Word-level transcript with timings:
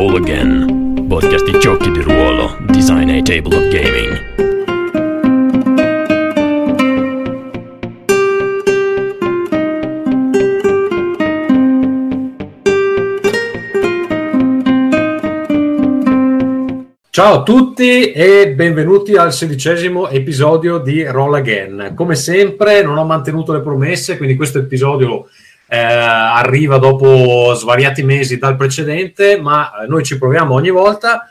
Roll 0.00 0.16
Again, 0.16 1.04
podcast 1.08 1.44
di 1.44 1.58
giochi 1.58 1.90
di 1.90 2.00
ruolo, 2.00 2.56
design 2.70 3.10
a 3.10 3.20
table 3.20 3.54
of 3.54 3.68
gaming. 3.68 4.28
Ciao 17.10 17.34
a 17.34 17.42
tutti 17.42 18.12
e 18.12 18.54
benvenuti 18.54 19.16
al 19.16 19.34
sedicesimo 19.34 20.08
episodio 20.08 20.78
di 20.78 21.04
Roll 21.04 21.34
Again. 21.34 21.92
Come 21.94 22.14
sempre 22.14 22.82
non 22.82 22.96
ho 22.96 23.04
mantenuto 23.04 23.52
le 23.52 23.60
promesse, 23.60 24.16
quindi 24.16 24.34
questo 24.34 24.60
episodio 24.60 25.26
eh, 25.72 25.78
arriva 25.78 26.78
dopo 26.78 27.54
svariati 27.54 28.02
mesi 28.02 28.38
dal 28.38 28.56
precedente, 28.56 29.40
ma 29.40 29.70
eh, 29.70 29.86
noi 29.86 30.02
ci 30.02 30.18
proviamo 30.18 30.54
ogni 30.54 30.70
volta. 30.70 31.28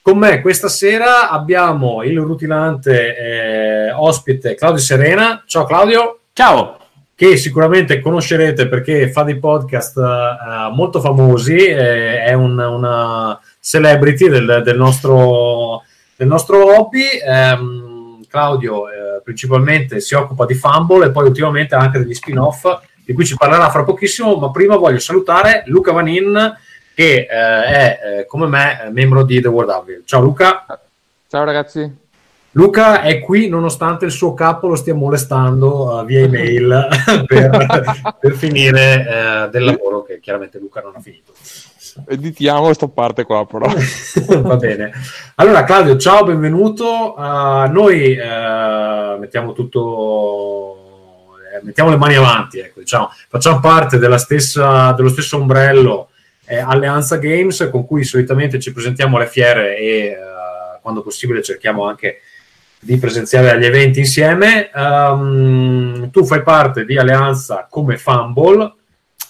Con 0.00 0.16
me 0.16 0.40
questa 0.40 0.68
sera 0.68 1.28
abbiamo 1.28 2.04
il 2.04 2.16
rutilante 2.20 3.16
eh, 3.16 3.90
ospite 3.90 4.54
Claudio 4.54 4.80
Serena. 4.80 5.42
Ciao 5.44 5.64
Claudio. 5.64 6.20
Ciao. 6.32 6.78
Che 7.16 7.36
sicuramente 7.36 8.00
conoscerete 8.00 8.68
perché 8.68 9.10
fa 9.10 9.24
dei 9.24 9.38
podcast 9.38 9.96
uh, 9.96 10.72
molto 10.72 11.00
famosi, 11.00 11.56
eh, 11.56 12.22
è 12.22 12.32
un, 12.32 12.58
una 12.58 13.38
celebrity 13.58 14.28
del, 14.28 14.62
del, 14.64 14.76
nostro, 14.76 15.82
del 16.16 16.28
nostro 16.28 16.78
hobby. 16.78 17.06
Um, 17.26 18.24
Claudio 18.26 18.88
eh, 18.88 19.20
principalmente 19.22 20.00
si 20.00 20.14
occupa 20.14 20.46
di 20.46 20.54
Fumble 20.54 21.06
e 21.06 21.10
poi 21.10 21.26
ultimamente 21.26 21.74
anche 21.74 21.98
degli 21.98 22.14
spin-off 22.14 22.64
di 23.10 23.16
cui 23.16 23.26
ci 23.26 23.34
parlerà 23.34 23.68
fra 23.70 23.82
pochissimo, 23.82 24.36
ma 24.36 24.52
prima 24.52 24.76
voglio 24.76 25.00
salutare 25.00 25.64
Luca 25.66 25.90
Vanin 25.90 26.56
che 26.94 27.26
eh, 27.28 27.28
è 27.28 28.00
eh, 28.02 28.26
come 28.26 28.46
me 28.46 28.88
membro 28.92 29.24
di 29.24 29.40
The 29.40 29.48
World 29.48 29.70
Avil. 29.70 30.02
Ciao 30.04 30.20
Luca. 30.20 30.64
Ciao 31.26 31.42
ragazzi. 31.42 31.92
Luca 32.52 33.02
è 33.02 33.18
qui 33.18 33.48
nonostante 33.48 34.04
il 34.04 34.12
suo 34.12 34.32
capo 34.32 34.68
lo 34.68 34.76
stia 34.76 34.94
molestando 34.94 35.98
uh, 35.98 36.04
via 36.04 36.20
email 36.20 36.86
per, 37.26 38.16
per, 38.20 38.32
finire 38.34 39.46
uh, 39.46 39.50
del 39.50 39.64
lavoro 39.64 40.02
che 40.02 40.20
chiaramente 40.20 40.60
Luca 40.60 40.80
non 40.80 40.92
ha 40.94 41.00
finito. 41.00 41.32
Editiamo 42.06 42.62
questa 42.62 42.86
parte 42.86 43.24
qua 43.24 43.44
però. 43.44 43.66
Va 44.40 44.56
bene. 44.56 44.92
Allora 45.34 45.64
Claudio, 45.64 45.96
ciao, 45.96 46.22
benvenuto. 46.24 47.14
Uh, 47.16 47.68
noi 47.72 48.16
mettiamo 49.18 49.52
tutto 49.52 50.79
mettiamo 51.62 51.90
le 51.90 51.96
mani 51.96 52.14
avanti, 52.14 52.58
ecco, 52.58 52.80
diciamo, 52.80 53.12
facciamo 53.28 53.60
parte 53.60 53.98
stessa, 54.18 54.92
dello 54.92 55.08
stesso 55.08 55.36
ombrello 55.36 56.10
eh, 56.46 56.58
Alleanza 56.58 57.16
Games 57.16 57.68
con 57.70 57.86
cui 57.86 58.04
solitamente 58.04 58.58
ci 58.58 58.72
presentiamo 58.72 59.16
alle 59.16 59.26
fiere 59.26 59.76
e 59.76 59.86
eh, 60.06 60.16
quando 60.82 61.02
possibile 61.02 61.42
cerchiamo 61.42 61.86
anche 61.86 62.20
di 62.80 62.96
presenziare 62.96 63.50
agli 63.50 63.64
eventi 63.64 64.00
insieme. 64.00 64.70
Um, 64.74 66.10
tu 66.10 66.24
fai 66.24 66.42
parte 66.42 66.84
di 66.84 66.98
Alleanza 66.98 67.66
come 67.70 67.98
Fumble, 67.98 68.72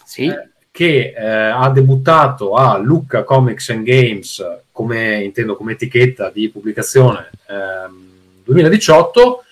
sì. 0.04 0.26
eh, 0.26 0.48
che 0.70 1.12
eh, 1.14 1.26
ha 1.26 1.68
debuttato 1.70 2.54
a 2.54 2.78
Lucca 2.78 3.24
Comics 3.24 3.70
and 3.70 3.84
Games 3.84 4.42
come 4.72 5.22
intendo 5.22 5.56
come 5.56 5.72
etichetta 5.72 6.30
di 6.30 6.48
pubblicazione 6.48 7.28
ehm, 7.48 8.42
2018 8.44 9.44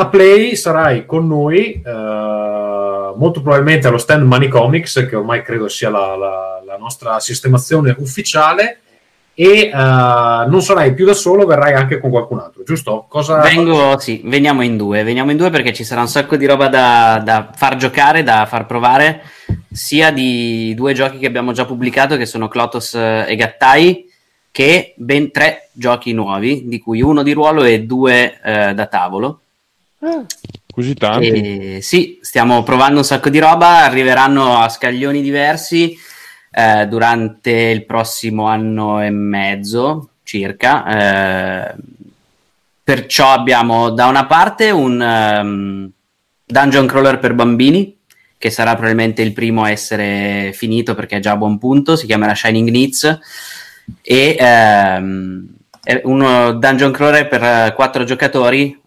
a 0.00 0.08
Play 0.08 0.56
sarai 0.56 1.04
con 1.04 1.26
noi, 1.26 1.82
eh, 1.84 3.12
molto 3.16 3.42
probabilmente 3.42 3.86
allo 3.86 3.98
stand 3.98 4.24
Money 4.24 4.48
Comics, 4.48 5.06
che 5.08 5.14
ormai 5.14 5.42
credo 5.42 5.68
sia 5.68 5.90
la, 5.90 6.16
la, 6.16 6.62
la 6.64 6.76
nostra 6.78 7.20
sistemazione 7.20 7.94
ufficiale, 7.98 8.78
e 9.34 9.70
uh, 9.72 10.50
non 10.50 10.60
sarai 10.60 10.92
più 10.92 11.06
da 11.06 11.14
solo, 11.14 11.46
verrai 11.46 11.72
anche 11.72 11.98
con 11.98 12.10
qualcun 12.10 12.40
altro, 12.40 12.62
giusto? 12.62 13.06
Cosa... 13.08 13.40
Vengo, 13.40 13.98
sì, 13.98 14.20
veniamo 14.24 14.62
in 14.62 14.76
due, 14.76 15.02
veniamo 15.02 15.30
in 15.30 15.36
due 15.36 15.50
perché 15.50 15.72
ci 15.72 15.84
sarà 15.84 16.00
un 16.00 16.08
sacco 16.08 16.36
di 16.36 16.44
roba 16.44 16.68
da, 16.68 17.22
da, 17.24 17.50
far 17.54 17.76
giocare, 17.76 18.22
da 18.22 18.44
far 18.46 18.66
provare, 18.66 19.22
sia 19.70 20.10
di 20.10 20.74
due 20.74 20.92
giochi 20.92 21.18
che 21.18 21.26
abbiamo 21.26 21.52
già 21.52 21.64
pubblicato, 21.64 22.16
che 22.16 22.26
sono 22.26 22.48
Clotos 22.48 22.94
e 22.94 23.34
Gattai, 23.36 24.10
che 24.50 24.94
ben 24.96 25.30
tre 25.30 25.70
giochi 25.72 26.12
nuovi, 26.12 26.66
di 26.66 26.78
cui 26.78 27.00
uno 27.00 27.22
di 27.22 27.32
ruolo 27.32 27.64
e 27.64 27.82
due 27.84 28.40
eh, 28.42 28.74
da 28.74 28.86
tavolo. 28.86 29.40
Così 30.72 30.94
tanti? 30.94 31.76
E, 31.76 31.78
sì, 31.82 32.18
stiamo 32.22 32.62
provando 32.62 32.98
un 32.98 33.04
sacco 33.04 33.28
di 33.28 33.38
roba, 33.38 33.84
arriveranno 33.84 34.58
a 34.58 34.68
scaglioni 34.68 35.20
diversi 35.20 35.96
eh, 36.50 36.86
durante 36.86 37.50
il 37.50 37.84
prossimo 37.84 38.46
anno 38.46 39.02
e 39.02 39.10
mezzo 39.10 40.10
circa. 40.22 40.86
Eh, 40.86 41.74
perciò 42.82 43.30
abbiamo 43.30 43.90
da 43.90 44.06
una 44.06 44.26
parte 44.26 44.70
un 44.70 45.00
um, 45.00 45.90
dungeon 46.44 46.86
crawler 46.86 47.18
per 47.18 47.34
bambini, 47.34 47.98
che 48.38 48.50
sarà 48.50 48.72
probabilmente 48.72 49.22
il 49.22 49.32
primo 49.32 49.64
a 49.64 49.70
essere 49.70 50.52
finito 50.54 50.94
perché 50.94 51.18
è 51.18 51.20
già 51.20 51.32
a 51.32 51.36
buon 51.36 51.58
punto, 51.58 51.94
si 51.94 52.06
chiamerà 52.06 52.34
Shining 52.34 52.70
Needs. 52.70 53.18
E 54.02 54.36
um, 54.40 55.46
uno 56.04 56.52
dungeon 56.52 56.92
crawler 56.92 57.26
per 57.28 57.42
uh, 57.42 57.74
quattro 57.74 58.04
giocatori 58.04 58.78
uh, 58.80 58.86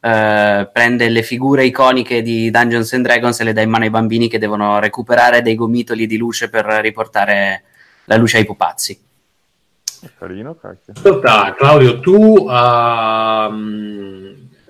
prende 0.71 1.09
le 1.09 1.23
figure 1.23 1.65
iconiche 1.65 2.21
di 2.21 2.51
Dungeons 2.51 2.93
and 2.93 3.03
Dragons 3.03 3.39
e 3.39 3.43
le 3.43 3.53
dà 3.53 3.61
in 3.61 3.69
mano 3.69 3.83
ai 3.83 3.89
bambini 3.89 4.27
che 4.27 4.37
devono 4.37 4.79
recuperare 4.79 5.41
dei 5.41 5.55
gomitoli 5.55 6.05
di 6.05 6.17
luce 6.17 6.49
per 6.49 6.65
riportare 6.65 7.63
la 8.05 8.15
luce 8.15 8.37
ai 8.37 8.45
pupazzi. 8.45 8.99
Carino, 10.17 10.55
cacchio. 10.55 10.93
Ascolta, 10.95 11.53
Claudio, 11.57 11.99
tu 11.99 12.45
uh, 12.45 12.49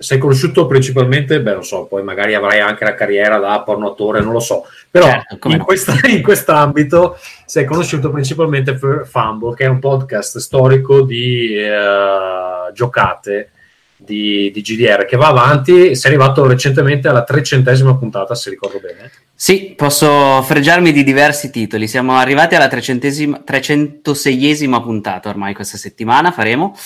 sei 0.04 0.18
conosciuto 0.18 0.66
principalmente, 0.66 1.40
beh, 1.40 1.54
non 1.54 1.64
so, 1.64 1.86
poi 1.86 2.02
magari 2.02 2.34
avrai 2.34 2.60
anche 2.60 2.84
la 2.84 2.94
carriera 2.94 3.38
da 3.38 3.62
porno 3.62 3.92
attore, 3.92 4.20
non 4.20 4.34
lo 4.34 4.38
so, 4.38 4.66
però 4.90 5.06
certo, 5.06 5.38
in, 5.48 5.56
no. 5.56 5.64
questa, 5.64 5.94
in 6.08 6.22
quest'ambito 6.22 7.16
sei 7.46 7.64
conosciuto 7.64 8.10
principalmente 8.10 8.74
per 8.74 9.08
Fumble, 9.10 9.54
che 9.54 9.64
è 9.64 9.68
un 9.68 9.78
podcast 9.78 10.36
storico 10.38 11.00
di 11.00 11.56
uh, 11.56 12.70
giocate 12.74 13.48
di, 13.96 14.50
di, 14.52 14.60
GDR 14.60 15.06
che 15.06 15.16
va 15.16 15.28
avanti 15.28 15.96
sei 15.96 16.10
arrivato 16.10 16.46
recentemente 16.46 17.08
alla 17.08 17.24
trecentesima 17.24 17.96
puntata, 17.96 18.34
se 18.34 18.50
ricordo 18.50 18.80
bene. 18.80 19.10
Sì, 19.34 19.72
posso 19.74 20.42
fregiarmi 20.42 20.92
di 20.92 21.02
diversi 21.02 21.50
titoli. 21.50 21.88
Siamo 21.88 22.16
arrivati 22.16 22.56
alla 22.56 22.68
306esima 22.68 24.82
puntata 24.82 25.30
ormai 25.30 25.54
questa 25.54 25.78
settimana, 25.78 26.30
faremo. 26.30 26.76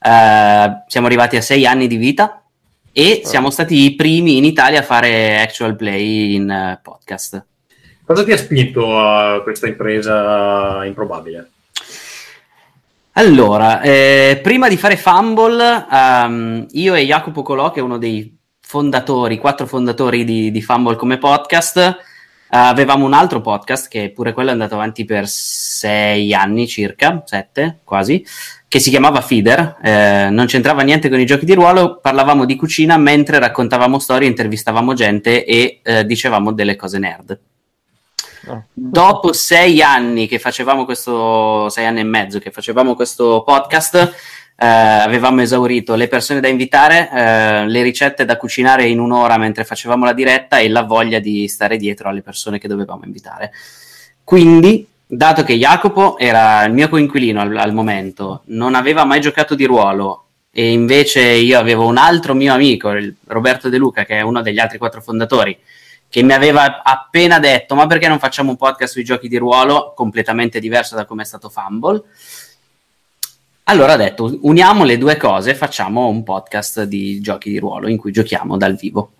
Uh, 0.00 0.84
siamo 0.86 1.06
arrivati 1.06 1.36
a 1.36 1.42
sei 1.42 1.66
anni 1.66 1.86
di 1.86 1.96
vita 1.96 2.41
e 2.92 3.22
siamo 3.24 3.50
stati 3.50 3.84
i 3.84 3.94
primi 3.94 4.36
in 4.36 4.44
Italia 4.44 4.80
a 4.80 4.84
fare 4.84 5.40
actual 5.40 5.76
play 5.76 6.34
in 6.34 6.48
uh, 6.48 6.78
podcast. 6.82 7.44
Cosa 8.04 8.24
ti 8.24 8.32
ha 8.32 8.36
spinto 8.36 8.98
a 8.98 9.42
questa 9.42 9.66
impresa 9.66 10.84
improbabile? 10.84 11.50
Allora, 13.12 13.80
eh, 13.80 14.40
prima 14.42 14.68
di 14.68 14.76
fare 14.76 14.96
Fumble, 14.96 15.86
um, 15.90 16.66
io 16.70 16.94
e 16.94 17.04
Jacopo 17.04 17.42
Colò, 17.42 17.70
che 17.70 17.80
è 17.80 17.82
uno 17.82 17.98
dei 17.98 18.38
fondatori, 18.60 19.38
quattro 19.38 19.66
fondatori 19.66 20.24
di, 20.24 20.50
di 20.50 20.62
Fumble 20.62 20.96
come 20.96 21.18
podcast, 21.18 21.76
uh, 21.76 21.96
avevamo 22.48 23.04
un 23.04 23.12
altro 23.12 23.40
podcast 23.40 23.88
che 23.88 24.12
pure 24.14 24.32
quello 24.32 24.48
è 24.48 24.52
andato 24.52 24.74
avanti 24.74 25.04
per 25.04 25.28
sei 25.28 26.32
anni 26.32 26.66
circa, 26.66 27.22
sette 27.24 27.80
quasi, 27.84 28.24
che 28.72 28.80
si 28.80 28.88
chiamava 28.88 29.20
Feeder, 29.20 29.76
eh, 29.82 30.28
non 30.30 30.46
c'entrava 30.46 30.80
niente 30.80 31.10
con 31.10 31.20
i 31.20 31.26
giochi 31.26 31.44
di 31.44 31.52
ruolo, 31.52 31.98
parlavamo 32.00 32.46
di 32.46 32.56
cucina 32.56 32.96
mentre 32.96 33.38
raccontavamo 33.38 33.98
storie, 33.98 34.26
intervistavamo 34.26 34.94
gente 34.94 35.44
e 35.44 35.80
eh, 35.82 36.06
dicevamo 36.06 36.52
delle 36.52 36.74
cose 36.74 36.98
nerd. 36.98 37.38
Oh. 38.46 38.64
Dopo 38.72 39.34
sei 39.34 39.82
anni 39.82 40.26
che 40.26 40.38
facevamo 40.38 40.86
questo, 40.86 41.68
sei 41.68 41.84
anni 41.84 42.00
e 42.00 42.04
mezzo 42.04 42.38
che 42.38 42.50
facevamo 42.50 42.94
questo 42.94 43.42
podcast, 43.44 43.94
eh, 44.56 44.66
avevamo 44.66 45.42
esaurito 45.42 45.94
le 45.94 46.08
persone 46.08 46.40
da 46.40 46.48
invitare, 46.48 47.10
eh, 47.12 47.66
le 47.66 47.82
ricette 47.82 48.24
da 48.24 48.38
cucinare 48.38 48.86
in 48.86 49.00
un'ora 49.00 49.36
mentre 49.36 49.64
facevamo 49.64 50.06
la 50.06 50.14
diretta 50.14 50.60
e 50.60 50.70
la 50.70 50.84
voglia 50.84 51.18
di 51.18 51.46
stare 51.46 51.76
dietro 51.76 52.08
alle 52.08 52.22
persone 52.22 52.58
che 52.58 52.68
dovevamo 52.68 53.04
invitare. 53.04 53.52
Quindi 54.24 54.86
dato 55.14 55.44
che 55.44 55.58
Jacopo 55.58 56.16
era 56.16 56.64
il 56.64 56.72
mio 56.72 56.88
coinquilino 56.88 57.38
al, 57.38 57.54
al, 57.54 57.74
momento, 57.74 58.42
non 58.46 58.74
aveva 58.74 59.04
mai 59.04 59.20
giocato 59.20 59.54
di 59.54 59.66
ruolo 59.66 60.24
e 60.50 60.72
invece 60.72 61.20
io 61.20 61.58
avevo 61.58 61.86
un 61.86 61.98
altro 61.98 62.32
mio 62.32 62.54
amico, 62.54 62.90
Roberto 63.26 63.68
De 63.68 63.76
Luca, 63.76 64.06
che 64.06 64.16
è 64.16 64.20
uno 64.22 64.40
degli 64.40 64.58
altri 64.58 64.78
quattro 64.78 65.02
fondatori, 65.02 65.58
che 66.08 66.22
mi 66.22 66.32
aveva 66.32 66.82
appena 66.82 67.38
detto 67.38 67.74
ma 67.74 67.86
perché 67.86 68.08
non 68.08 68.18
facciamo 68.18 68.50
un 68.50 68.56
podcast 68.56 68.92
sui 68.92 69.04
giochi 69.04 69.28
di 69.28 69.36
ruolo 69.36 69.92
completamente 69.94 70.60
diverso 70.60 70.94
da 70.94 71.04
come 71.04 71.22
è 71.22 71.26
stato 71.26 71.50
Fumble? 71.50 72.02
Allora 73.64 73.92
ho 73.92 73.98
detto 73.98 74.38
uniamo 74.40 74.84
le 74.84 74.96
due 74.96 75.18
cose, 75.18 75.54
facciamo 75.54 76.08
un 76.08 76.22
podcast 76.22 76.84
di 76.84 77.20
giochi 77.20 77.50
di 77.50 77.58
ruolo 77.58 77.86
in 77.86 77.98
cui 77.98 78.12
giochiamo 78.12 78.56
dal 78.56 78.76
vivo. 78.76 79.12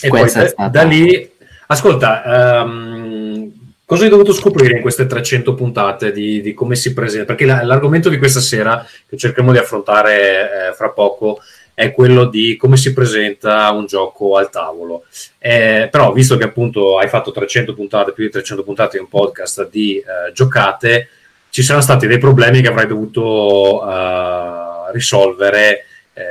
E 0.00 0.08
Questa 0.08 0.38
poi 0.38 0.48
da, 0.48 0.52
stata... 0.54 0.68
da 0.70 0.82
lì, 0.82 1.30
ascolta, 1.66 2.62
um 2.64 3.55
Cosa 3.88 4.02
hai 4.02 4.10
dovuto 4.10 4.32
scoprire 4.32 4.74
in 4.74 4.82
queste 4.82 5.06
300 5.06 5.54
puntate 5.54 6.10
di, 6.10 6.40
di 6.40 6.54
come 6.54 6.74
si 6.74 6.92
presenta? 6.92 7.26
Perché 7.26 7.46
la, 7.46 7.62
l'argomento 7.62 8.08
di 8.08 8.18
questa 8.18 8.40
sera, 8.40 8.84
che 9.08 9.16
cercheremo 9.16 9.52
di 9.52 9.58
affrontare 9.58 10.70
eh, 10.70 10.74
fra 10.74 10.88
poco, 10.90 11.40
è 11.72 11.92
quello 11.92 12.24
di 12.24 12.56
come 12.56 12.76
si 12.76 12.92
presenta 12.92 13.70
un 13.70 13.86
gioco 13.86 14.36
al 14.36 14.50
tavolo. 14.50 15.04
Eh, 15.38 15.86
però, 15.88 16.12
visto 16.12 16.36
che 16.36 16.42
appunto 16.42 16.98
hai 16.98 17.06
fatto 17.06 17.30
300 17.30 17.74
puntate, 17.74 18.10
più 18.10 18.24
di 18.24 18.30
300 18.30 18.64
puntate 18.64 18.96
in 18.96 19.04
un 19.04 19.08
podcast 19.08 19.68
di 19.70 19.98
eh, 19.98 20.32
giocate, 20.32 21.08
ci 21.50 21.62
saranno 21.62 21.84
stati 21.84 22.08
dei 22.08 22.18
problemi 22.18 22.62
che 22.62 22.68
avrai 22.68 22.88
dovuto 22.88 23.88
eh, 23.88 24.92
risolvere 24.94 25.84
eh, 26.12 26.24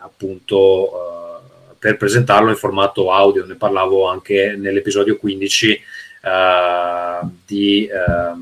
appunto 0.00 0.88
eh, 0.88 1.74
per 1.78 1.98
presentarlo 1.98 2.48
in 2.48 2.56
formato 2.56 3.12
audio. 3.12 3.44
Ne 3.44 3.56
parlavo 3.56 4.08
anche 4.08 4.56
nell'episodio 4.56 5.18
15 5.18 5.89
uh, 6.22 7.28
di 7.46 7.88
uh, 7.90 8.38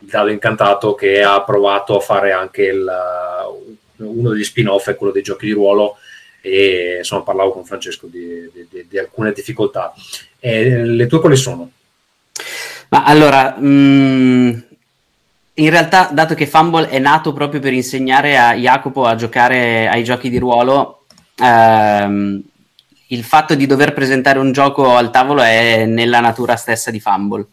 Il 0.00 0.08
Dado 0.08 0.30
Incantato 0.30 0.94
che 0.94 1.22
ha 1.22 1.42
provato 1.42 1.96
a 1.96 2.00
fare 2.00 2.32
anche 2.32 2.62
il, 2.62 2.86
uno 3.96 4.30
degli 4.30 4.44
spin-off, 4.44 4.88
è 4.88 4.96
quello 4.96 5.12
dei 5.12 5.22
giochi 5.22 5.46
di 5.46 5.52
ruolo 5.52 5.96
e 6.40 6.96
insomma 6.98 7.22
parlavo 7.22 7.52
con 7.52 7.64
Francesco 7.64 8.06
di, 8.06 8.50
di, 8.52 8.86
di 8.88 8.98
alcune 8.98 9.32
difficoltà. 9.32 9.92
E 10.38 10.84
le 10.84 11.06
tue 11.06 11.20
quali 11.20 11.36
sono? 11.36 11.70
Ma 12.90 13.04
allora, 13.04 13.56
mh, 13.58 13.66
mm, 13.66 14.58
in 15.54 15.70
realtà, 15.70 16.10
dato 16.12 16.34
che 16.34 16.46
Fumble 16.46 16.88
è 16.88 16.98
nato 16.98 17.32
proprio 17.32 17.60
per 17.60 17.72
insegnare 17.72 18.38
a 18.38 18.54
Jacopo 18.54 19.04
a 19.04 19.16
giocare 19.16 19.88
ai 19.88 20.04
giochi 20.04 20.30
di 20.30 20.38
ruolo, 20.38 21.04
ehm, 21.36 22.42
il 23.08 23.24
fatto 23.24 23.54
di 23.54 23.66
dover 23.66 23.92
presentare 23.92 24.38
un 24.38 24.52
gioco 24.52 24.96
al 24.96 25.10
tavolo 25.10 25.42
è 25.42 25.86
nella 25.86 26.20
natura 26.20 26.56
stessa 26.56 26.90
di 26.90 27.00
Fumble. 27.00 27.46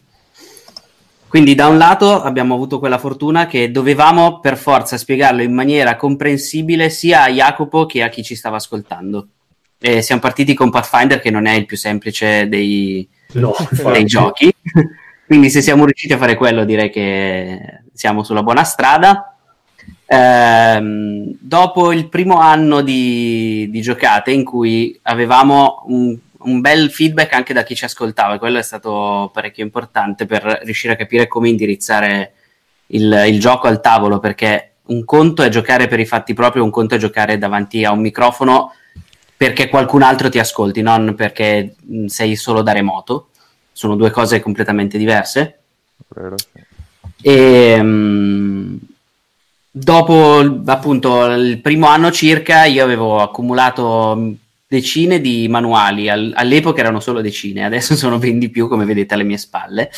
Quindi 1.28 1.54
da 1.54 1.66
un 1.66 1.76
lato 1.76 2.22
abbiamo 2.22 2.54
avuto 2.54 2.78
quella 2.78 2.98
fortuna 2.98 3.46
che 3.46 3.70
dovevamo 3.70 4.40
per 4.40 4.56
forza 4.56 4.96
spiegarlo 4.96 5.42
in 5.42 5.52
maniera 5.52 5.96
comprensibile 5.96 6.88
sia 6.88 7.24
a 7.24 7.30
Jacopo 7.30 7.84
che 7.84 8.02
a 8.02 8.08
chi 8.08 8.22
ci 8.22 8.34
stava 8.34 8.56
ascoltando. 8.56 9.28
E 9.78 10.02
siamo 10.02 10.20
partiti 10.20 10.54
con 10.54 10.70
Pathfinder 10.70 11.20
che 11.20 11.30
non 11.30 11.46
è 11.46 11.54
il 11.54 11.66
più 11.66 11.76
semplice 11.76 12.48
dei, 12.48 13.06
no, 13.32 13.54
dei 13.92 14.04
giochi. 14.04 14.52
Quindi 15.26 15.50
se 15.50 15.60
siamo 15.60 15.84
riusciti 15.84 16.12
a 16.12 16.18
fare 16.18 16.36
quello 16.36 16.64
direi 16.64 16.90
che 16.90 17.82
siamo 17.92 18.22
sulla 18.22 18.42
buona 18.42 18.62
strada. 18.62 19.35
Ehm, 20.08 21.36
dopo 21.40 21.92
il 21.92 22.08
primo 22.08 22.38
anno 22.38 22.80
di, 22.80 23.68
di, 23.70 23.80
giocate 23.80 24.30
in 24.30 24.44
cui 24.44 24.96
avevamo 25.02 25.82
un, 25.86 26.16
un, 26.38 26.60
bel 26.60 26.90
feedback 26.92 27.32
anche 27.32 27.52
da 27.52 27.64
chi 27.64 27.74
ci 27.74 27.84
ascoltava, 27.84 28.38
quello 28.38 28.58
è 28.58 28.62
stato 28.62 29.30
parecchio 29.32 29.64
importante 29.64 30.24
per 30.24 30.60
riuscire 30.62 30.92
a 30.92 30.96
capire 30.96 31.26
come 31.26 31.48
indirizzare 31.48 32.34
il, 32.88 33.24
il 33.26 33.40
gioco 33.40 33.66
al 33.66 33.80
tavolo, 33.80 34.20
perché 34.20 34.74
un 34.86 35.04
conto 35.04 35.42
è 35.42 35.48
giocare 35.48 35.88
per 35.88 35.98
i 35.98 36.06
fatti 36.06 36.34
propri, 36.34 36.60
un 36.60 36.70
conto 36.70 36.94
è 36.94 36.98
giocare 36.98 37.36
davanti 37.36 37.84
a 37.84 37.90
un 37.90 38.00
microfono 38.00 38.72
perché 39.36 39.68
qualcun 39.68 40.02
altro 40.02 40.28
ti 40.28 40.38
ascolti, 40.38 40.82
non 40.82 41.14
perché 41.14 41.74
sei 42.06 42.36
solo 42.36 42.62
da 42.62 42.72
remoto. 42.72 43.30
Sono 43.72 43.94
due 43.96 44.10
cose 44.10 44.40
completamente 44.40 44.96
diverse. 44.96 45.58
Vero. 46.08 46.36
E, 47.20 47.76
um, 47.78 48.78
dopo 49.78 50.62
appunto 50.64 51.26
il 51.26 51.60
primo 51.60 51.86
anno 51.86 52.10
circa 52.10 52.64
io 52.64 52.82
avevo 52.82 53.20
accumulato 53.20 54.34
decine 54.66 55.20
di 55.20 55.46
manuali, 55.48 56.08
All- 56.08 56.32
all'epoca 56.34 56.80
erano 56.80 56.98
solo 56.98 57.20
decine, 57.20 57.64
adesso 57.64 57.94
sono 57.96 58.18
ben 58.18 58.38
di 58.38 58.48
più 58.48 58.68
come 58.68 58.86
vedete 58.86 59.12
alle 59.12 59.24
mie 59.24 59.36
spalle, 59.36 59.90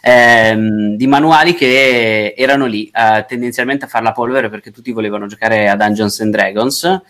ehm, 0.00 0.96
di 0.96 1.06
manuali 1.06 1.54
che 1.54 2.34
erano 2.36 2.64
lì 2.64 2.90
eh, 2.92 3.26
tendenzialmente 3.28 3.84
a 3.84 3.88
fare 3.88 4.04
la 4.04 4.12
polvere 4.12 4.48
perché 4.48 4.70
tutti 4.70 4.92
volevano 4.92 5.26
giocare 5.26 5.68
a 5.68 5.76
Dungeons 5.76 6.20
and 6.20 6.32
Dragons. 6.32 7.00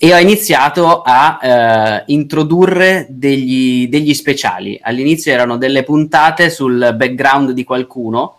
E 0.00 0.14
ho 0.14 0.18
iniziato 0.18 1.02
a 1.02 1.40
eh, 1.42 2.04
introdurre 2.12 3.06
degli, 3.10 3.88
degli 3.88 4.14
speciali. 4.14 4.78
All'inizio 4.80 5.32
erano 5.32 5.56
delle 5.56 5.82
puntate 5.82 6.50
sul 6.50 6.94
background 6.96 7.50
di 7.50 7.64
qualcuno 7.64 8.37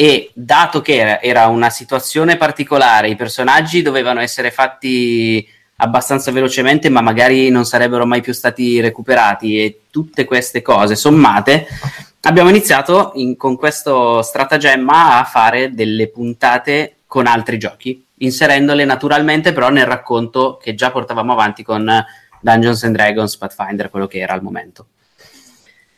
e 0.00 0.30
dato 0.32 0.80
che 0.80 0.94
era, 0.94 1.20
era, 1.20 1.48
una 1.48 1.68
situazione 1.68 2.38
particolare, 2.38 3.10
i 3.10 3.16
personaggi 3.16 3.82
dovevano 3.82 4.20
essere 4.20 4.50
fatti 4.50 5.46
abbastanza 5.76 6.32
velocemente, 6.32 6.88
ma 6.88 7.02
magari 7.02 7.50
non 7.50 7.66
sarebbero 7.66 8.06
mai 8.06 8.22
più 8.22 8.32
stati 8.32 8.80
recuperati 8.80 9.62
e 9.62 9.80
tutte 9.90 10.24
queste 10.24 10.62
cose 10.62 10.96
sommate, 10.96 11.66
abbiamo 12.22 12.48
iniziato 12.48 13.12
in, 13.16 13.36
con 13.36 13.56
questo 13.56 14.22
stratagemma 14.22 15.18
a 15.18 15.24
fare 15.24 15.74
delle 15.74 16.08
puntate 16.08 17.00
con 17.06 17.26
altri 17.26 17.58
giochi, 17.58 18.02
inserendole 18.20 18.86
naturalmente 18.86 19.52
però 19.52 19.68
nel 19.68 19.84
racconto 19.84 20.58
che 20.62 20.74
già 20.74 20.90
portavamo 20.90 21.32
avanti 21.32 21.62
con 21.62 22.02
Dungeons 22.40 22.84
and 22.84 22.94
Dragons 22.94 23.36
Pathfinder, 23.36 23.90
quello 23.90 24.06
che 24.06 24.20
era 24.20 24.32
al 24.32 24.42
momento. 24.42 24.86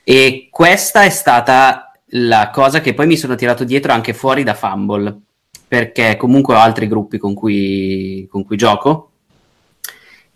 E 0.02 0.48
questa 0.50 1.04
è 1.04 1.10
stata 1.10 1.91
la 2.14 2.50
cosa 2.50 2.80
che 2.80 2.94
poi 2.94 3.06
mi 3.06 3.16
sono 3.16 3.34
tirato 3.34 3.64
dietro 3.64 3.92
anche 3.92 4.12
fuori 4.12 4.42
da 4.42 4.54
Fumble, 4.54 5.20
perché 5.66 6.16
comunque 6.16 6.54
ho 6.54 6.58
altri 6.58 6.86
gruppi 6.86 7.18
con 7.18 7.34
cui, 7.34 8.26
con 8.30 8.44
cui 8.44 8.56
gioco 8.56 9.08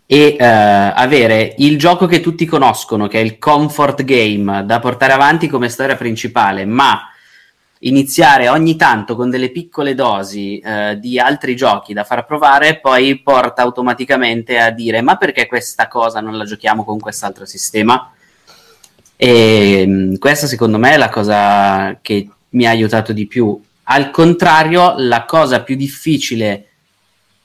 e 0.09 0.37
uh, 0.39 0.43
avere 0.95 1.53
il 1.57 1.77
gioco 1.77 2.05
che 2.05 2.21
tutti 2.21 2.45
conoscono, 2.45 3.07
che 3.07 3.19
è 3.19 3.23
il 3.23 3.37
comfort 3.37 4.03
game 4.03 4.65
da 4.65 4.79
portare 4.79 5.13
avanti 5.13 5.47
come 5.47 5.69
storia 5.69 5.97
principale, 5.97 6.65
ma 6.65 7.01
iniziare 7.79 8.49
ogni 8.49 8.75
tanto 8.75 9.15
con 9.15 9.29
delle 9.29 9.51
piccole 9.51 9.93
dosi 9.93 10.61
uh, 10.63 10.95
di 10.95 11.19
altri 11.19 11.55
giochi 11.55 11.93
da 11.93 12.05
far 12.05 12.25
provare, 12.25 12.79
poi 12.79 13.19
porta 13.21 13.61
automaticamente 13.61 14.57
a 14.57 14.71
dire 14.71 15.01
ma 15.01 15.17
perché 15.17 15.45
questa 15.45 15.87
cosa 15.87 16.21
non 16.21 16.37
la 16.37 16.45
giochiamo 16.45 16.83
con 16.83 16.99
quest'altro 16.99 17.45
sistema? 17.45 18.11
E 19.19 19.83
mm, 19.85 20.15
questa 20.15 20.45
secondo 20.45 20.77
me 20.77 20.93
è 20.93 20.97
la 20.97 21.09
cosa 21.09 21.97
che 22.01 22.29
mi 22.49 22.65
ha 22.65 22.69
aiutato 22.69 23.11
di 23.11 23.25
più. 23.25 23.59
Al 23.89 24.11
contrario, 24.11 24.93
la 24.97 25.25
cosa 25.25 25.63
più 25.63 25.75
difficile 25.75 26.65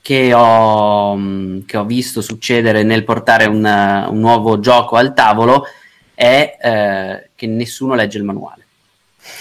che 0.03 0.35
ho, 0.35 1.17
mm, 1.17 1.61
che 1.65 1.77
ho 1.79 1.85
visto 1.85 2.21
succedere 2.21 2.83
nel 2.83 3.05
portare 3.05 3.47
un, 3.47 3.65
un, 3.65 4.19
nuovo 4.19 4.61
gioco 4.61 4.97
al 4.97 5.15
tavolo 5.15 5.65
è 6.15 6.59
eh, 6.61 7.31
che 7.35 7.47
nessuno 7.47 7.95
legge 7.95 8.19
il 8.19 8.25
manuale. 8.25 8.67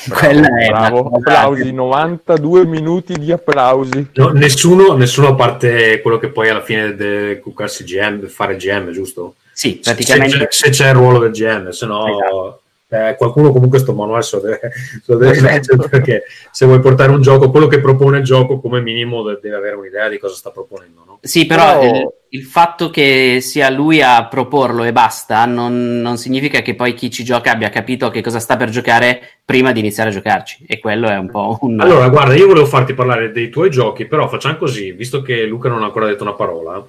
Quella 0.07 0.47
è 0.57 0.67
bravo. 0.69 1.09
applausi, 1.15 1.63
che... 1.63 1.71
92 1.71 2.65
minuti 2.65 3.13
di 3.17 3.31
applausi. 3.31 4.09
No, 4.13 4.29
nessuno, 4.29 4.93
nessuno, 4.93 5.29
a 5.29 5.35
parte 5.35 5.99
quello 6.01 6.19
che 6.19 6.29
poi 6.29 6.49
alla 6.49 6.61
fine 6.61 6.95
deve 6.95 7.39
cuccarsi 7.39 7.83
GM, 7.83 8.27
fare 8.27 8.55
GM, 8.55 8.91
giusto? 8.91 9.35
Sì, 9.61 9.75
praticamente. 9.75 10.47
Se, 10.49 10.65
se, 10.65 10.69
c'è 10.71 10.87
il 10.87 10.95
ruolo 10.95 11.19
del 11.19 11.29
GM, 11.29 11.69
se 11.69 11.85
no 11.85 12.07
esatto. 12.07 12.61
eh, 12.89 13.15
qualcuno 13.15 13.51
comunque 13.51 13.77
sto 13.77 13.93
manuale 13.93 14.23
se 14.23 14.37
lo 14.37 14.41
deve, 14.41 14.59
se 14.73 15.01
lo 15.05 15.17
deve 15.17 15.31
esatto. 15.33 15.51
leggere 15.51 15.85
perché 15.87 16.23
se 16.49 16.65
vuoi 16.65 16.79
portare 16.79 17.11
un 17.11 17.21
gioco, 17.21 17.51
quello 17.51 17.67
che 17.67 17.79
propone 17.79 18.17
il 18.17 18.23
gioco 18.23 18.59
come 18.59 18.81
minimo 18.81 19.21
deve 19.21 19.55
avere 19.55 19.75
un'idea 19.75 20.09
di 20.09 20.17
cosa 20.17 20.33
sta 20.33 20.49
proponendo. 20.49 21.03
No? 21.05 21.19
Sì, 21.21 21.45
però 21.45 21.79
oh. 21.79 21.83
il, 21.83 22.11
il, 22.29 22.41
fatto 22.41 22.89
che 22.89 23.37
sia 23.39 23.69
lui 23.69 24.01
a 24.01 24.25
proporlo 24.25 24.83
e 24.83 24.91
basta 24.91 25.45
non, 25.45 26.01
non, 26.01 26.17
significa 26.17 26.63
che 26.63 26.73
poi 26.73 26.95
chi 26.95 27.11
ci 27.11 27.23
gioca 27.23 27.51
abbia 27.51 27.69
capito 27.69 28.09
che 28.09 28.21
cosa 28.21 28.39
sta 28.39 28.57
per 28.57 28.71
giocare 28.71 29.21
prima 29.45 29.71
di 29.71 29.79
iniziare 29.79 30.09
a 30.09 30.13
giocarci 30.13 30.65
e 30.67 30.79
quello 30.79 31.07
è 31.07 31.17
un 31.17 31.29
po' 31.29 31.59
un... 31.61 31.79
Allora, 31.79 32.09
guarda, 32.09 32.33
io 32.33 32.47
volevo 32.47 32.65
farti 32.65 32.95
parlare 32.95 33.31
dei 33.31 33.49
tuoi 33.49 33.69
giochi, 33.69 34.07
però 34.07 34.27
facciamo 34.27 34.57
così, 34.57 34.91
visto 34.93 35.21
che 35.21 35.45
Luca 35.45 35.69
non 35.69 35.83
ha 35.83 35.85
ancora 35.85 36.07
detto 36.07 36.23
una 36.23 36.33
parola 36.33 36.83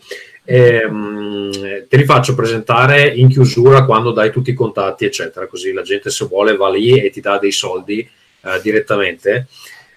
ehm, 0.45 1.87
te 1.89 1.97
li 1.97 2.05
faccio 2.05 2.35
presentare 2.35 3.09
in 3.09 3.29
chiusura 3.29 3.85
quando 3.85 4.13
dai 4.13 4.31
tutti 4.31 4.51
i 4.51 4.55
contatti, 4.55 5.05
eccetera, 5.05 5.47
così 5.47 5.73
la 5.73 5.83
gente 5.83 6.11
se 6.11 6.27
vuole 6.27 6.57
va 6.57 6.71
lì 6.71 6.99
e 6.99 7.11
ti 7.11 7.21
dà 7.21 7.39
dei 7.39 7.53
soldi 7.53 8.01
eh, 8.01 8.61
direttamente. 8.63 9.47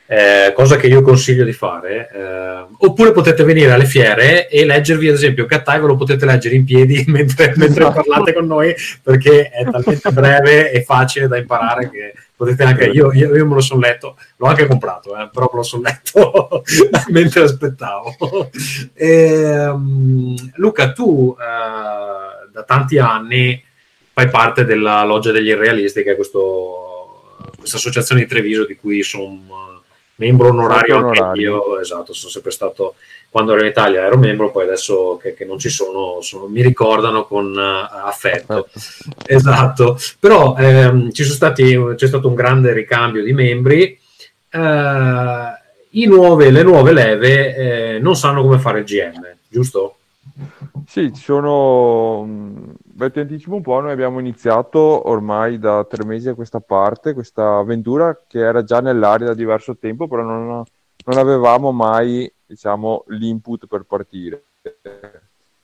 Eh, 0.07 0.53
cosa 0.53 0.75
che 0.75 0.85
io 0.85 1.01
consiglio 1.01 1.43
di 1.43 1.53
fare. 1.53 2.09
Eh, 2.13 2.65
oppure 2.77 3.11
potete 3.11 3.43
venire 3.43 3.71
alle 3.71 3.85
fiere 3.85 4.47
e 4.47 4.63
leggervi, 4.63 5.07
ad 5.07 5.15
esempio, 5.15 5.45
Cattai 5.45 5.79
ve 5.79 5.87
lo 5.87 5.95
potete 5.95 6.25
leggere 6.25 6.55
in 6.55 6.63
piedi 6.63 7.03
mentre, 7.09 7.53
mentre 7.55 7.83
esatto. 7.83 8.03
parlate 8.03 8.33
con 8.33 8.45
noi 8.45 8.73
perché 9.01 9.49
è 9.49 9.63
talmente 9.69 10.11
breve 10.11 10.71
e 10.71 10.83
facile 10.83 11.27
da 11.27 11.37
imparare 11.37 11.89
che 11.89 12.13
potete 12.35 12.63
anche 12.63 12.85
io, 12.85 13.11
io, 13.13 13.33
io, 13.33 13.45
me 13.47 13.55
lo 13.55 13.61
sono 13.61 13.79
letto, 13.79 14.17
l'ho 14.37 14.47
anche 14.47 14.67
comprato, 14.67 15.17
eh, 15.17 15.29
però 15.31 15.49
me 15.51 15.57
lo 15.57 15.63
sono 15.63 15.83
letto 15.83 16.63
mentre 17.09 17.43
aspettavo. 17.43 18.15
E, 18.93 19.67
um, 19.67 20.35
Luca, 20.55 20.91
tu 20.91 21.35
uh, 21.35 22.51
da 22.51 22.63
tanti 22.63 22.99
anni 22.99 23.63
fai 24.13 24.29
parte 24.29 24.65
della 24.65 25.03
Loggia 25.03 25.31
degli 25.31 25.47
Irrealisti, 25.47 26.03
che 26.03 26.11
è 26.11 26.15
questo, 26.15 27.37
questa 27.57 27.77
associazione 27.77 28.21
di 28.21 28.27
Treviso 28.27 28.65
di 28.65 28.75
cui 28.75 29.01
sono 29.01 29.74
membro 30.15 30.49
onorario 30.49 31.07
anche 31.07 31.39
io, 31.39 31.79
esatto, 31.79 32.13
sono 32.13 32.31
sempre 32.31 32.51
stato 32.51 32.95
quando 33.29 33.51
ero 33.51 33.63
in 33.63 33.67
Italia 33.67 34.05
ero 34.05 34.17
membro, 34.17 34.49
poi 34.49 34.63
adesso 34.63 35.17
che, 35.21 35.33
che 35.33 35.43
non 35.43 35.59
ci 35.59 35.67
sono, 35.69 36.21
sono, 36.21 36.47
mi 36.47 36.61
ricordano 36.61 37.25
con 37.25 37.53
uh, 37.53 38.05
affetto. 38.05 38.69
Esatto, 39.27 39.97
però 40.19 40.55
ehm, 40.57 41.11
ci 41.11 41.23
sono 41.23 41.35
stati, 41.35 41.77
c'è 41.95 42.07
stato 42.07 42.27
un 42.27 42.35
grande 42.35 42.71
ricambio 42.71 43.23
di 43.23 43.33
membri. 43.33 43.99
Uh, 44.51 45.63
nuove, 46.07 46.49
le 46.49 46.63
nuove 46.63 46.93
leve 46.93 47.55
eh, 47.55 47.99
non 47.99 48.15
sanno 48.15 48.41
come 48.41 48.59
fare 48.59 48.79
il 48.79 48.85
GM, 48.85 49.35
giusto? 49.49 49.94
Sì, 50.87 51.11
ci 51.13 51.21
sono. 51.21 52.75
Beh, 52.83 53.11
ti 53.11 53.19
anticipo 53.19 53.55
un 53.55 53.61
po'. 53.61 53.79
Noi 53.79 53.91
abbiamo 53.91 54.19
iniziato 54.19 55.09
ormai 55.09 55.57
da 55.57 55.83
tre 55.83 56.05
mesi 56.05 56.29
a 56.29 56.35
questa 56.35 56.59
parte, 56.59 57.13
questa 57.13 57.57
avventura 57.57 58.21
che 58.27 58.39
era 58.39 58.63
già 58.63 58.81
nell'aria 58.81 59.27
da 59.27 59.33
diverso 59.33 59.77
tempo, 59.77 60.07
però 60.07 60.21
non, 60.21 60.63
non 61.05 61.17
avevamo 61.17 61.71
mai 61.71 62.31
diciamo, 62.45 63.03
l'input 63.07 63.67
per 63.67 63.83
partire. 63.83 64.43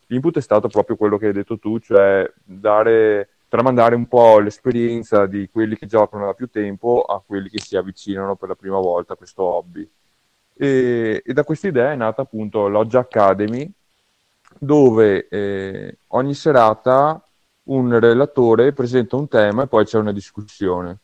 L'input 0.08 0.38
è 0.38 0.42
stato 0.42 0.68
proprio 0.68 0.96
quello 0.98 1.18
che 1.18 1.28
hai 1.28 1.34
detto 1.34 1.58
tu, 1.58 1.80
cioè 1.80 2.30
dare, 2.44 3.30
tramandare 3.48 3.96
un 3.96 4.08
po' 4.08 4.40
l'esperienza 4.40 5.26
di 5.26 5.50
quelli 5.50 5.78
che 5.78 5.86
giocano 5.86 6.26
da 6.26 6.34
più 6.34 6.50
tempo 6.50 7.04
a 7.04 7.22
quelli 7.26 7.48
che 7.50 7.60
si 7.60 7.78
avvicinano 7.78 8.36
per 8.36 8.50
la 8.50 8.56
prima 8.56 8.80
volta 8.80 9.14
a 9.14 9.16
questo 9.16 9.44
hobby. 9.44 9.88
E, 10.54 11.22
e 11.26 11.34
da 11.34 11.44
questa 11.44 11.68
idea 11.68 11.92
è 11.92 11.96
nata 11.96 12.24
appunto 12.24 12.68
Loggia 12.68 13.00
Academy, 13.00 13.72
dove 14.64 15.28
eh, 15.28 15.98
ogni 16.10 16.36
serata 16.36 17.20
un 17.64 18.00
relatore 18.00 18.74
presenta 18.74 19.16
un 19.16 19.28
tema 19.28 19.64
e 19.64 19.68
poi 19.68 19.86
c'è 19.86 19.98
una 19.98 20.12
discussione. 20.12 20.98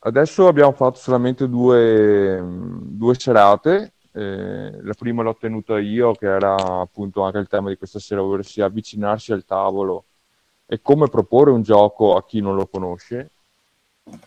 Adesso 0.00 0.46
abbiamo 0.46 0.72
fatto 0.72 0.98
solamente 0.98 1.48
due, 1.48 2.42
due 2.44 3.14
serate 3.18 3.92
eh, 4.14 4.82
la 4.82 4.92
prima 4.94 5.22
l'ho 5.22 5.36
tenuta 5.36 5.78
io, 5.78 6.12
che 6.12 6.26
era 6.26 6.54
appunto 6.54 7.22
anche 7.22 7.38
il 7.38 7.48
tema 7.48 7.70
di 7.70 7.76
questa 7.76 7.98
sera, 7.98 8.22
ovvero 8.22 8.42
sia 8.42 8.66
avvicinarsi 8.66 9.32
al 9.32 9.44
tavolo 9.46 10.04
e 10.66 10.80
come 10.82 11.08
proporre 11.08 11.50
un 11.50 11.62
gioco 11.62 12.16
a 12.16 12.24
chi 12.24 12.40
non 12.40 12.54
lo 12.54 12.66
conosce. 12.66 13.30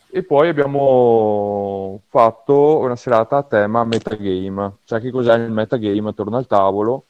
E 0.09 0.23
poi 0.23 0.47
abbiamo 0.49 2.01
fatto 2.07 2.79
una 2.79 2.95
serata 2.95 3.37
a 3.37 3.43
tema 3.43 3.83
metagame, 3.83 4.77
cioè 4.85 4.99
che 5.01 5.11
cos'è 5.11 5.35
il 5.35 5.51
metagame 5.51 6.09
attorno 6.09 6.37
al 6.37 6.47
tavolo 6.47 7.05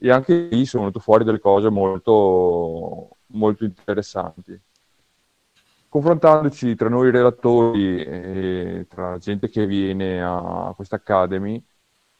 e 0.00 0.10
anche 0.10 0.48
lì 0.50 0.64
sono 0.66 0.84
venute 0.84 1.00
fuori 1.00 1.24
delle 1.24 1.40
cose 1.40 1.68
molto, 1.70 3.16
molto 3.26 3.64
interessanti. 3.64 4.60
Confrontandoci 5.88 6.74
tra 6.74 6.88
noi 6.88 7.10
relatori 7.10 8.02
e 8.04 8.86
tra 8.88 9.12
la 9.12 9.18
gente 9.18 9.48
che 9.48 9.66
viene 9.66 10.22
a 10.22 10.72
questa 10.76 10.96
Academy, 10.96 11.62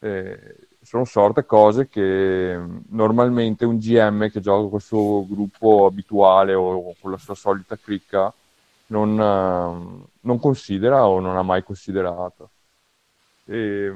eh, 0.00 0.68
sono 0.80 1.04
sorte 1.04 1.44
cose 1.44 1.88
che 1.88 2.58
normalmente 2.88 3.64
un 3.66 3.78
GM 3.78 4.30
che 4.30 4.40
gioca 4.40 4.68
con 4.68 4.78
il 4.78 4.84
suo 4.84 5.26
gruppo 5.26 5.86
abituale 5.86 6.54
o 6.54 6.94
con 7.00 7.10
la 7.10 7.18
sua 7.18 7.34
solita 7.34 7.76
cricca 7.76 8.32
non, 8.86 9.18
uh, 9.18 10.08
non 10.20 10.38
considera 10.38 11.06
o 11.06 11.20
non 11.20 11.36
ha 11.36 11.42
mai 11.42 11.62
considerato. 11.62 12.50
E, 13.44 13.92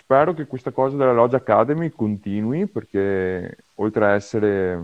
spero 0.00 0.32
che 0.34 0.46
questa 0.46 0.70
cosa 0.70 0.96
della 0.96 1.12
Lodge 1.12 1.36
Academy 1.36 1.90
continui 1.90 2.66
perché 2.66 3.56
oltre 3.74 4.04
a 4.06 4.14
essere 4.14 4.78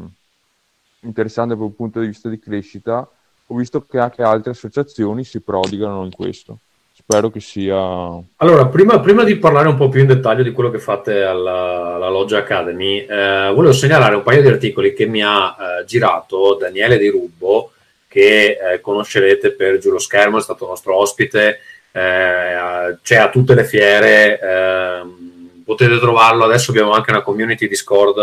interessante 1.00 1.56
dal 1.56 1.72
punto 1.72 2.00
di 2.00 2.06
vista 2.06 2.28
di 2.28 2.38
crescita, 2.38 3.08
ho 3.48 3.56
visto 3.56 3.80
che 3.80 3.98
anche 3.98 4.22
altre 4.22 4.50
associazioni 4.50 5.24
si 5.24 5.40
prodigano 5.40 6.04
in 6.04 6.12
questo. 6.12 6.58
Spero 6.92 7.30
che 7.30 7.40
sia... 7.40 7.76
Allora, 7.76 8.66
prima, 8.66 9.00
prima, 9.00 9.22
di 9.22 9.36
parlare 9.36 9.68
un 9.68 9.76
po' 9.76 9.88
più 9.88 10.00
in 10.00 10.06
dettaglio 10.06 10.42
di 10.42 10.52
quello 10.52 10.70
che 10.70 10.78
fate 10.78 11.22
alla, 11.22 11.94
alla 11.94 12.08
Loggia 12.08 12.38
Academy, 12.38 12.98
eh, 12.98 13.50
volevo 13.54 13.72
segnalare 13.72 14.16
un 14.16 14.22
paio 14.22 14.42
di 14.42 14.48
articoli 14.48 14.92
che 14.92 15.06
mi 15.06 15.22
ha 15.22 15.56
eh, 15.58 15.84
girato 15.84 16.56
Daniele 16.58 16.98
Di 16.98 17.08
Rubbo, 17.08 17.72
che 18.08 18.58
eh, 18.58 18.80
conoscerete 18.80 19.52
per 19.52 19.78
Giù 19.78 19.90
lo 19.90 19.98
Schermo, 19.98 20.38
è 20.38 20.42
stato 20.42 20.66
nostro 20.66 20.96
ospite, 20.96 21.60
eh, 21.96 22.98
c'è 23.02 23.16
a 23.16 23.28
tutte 23.30 23.54
le 23.54 23.64
fiere, 23.64 24.38
ehm, 24.38 25.62
potete 25.64 25.98
trovarlo, 25.98 26.44
adesso 26.44 26.70
abbiamo 26.70 26.92
anche 26.92 27.10
una 27.10 27.22
community 27.22 27.66
Discord, 27.68 28.18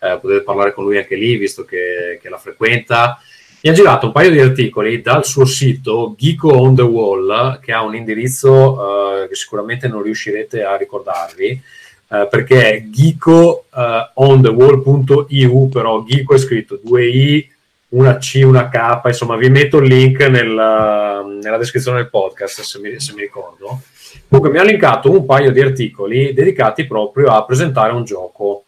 eh, 0.00 0.18
potete 0.18 0.42
parlare 0.42 0.72
con 0.72 0.84
lui 0.84 0.96
anche 0.96 1.14
lì, 1.14 1.36
visto 1.36 1.66
che, 1.66 2.18
che 2.22 2.30
la 2.30 2.38
frequenta. 2.38 3.20
Mi 3.60 3.70
ha 3.70 3.74
girato 3.74 4.06
un 4.06 4.12
paio 4.12 4.30
di 4.30 4.40
articoli 4.40 5.02
dal 5.02 5.26
suo 5.26 5.44
sito 5.44 6.14
Geeko 6.16 6.48
on 6.48 6.74
the 6.74 6.80
Wall, 6.82 7.60
che 7.60 7.72
ha 7.72 7.82
un 7.82 7.94
indirizzo 7.96 8.52
uh, 8.52 9.28
che 9.28 9.34
sicuramente 9.34 9.88
non 9.88 10.02
riuscirete 10.02 10.62
a 10.62 10.76
ricordarvi, 10.76 11.60
uh, 12.06 12.28
perché 12.30 12.70
è 12.70 12.84
geekoonthewall.eu, 12.88 15.68
però 15.68 16.04
Geeko 16.04 16.34
è 16.34 16.38
scritto 16.38 16.80
2i, 16.86 17.46
una 17.90 18.18
C, 18.18 18.42
una 18.44 18.68
K, 18.68 19.00
insomma 19.06 19.36
vi 19.36 19.48
metto 19.48 19.78
il 19.78 19.88
link 19.88 20.20
nella, 20.20 21.22
nella 21.22 21.56
descrizione 21.56 21.98
del 21.98 22.10
podcast 22.10 22.60
se 22.60 22.78
mi, 22.80 22.98
se 23.00 23.12
mi 23.14 23.20
ricordo. 23.20 23.80
Comunque 24.28 24.52
mi 24.52 24.58
ha 24.58 24.64
linkato 24.64 25.10
un 25.10 25.24
paio 25.24 25.52
di 25.52 25.60
articoli 25.60 26.32
dedicati 26.32 26.86
proprio 26.86 27.28
a 27.28 27.44
presentare 27.44 27.92
un 27.92 28.04
gioco 28.04 28.64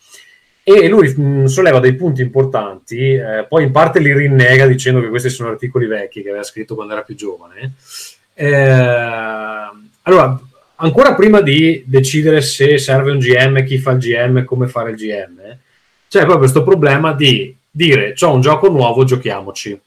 e 0.62 0.88
lui 0.88 1.12
mh, 1.14 1.22
mm, 1.22 1.44
solleva 1.46 1.80
dei 1.80 1.94
punti 1.94 2.22
importanti, 2.22 3.14
eh, 3.14 3.46
poi 3.48 3.64
in 3.64 3.72
parte 3.72 3.98
li 3.98 4.12
rinnega 4.12 4.66
dicendo 4.66 5.00
che 5.00 5.08
questi 5.08 5.30
sono 5.30 5.50
articoli 5.50 5.86
vecchi 5.86 6.22
che 6.22 6.28
aveva 6.28 6.44
scritto 6.44 6.74
quando 6.74 6.92
era 6.92 7.02
più 7.02 7.14
giovane. 7.14 7.74
Eh, 8.34 8.48
allora, 10.02 10.40
ancora 10.76 11.14
prima 11.14 11.40
di 11.40 11.82
decidere 11.86 12.40
se 12.40 12.78
serve 12.78 13.10
un 13.10 13.18
GM, 13.18 13.64
chi 13.64 13.78
fa 13.78 13.92
il 13.92 13.98
GM, 13.98 14.44
come 14.44 14.66
fare 14.66 14.90
il 14.90 14.96
GM, 14.96 15.58
c'è 16.08 16.20
proprio 16.20 16.38
questo 16.38 16.62
problema 16.62 17.12
di 17.12 17.56
dire 17.70 18.12
c'ho 18.12 18.32
un 18.32 18.40
gioco 18.40 18.68
nuovo, 18.68 19.04
giochiamoci. 19.04 19.80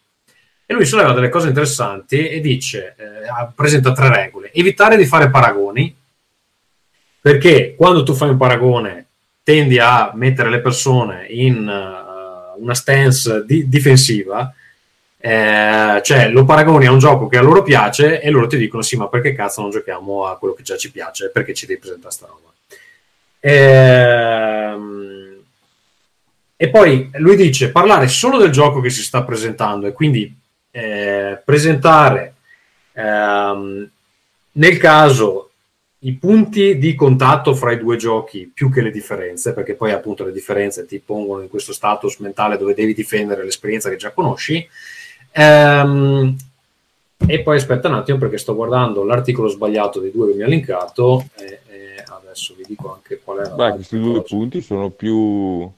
E 0.66 0.74
lui 0.74 0.86
solleva 0.86 1.12
delle 1.12 1.30
cose 1.30 1.50
interessanti 1.50 2.28
e 2.28 2.40
dice, 2.40 2.96
eh, 2.98 3.48
presenta 3.54 3.92
tre 3.92 4.10
regole. 4.10 4.52
Evitare 4.54 4.96
di 4.96 5.06
fare 5.06 5.30
paragoni, 5.30 5.96
perché 7.20 7.75
quando 7.75 8.04
tu 8.04 8.13
fai 8.13 8.30
un 8.30 8.38
paragone 8.38 9.08
tendi 9.44 9.78
a 9.78 10.12
mettere 10.13 10.50
le 10.50 10.62
persone 10.62 11.25
in 11.30 11.68
uh, 11.68 12.62
una 12.62 12.74
stance 12.74 13.44
di- 13.46 13.68
difensiva, 13.68 14.54
eh, 15.18 16.02
cioè 16.04 16.30
lo 16.30 16.44
paragoni 16.44 16.86
a 16.86 16.92
un 16.92 17.00
gioco 17.00 17.28
che 17.28 17.38
a 17.38 17.42
loro 17.42 17.63
piace 17.63 18.20
e 18.22 18.30
loro 18.30 18.48
ti 18.48 18.58
dicono 18.58 18.82
sì, 18.82 18.98
ma 18.98 19.08
perché 19.08 19.34
cazzo 19.34 19.62
non 19.62 19.70
giochiamo 19.70 20.25
a 20.25 20.38
quello 20.38 20.54
che 20.54 20.63
già 20.63 20.75
ci 20.75 20.92
piace? 20.92 21.30
Perché 21.30 21.54
ci 21.54 21.66
devi 21.66 21.80
presentare 21.80 22.13
sta 22.13 22.28
roba? 22.28 22.52
Ehm, 23.40 25.23
e 26.63 26.70
poi 26.70 27.10
lui 27.15 27.36
dice 27.36 27.72
parlare 27.72 28.08
solo 28.08 28.38
del 28.38 28.50
gioco 28.50 28.79
che 28.79 28.89
si 28.89 29.03
sta 29.03 29.25
presentando 29.25 29.86
e 29.86 29.91
quindi 29.91 30.34
eh, 30.72 31.41
presentare 31.43 32.36
ehm, 32.93 33.89
nel 34.53 34.77
caso 34.77 35.50
i 36.00 36.13
punti 36.13 36.77
di 36.77 36.96
contatto 36.96 37.53
fra 37.53 37.74
i 37.74 37.77
due 37.77 37.98
giochi 37.98 38.50
più 38.53 38.72
che 38.72 38.79
le 38.79 38.91
differenze, 38.91 39.53
perché 39.53 39.74
poi 39.74 39.91
appunto 39.91 40.24
le 40.24 40.32
differenze 40.32 40.86
ti 40.86 41.00
pongono 41.05 41.41
in 41.41 41.50
questo 41.50 41.74
status 41.74 42.20
mentale 42.20 42.58
dove 42.58 42.74
devi 42.74 42.93
difendere 42.93 43.43
l'esperienza 43.43 43.89
che 43.89 43.98
già 43.98 44.12
conosci. 44.12 44.65
Ehm, 45.34 46.34
e 47.27 47.41
poi 47.41 47.58
aspetta 47.58 47.89
un 47.89 47.96
attimo 47.96 48.17
perché 48.20 48.38
sto 48.38 48.55
guardando 48.55 49.03
l'articolo 49.03 49.50
sbagliato 49.50 50.00
dei 50.00 50.12
due 50.12 50.29
che 50.29 50.38
mi 50.38 50.43
ha 50.43 50.48
linkato 50.48 51.25
e, 51.36 51.60
e 51.67 52.03
adesso 52.08 52.53
vi 52.55 52.63
dico 52.65 52.93
anche 52.93 53.20
qual 53.22 53.39
è. 53.39 53.50
Beh, 53.50 53.72
questi 53.72 54.00
due 54.00 54.22
punti 54.22 54.62
sono 54.62 54.89
più 54.91 55.70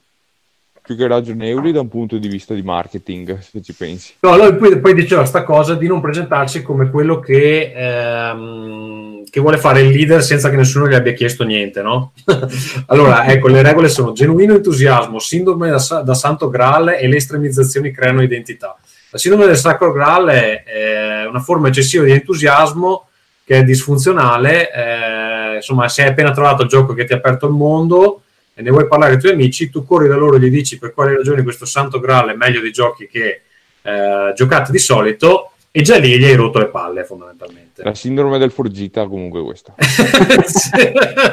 più 0.86 0.94
che 0.94 1.08
ragionevoli 1.08 1.72
da 1.72 1.80
un 1.80 1.88
punto 1.88 2.16
di 2.16 2.28
vista 2.28 2.54
di 2.54 2.62
marketing, 2.62 3.40
se 3.40 3.60
ci 3.60 3.74
pensi. 3.74 4.14
No, 4.20 4.36
lui 4.36 4.54
poi, 4.54 4.78
poi 4.78 4.94
diceva 4.94 5.22
questa 5.22 5.42
cosa 5.42 5.74
di 5.74 5.88
non 5.88 6.00
presentarsi 6.00 6.62
come 6.62 6.90
quello 6.90 7.18
che, 7.18 7.72
ehm, 7.74 9.24
che, 9.28 9.40
vuole 9.40 9.58
fare 9.58 9.80
il 9.80 9.88
leader 9.88 10.22
senza 10.22 10.48
che 10.48 10.54
nessuno 10.54 10.86
gli 10.86 10.94
abbia 10.94 11.12
chiesto 11.12 11.42
niente, 11.42 11.82
no? 11.82 12.12
allora, 12.86 13.26
ecco, 13.26 13.48
le 13.48 13.62
regole 13.62 13.88
sono 13.88 14.12
genuino 14.12 14.54
entusiasmo, 14.54 15.18
sindrome 15.18 15.70
da, 15.70 16.02
da, 16.04 16.14
santo 16.14 16.48
graal 16.48 16.90
e 16.90 17.08
le 17.08 17.16
estremizzazioni 17.16 17.90
creano 17.90 18.22
identità. 18.22 18.78
La 19.10 19.18
sindrome 19.18 19.46
del 19.46 19.56
sacro 19.56 19.90
graal 19.90 20.28
è, 20.28 20.62
è 20.62 21.26
una 21.26 21.40
forma 21.40 21.66
eccessiva 21.66 22.04
di 22.04 22.12
entusiasmo 22.12 23.08
che 23.44 23.58
è 23.58 23.64
disfunzionale, 23.64 24.70
eh, 24.72 25.56
insomma, 25.56 25.88
se 25.88 26.02
hai 26.02 26.10
appena 26.10 26.30
trovato 26.30 26.62
il 26.62 26.68
gioco 26.68 26.94
che 26.94 27.04
ti 27.04 27.12
ha 27.12 27.16
aperto 27.16 27.48
il 27.48 27.54
mondo 27.54 28.20
e 28.58 28.62
ne 28.62 28.70
vuoi 28.70 28.86
parlare 28.88 29.12
ai 29.12 29.20
tuoi 29.20 29.32
amici, 29.32 29.68
tu 29.68 29.84
corri 29.84 30.08
da 30.08 30.16
loro 30.16 30.36
e 30.36 30.40
gli 30.40 30.48
dici 30.48 30.78
per 30.78 30.94
quali 30.94 31.14
ragioni 31.14 31.42
questo 31.42 31.66
santo 31.66 32.00
graal 32.00 32.30
è 32.30 32.34
meglio 32.34 32.62
dei 32.62 32.72
giochi 32.72 33.06
che 33.06 33.42
eh, 33.82 34.32
giocate 34.34 34.72
di 34.72 34.78
solito 34.78 35.50
e 35.70 35.82
già 35.82 35.98
lì 35.98 36.18
gli 36.18 36.24
hai 36.24 36.34
rotto 36.34 36.58
le 36.58 36.68
palle 36.68 37.04
fondamentalmente. 37.04 37.82
La 37.82 37.92
sindrome 37.92 38.38
del 38.38 38.50
forgita 38.50 39.06
comunque 39.06 39.42
questa. 39.42 39.74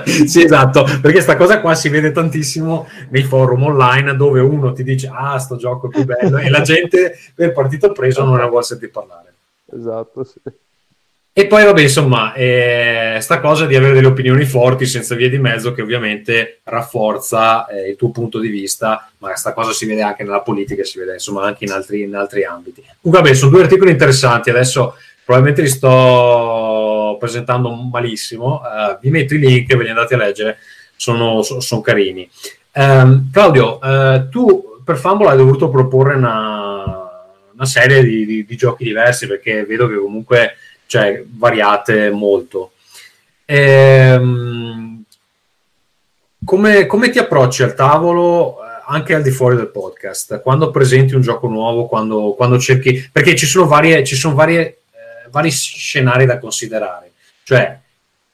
sì, 0.03 0.27
sì, 0.27 0.43
esatto, 0.43 0.83
perché 0.83 1.11
questa 1.13 1.37
cosa 1.37 1.61
qua 1.61 1.75
si 1.75 1.87
vede 1.87 2.11
tantissimo 2.11 2.89
nei 3.11 3.23
forum 3.23 3.63
online 3.63 4.17
dove 4.17 4.41
uno 4.41 4.73
ti 4.73 4.83
dice 4.83 5.09
ah 5.09 5.37
sto 5.37 5.55
gioco 5.55 5.87
è 5.87 5.91
più 5.91 6.03
bello 6.03 6.39
e 6.39 6.49
la 6.49 6.59
gente 6.59 7.17
per 7.33 7.53
partito 7.53 7.93
preso 7.93 8.25
non 8.25 8.35
ne 8.35 8.49
vuole 8.49 8.65
sentire 8.65 8.91
parlare. 8.91 9.33
Esatto, 9.71 10.25
sì. 10.25 10.41
E 11.35 11.47
poi, 11.47 11.63
vabbè, 11.63 11.81
insomma, 11.81 12.31
eh, 12.35 13.17
sta 13.19 13.39
cosa 13.39 13.65
di 13.65 13.75
avere 13.75 13.95
delle 13.95 14.05
opinioni 14.05 14.45
forti 14.45 14.85
senza 14.85 15.15
vie 15.15 15.31
di 15.31 15.39
mezzo 15.39 15.73
che 15.73 15.81
ovviamente 15.81 16.59
rafforza 16.65 17.65
eh, 17.65 17.89
il 17.89 17.95
tuo 17.95 18.11
punto 18.11 18.37
di 18.37 18.49
vista, 18.49 19.09
ma 19.17 19.35
sta 19.35 19.51
cosa 19.51 19.71
si 19.71 19.87
vede 19.87 20.03
anche 20.03 20.21
nella 20.21 20.41
politica, 20.41 20.83
si 20.83 20.99
vede 20.99 21.13
insomma 21.13 21.45
anche 21.45 21.65
in 21.65 21.71
altri, 21.71 22.03
in 22.03 22.13
altri 22.13 22.43
ambiti. 22.43 22.83
Comunque, 23.01 23.23
vabbè, 23.23 23.33
sono 23.33 23.49
due 23.49 23.63
articoli 23.63 23.89
interessanti, 23.89 24.51
adesso 24.51 24.93
probabilmente 25.25 25.63
li 25.63 25.69
sto 25.69 27.17
presentando 27.19 27.71
malissimo, 27.71 28.61
uh, 28.61 28.99
vi 29.01 29.09
metto 29.09 29.33
i 29.33 29.39
link 29.39 29.75
ve 29.75 29.83
li 29.83 29.89
andate 29.89 30.13
a 30.13 30.17
leggere, 30.17 30.57
sono, 30.95 31.41
sono, 31.41 31.61
sono 31.61 31.81
carini. 31.81 32.29
Um, 32.73 33.31
Claudio, 33.31 33.79
uh, 33.81 34.29
tu 34.29 34.81
per 34.85 34.97
Fumble 34.97 35.29
hai 35.29 35.37
dovuto 35.37 35.69
proporre 35.69 36.13
una, 36.13 37.09
una 37.53 37.65
serie 37.65 38.03
di, 38.03 38.23
di, 38.23 38.45
di 38.45 38.55
giochi 38.55 38.83
diversi 38.83 39.25
perché 39.25 39.65
vedo 39.65 39.87
che 39.87 39.95
comunque 39.95 40.57
cioè 40.93 41.23
variate 41.27 42.11
molto. 42.11 42.73
Ehm, 43.45 45.03
come, 46.45 46.85
come, 46.85 47.09
ti 47.09 47.17
approcci 47.17 47.63
al 47.63 47.73
tavolo 47.73 48.59
eh, 48.59 48.83
anche 48.85 49.15
al 49.15 49.23
di 49.23 49.31
fuori 49.31 49.55
del 49.55 49.71
podcast? 49.71 50.39
Quando 50.41 50.69
presenti 50.69 51.15
un 51.15 51.21
gioco 51.21 51.47
nuovo, 51.47 51.87
quando, 51.87 52.33
quando 52.33 52.59
cerchi... 52.59 53.09
Perché 53.11 53.35
ci 53.35 53.47
sono, 53.47 53.65
varie, 53.65 54.03
ci 54.03 54.15
sono 54.15 54.35
varie, 54.35 54.61
eh, 54.67 55.29
vari 55.31 55.49
scenari 55.49 56.27
da 56.27 56.37
considerare. 56.37 57.13
Cioè, 57.41 57.79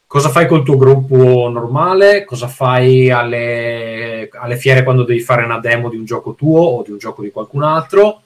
cosa 0.06 0.28
fai 0.28 0.46
col 0.46 0.62
tuo 0.62 0.76
gruppo 0.76 1.48
normale? 1.48 2.24
Cosa 2.26 2.46
fai 2.46 3.10
alle, 3.10 4.28
alle 4.32 4.56
fiere 4.58 4.82
quando 4.82 5.04
devi 5.04 5.20
fare 5.20 5.44
una 5.44 5.60
demo 5.60 5.88
di 5.88 5.96
un 5.96 6.04
gioco 6.04 6.34
tuo 6.34 6.60
o 6.60 6.82
di 6.82 6.90
un 6.90 6.98
gioco 6.98 7.22
di 7.22 7.30
qualcun 7.30 7.62
altro? 7.62 8.20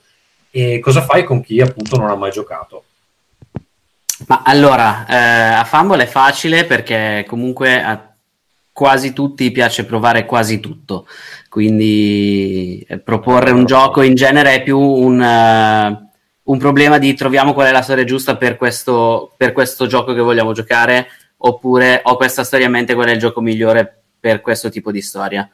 E 0.51 0.81
cosa 0.81 1.03
fai 1.03 1.23
con 1.23 1.41
chi 1.41 1.61
appunto 1.61 1.97
non 1.97 2.11
ha 2.11 2.17
mai 2.17 2.33
giocato? 2.33 2.83
Ma 4.27 4.43
allora, 4.45 5.07
eh, 5.07 5.55
a 5.55 5.65
Fumble 5.65 6.03
è 6.03 6.07
facile 6.07 6.65
perché 6.65 7.25
comunque 7.29 7.83
a 7.83 8.15
quasi 8.73 9.13
tutti 9.13 9.53
piace 9.53 9.85
provare 9.85 10.25
quasi 10.25 10.59
tutto, 10.61 11.07
quindi 11.49 12.85
eh, 12.89 12.99
proporre 12.99 13.53
un 13.53 13.67
gioco 13.67 14.03
in 14.03 14.15
genere 14.15 14.55
è 14.55 14.63
più 14.65 14.81
un, 14.81 15.21
uh, 15.21 16.09
un, 16.51 16.59
problema 16.59 16.99
di 16.99 17.15
troviamo 17.15 17.53
qual 17.55 17.69
è 17.69 17.71
la 17.71 17.83
storia 17.83 18.03
giusta 18.03 18.37
per 18.37 18.57
questo, 18.57 19.33
per 19.37 19.53
questo 19.53 19.87
gioco 19.87 20.13
che 20.13 20.21
vogliamo 20.21 20.53
giocare, 20.53 21.07
oppure 21.37 22.01
ho 22.03 22.17
questa 22.17 22.43
storia 22.43 22.67
a 22.67 22.71
mente, 22.71 22.95
qual 22.95 23.09
è 23.09 23.13
il 23.13 23.21
gioco 23.21 23.41
migliore 23.41 24.03
per 24.19 24.41
questo 24.41 24.71
tipo 24.71 24.91
di 24.91 25.03
storia. 25.03 25.49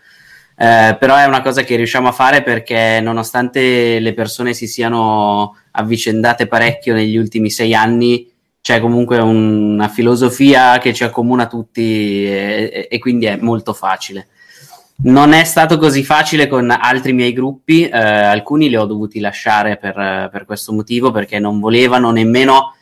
Eh, 0.56 0.96
però 0.98 1.16
è 1.16 1.24
una 1.24 1.42
cosa 1.42 1.62
che 1.62 1.76
riusciamo 1.76 2.08
a 2.08 2.12
fare 2.12 2.42
perché 2.42 3.00
nonostante 3.02 3.98
le 3.98 4.14
persone 4.14 4.54
si 4.54 4.66
siano 4.66 5.56
avvicendate 5.72 6.46
parecchio 6.46 6.94
negli 6.94 7.16
ultimi 7.16 7.50
sei 7.50 7.74
anni, 7.74 8.29
c'è 8.61 8.81
comunque 8.81 9.19
un, 9.19 9.73
una 9.75 9.88
filosofia 9.88 10.79
che 10.79 10.93
ci 10.93 11.05
accomuna 11.05 11.47
tutti 11.47 12.26
e, 12.26 12.88
e, 12.90 12.99
quindi 12.99 13.26
è 13.26 13.37
molto 13.37 13.73
facile. 13.73 14.29
Non 15.02 15.33
è 15.33 15.45
stato 15.45 15.79
così 15.79 16.05
facile 16.05 16.47
con 16.47 16.71
altri 16.71 17.14
miei 17.14 17.33
gruppi, 17.33 17.88
eh, 17.88 17.97
alcuni 17.99 18.69
li 18.69 18.76
ho 18.76 18.85
dovuti 18.85 19.19
lasciare 19.19 19.79
per, 19.79 20.29
per, 20.31 20.45
questo 20.45 20.75
motivo 20.75 21.11
perché 21.11 21.38
non 21.38 21.59
volevano 21.59 22.11
nemmeno 22.11 22.75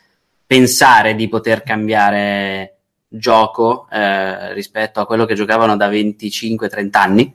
pensare 0.45 1.15
di 1.15 1.29
poter 1.29 1.63
cambiare 1.63 2.79
gioco 3.07 3.87
eh, 3.89 4.53
rispetto 4.53 4.99
a 4.99 5.05
quello 5.05 5.25
che 5.25 5.33
giocavano 5.33 5.77
da 5.77 5.89
25-30 5.89 6.89
anni 6.91 7.31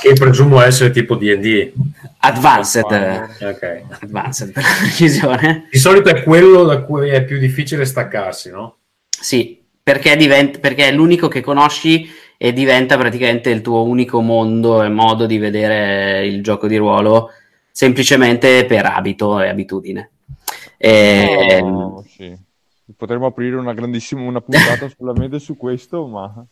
che 0.00 0.12
presumo 0.14 0.60
essere 0.60 0.90
tipo 0.90 1.16
D&D. 1.16 1.72
Advanced. 2.18 2.84
Okay. 2.84 3.84
Advanced 4.00 4.52
per 4.52 4.62
la 4.64 4.76
precisione. 4.78 5.68
Di 5.70 5.78
solito 5.78 6.08
è 6.08 6.22
quello 6.22 6.64
da 6.64 6.82
cui 6.82 7.08
è 7.08 7.24
più 7.24 7.38
difficile 7.38 7.84
staccarsi, 7.84 8.50
no? 8.50 8.76
Sì, 9.08 9.62
perché, 9.82 10.16
diventa, 10.16 10.58
perché 10.58 10.88
è 10.88 10.92
l'unico 10.92 11.28
che 11.28 11.40
conosci 11.40 12.08
e 12.36 12.52
diventa 12.52 12.96
praticamente 12.96 13.50
il 13.50 13.60
tuo 13.60 13.84
unico 13.84 14.20
mondo 14.20 14.82
e 14.82 14.88
modo 14.88 15.26
di 15.26 15.38
vedere 15.38 16.26
il 16.26 16.42
gioco 16.42 16.66
di 16.66 16.76
ruolo 16.76 17.30
semplicemente 17.70 18.64
per 18.66 18.86
abito 18.86 19.40
e 19.40 19.48
abitudine. 19.48 20.10
E... 20.76 21.60
Oh, 21.62 22.04
sì. 22.08 22.36
Potremmo 22.96 23.26
aprire 23.26 23.56
una 23.56 23.72
grandissima 23.72 24.20
una 24.22 24.40
puntata 24.40 24.88
solamente 24.96 25.38
su 25.38 25.56
questo, 25.56 26.06
ma 26.06 26.46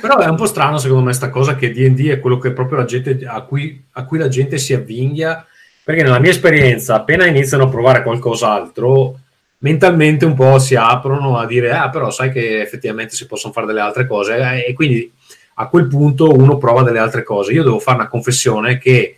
però 0.00 0.18
è 0.18 0.28
un 0.28 0.36
po' 0.36 0.46
strano 0.46 0.78
secondo 0.78 1.04
me 1.04 1.12
sta 1.12 1.30
cosa 1.30 1.56
che 1.56 1.70
D&D 1.70 2.08
è 2.08 2.20
quello 2.20 2.38
che 2.38 2.52
proprio 2.52 2.78
la 2.78 2.84
gente, 2.84 3.18
a, 3.26 3.42
cui, 3.42 3.84
a 3.92 4.04
cui 4.04 4.18
la 4.18 4.28
gente 4.28 4.58
si 4.58 4.74
avvinghia, 4.74 5.46
perché 5.84 6.02
nella 6.02 6.18
mia 6.18 6.30
esperienza 6.30 6.94
appena 6.94 7.26
iniziano 7.26 7.64
a 7.64 7.68
provare 7.68 8.02
qualcos'altro, 8.02 9.18
mentalmente 9.58 10.24
un 10.24 10.34
po' 10.34 10.58
si 10.58 10.74
aprono 10.74 11.38
a 11.38 11.46
dire 11.46 11.72
ah 11.72 11.88
però 11.88 12.10
sai 12.10 12.30
che 12.30 12.60
effettivamente 12.60 13.14
si 13.14 13.26
possono 13.26 13.52
fare 13.52 13.66
delle 13.66 13.80
altre 13.80 14.06
cose 14.06 14.36
eh, 14.36 14.66
e 14.68 14.74
quindi 14.74 15.10
a 15.58 15.68
quel 15.68 15.86
punto 15.86 16.32
uno 16.32 16.58
prova 16.58 16.82
delle 16.82 16.98
altre 16.98 17.22
cose. 17.22 17.52
Io 17.52 17.62
devo 17.62 17.78
fare 17.78 17.98
una 17.98 18.08
confessione 18.08 18.78
che 18.78 19.16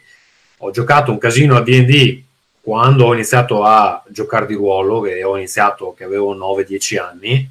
ho 0.59 0.71
giocato 0.71 1.11
un 1.11 1.19
casino 1.19 1.57
a 1.57 1.63
D&D 1.63 2.23
quando 2.61 3.07
ho 3.07 3.15
iniziato 3.15 3.65
a 3.65 4.03
giocare 4.09 4.47
di 4.47 4.55
ruolo, 4.55 5.01
che 5.01 5.25
ho 5.25 5.37
iniziato 5.37 5.95
che 5.97 6.05
avevo 6.05 6.35
9-10 6.35 7.01
anni, 7.01 7.51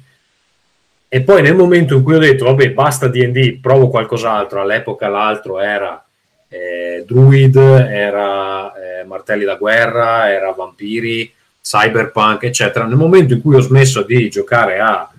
e 1.08 1.22
poi 1.22 1.40
nel 1.40 1.54
momento 1.54 1.96
in 1.96 2.02
cui 2.02 2.14
ho 2.14 2.18
detto, 2.18 2.44
vabbè, 2.44 2.72
basta 2.72 3.08
DD, 3.08 3.60
provo 3.60 3.88
qualcos'altro, 3.88 4.60
all'epoca 4.60 5.08
l'altro 5.08 5.58
era 5.58 6.04
eh, 6.48 7.02
Druid, 7.06 7.56
era 7.56 8.72
eh, 8.74 9.04
Martelli 9.04 9.44
da 9.44 9.54
Guerra, 9.54 10.30
era 10.30 10.52
Vampiri, 10.52 11.32
Cyberpunk, 11.62 12.42
eccetera. 12.44 12.84
Nel 12.84 12.96
momento 12.96 13.32
in 13.32 13.40
cui 13.40 13.56
ho 13.56 13.60
smesso 13.60 14.02
di 14.02 14.28
giocare 14.28 14.80
a, 14.80 15.10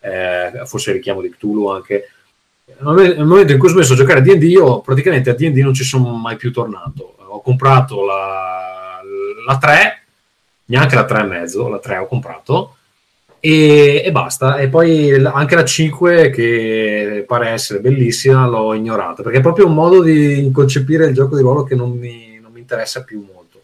eh, 0.00 0.62
forse 0.64 0.92
richiamo 0.92 1.22
di 1.22 1.30
Cthulhu 1.30 1.68
anche, 1.68 2.10
nel 2.80 3.24
momento 3.24 3.52
in 3.52 3.58
cui 3.58 3.68
ho 3.68 3.72
smesso 3.72 3.94
di 3.94 4.00
giocare 4.00 4.20
a 4.20 4.22
D&D, 4.22 4.42
io 4.42 4.80
praticamente 4.80 5.30
a 5.30 5.34
D&D 5.34 5.56
non 5.58 5.72
ci 5.72 5.84
sono 5.84 6.10
mai 6.14 6.36
più 6.36 6.52
tornato. 6.52 7.16
Ho 7.26 7.40
comprato 7.40 8.04
la, 8.04 9.00
la 9.46 9.58
3, 9.58 10.02
neanche 10.66 10.94
la 10.94 11.06
3,5, 11.06 11.70
la 11.70 11.78
3 11.78 11.96
ho 11.96 12.06
comprato, 12.06 12.76
e, 13.40 14.02
e, 14.04 14.12
basta. 14.12 14.56
E 14.56 14.68
poi 14.68 15.12
anche 15.24 15.54
la 15.54 15.64
5, 15.64 16.30
che 16.30 17.24
pare 17.26 17.50
essere 17.50 17.80
bellissima, 17.80 18.46
l'ho 18.46 18.74
ignorata 18.74 19.22
perché 19.22 19.38
è 19.38 19.42
proprio 19.42 19.66
un 19.66 19.74
modo 19.74 20.02
di 20.02 20.50
concepire 20.52 21.06
il 21.06 21.14
gioco 21.14 21.36
di 21.36 21.42
ruolo 21.42 21.62
che 21.62 21.74
non 21.74 21.90
mi, 21.90 22.38
non 22.40 22.52
mi 22.52 22.60
interessa 22.60 23.02
più 23.04 23.24
molto. 23.32 23.60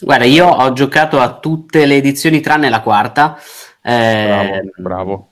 Guarda, 0.00 0.24
io 0.24 0.46
ho 0.46 0.72
giocato 0.72 1.20
a 1.20 1.38
tutte 1.38 1.86
le 1.86 1.96
edizioni 1.96 2.40
tranne 2.40 2.68
la 2.68 2.80
quarta. 2.80 3.38
Eh, 3.82 4.26
bravo, 4.28 4.72
bravo. 4.76 5.26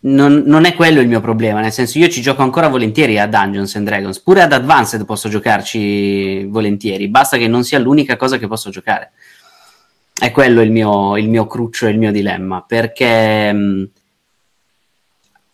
Non, 0.00 0.44
non, 0.46 0.64
è 0.64 0.74
quello 0.74 1.00
il 1.00 1.08
mio 1.08 1.20
problema, 1.20 1.60
nel 1.60 1.72
senso 1.72 1.98
io 1.98 2.08
ci 2.08 2.20
gioco 2.20 2.42
ancora 2.42 2.68
volentieri 2.68 3.18
a 3.18 3.26
Dungeons 3.26 3.74
and 3.74 3.84
Dragons, 3.84 4.20
pure 4.20 4.42
ad 4.42 4.52
Advanced 4.52 5.04
posso 5.04 5.28
giocarci 5.28 6.44
volentieri, 6.44 7.08
basta 7.08 7.36
che 7.36 7.48
non 7.48 7.64
sia 7.64 7.80
l'unica 7.80 8.16
cosa 8.16 8.38
che 8.38 8.46
posso 8.46 8.70
giocare. 8.70 9.10
È 10.18 10.32
quello 10.32 10.62
il 10.62 10.72
mio, 10.72 11.16
il 11.16 11.28
mio 11.28 11.46
cruccio 11.46 11.86
e 11.86 11.90
il 11.90 11.98
mio 11.98 12.10
dilemma, 12.10 12.64
perché 12.66 13.52
mh, 13.52 13.58
mm, 13.58 13.84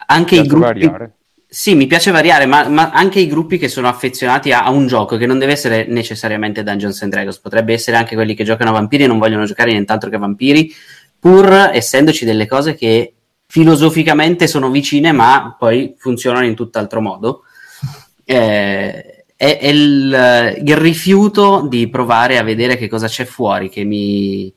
anche 0.07 0.37
i 0.37 0.47
gruppi... 0.47 0.87
Variare. 0.87 1.13
Sì, 1.47 1.75
mi 1.77 1.87
piace 1.87 2.11
variare, 2.11 2.47
ma, 2.47 2.67
ma, 2.69 2.91
anche 2.91 3.21
i 3.21 3.29
gruppi 3.29 3.59
che 3.59 3.69
sono 3.69 3.87
affezionati 3.87 4.51
a, 4.51 4.65
a, 4.65 4.71
un 4.71 4.89
gioco 4.89 5.17
che 5.17 5.27
non 5.27 5.39
deve 5.39 5.53
essere 5.53 5.87
necessariamente 5.87 6.65
Dungeons 6.65 7.01
and 7.03 7.13
Dragons, 7.13 7.39
potrebbe 7.39 7.73
essere 7.73 7.97
anche 7.97 8.17
quelli 8.17 8.35
che 8.35 8.43
giocano 8.43 8.71
a 8.71 8.73
vampiri 8.73 9.05
e 9.05 9.07
non 9.07 9.19
vogliono 9.19 9.45
giocare 9.45 9.71
nient'altro 9.71 10.11
che 10.11 10.19
vampiri, 10.19 10.75
pur 11.21 11.71
essendoci 11.73 12.25
delle 12.25 12.49
cose 12.49 12.75
che 12.75 13.15
filosoficamente 13.47 14.49
sono 14.49 14.69
vicine, 14.71 15.13
ma 15.13 15.55
poi 15.57 15.95
funzionano 15.97 16.45
in 16.45 16.57
tutt'altro 16.57 17.01
modo. 17.01 17.43
Eh, 18.25 19.14
è, 19.45 19.59
è 19.59 19.69
il, 19.69 20.63
il, 20.65 20.77
rifiuto 20.77 21.67
di 21.69 21.89
provare 21.89 22.39
a 22.39 22.43
vedere 22.43 22.79
che 22.79 22.89
cosa 22.89 23.09
c'è 23.09 23.27
fuori 23.27 23.69
che 23.69 23.85
mi, 23.85 24.51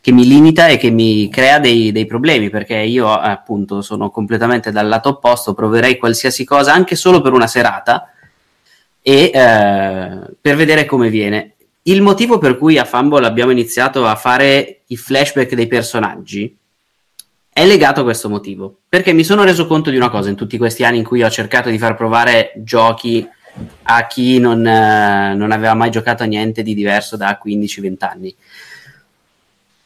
che 0.00 0.12
mi 0.12 0.26
limita 0.26 0.68
e 0.68 0.78
che 0.78 0.88
mi 0.88 1.28
crea 1.28 1.58
dei, 1.58 1.92
dei, 1.92 2.06
problemi 2.06 2.48
perché 2.48 2.76
io 2.76 3.12
appunto 3.12 3.82
sono 3.82 4.08
completamente 4.08 4.72
dal 4.72 4.88
lato 4.88 5.10
opposto, 5.10 5.52
proverei 5.52 5.98
qualsiasi 5.98 6.44
cosa 6.44 6.72
anche 6.72 6.96
solo 6.96 7.20
per 7.20 7.32
una 7.34 7.46
serata 7.46 8.10
e 9.02 9.30
eh, 9.34 10.20
per 10.40 10.56
vedere 10.56 10.86
come 10.86 11.10
viene. 11.10 11.56
Il 11.82 12.00
motivo 12.00 12.38
per 12.38 12.56
cui 12.56 12.78
a 12.78 12.86
Fumble 12.86 13.26
abbiamo 13.26 13.50
iniziato 13.50 14.06
a 14.06 14.14
fare 14.14 14.84
i 14.86 14.96
flashback 14.96 15.52
dei 15.54 15.66
personaggi 15.66 16.56
è 17.52 17.66
legato 17.66 18.00
a 18.00 18.04
questo 18.04 18.30
motivo 18.30 18.78
perché 18.88 19.12
mi 19.12 19.22
sono 19.22 19.44
reso 19.44 19.66
conto 19.66 19.90
di 19.90 19.96
una 19.96 20.08
cosa 20.08 20.30
in 20.30 20.34
tutti 20.34 20.56
questi 20.56 20.82
anni 20.82 20.98
in 20.98 21.04
cui 21.04 21.22
ho 21.22 21.30
cercato 21.30 21.68
di 21.68 21.78
far 21.78 21.94
provare 21.94 22.52
giochi 22.56 23.28
a 23.82 24.06
chi 24.06 24.38
non, 24.38 24.66
eh, 24.66 25.34
non 25.34 25.52
aveva 25.52 25.74
mai 25.74 25.90
giocato 25.90 26.22
a 26.22 26.26
niente 26.26 26.62
di 26.62 26.74
diverso 26.74 27.16
da 27.16 27.40
15-20 27.44 27.94
anni. 28.00 28.36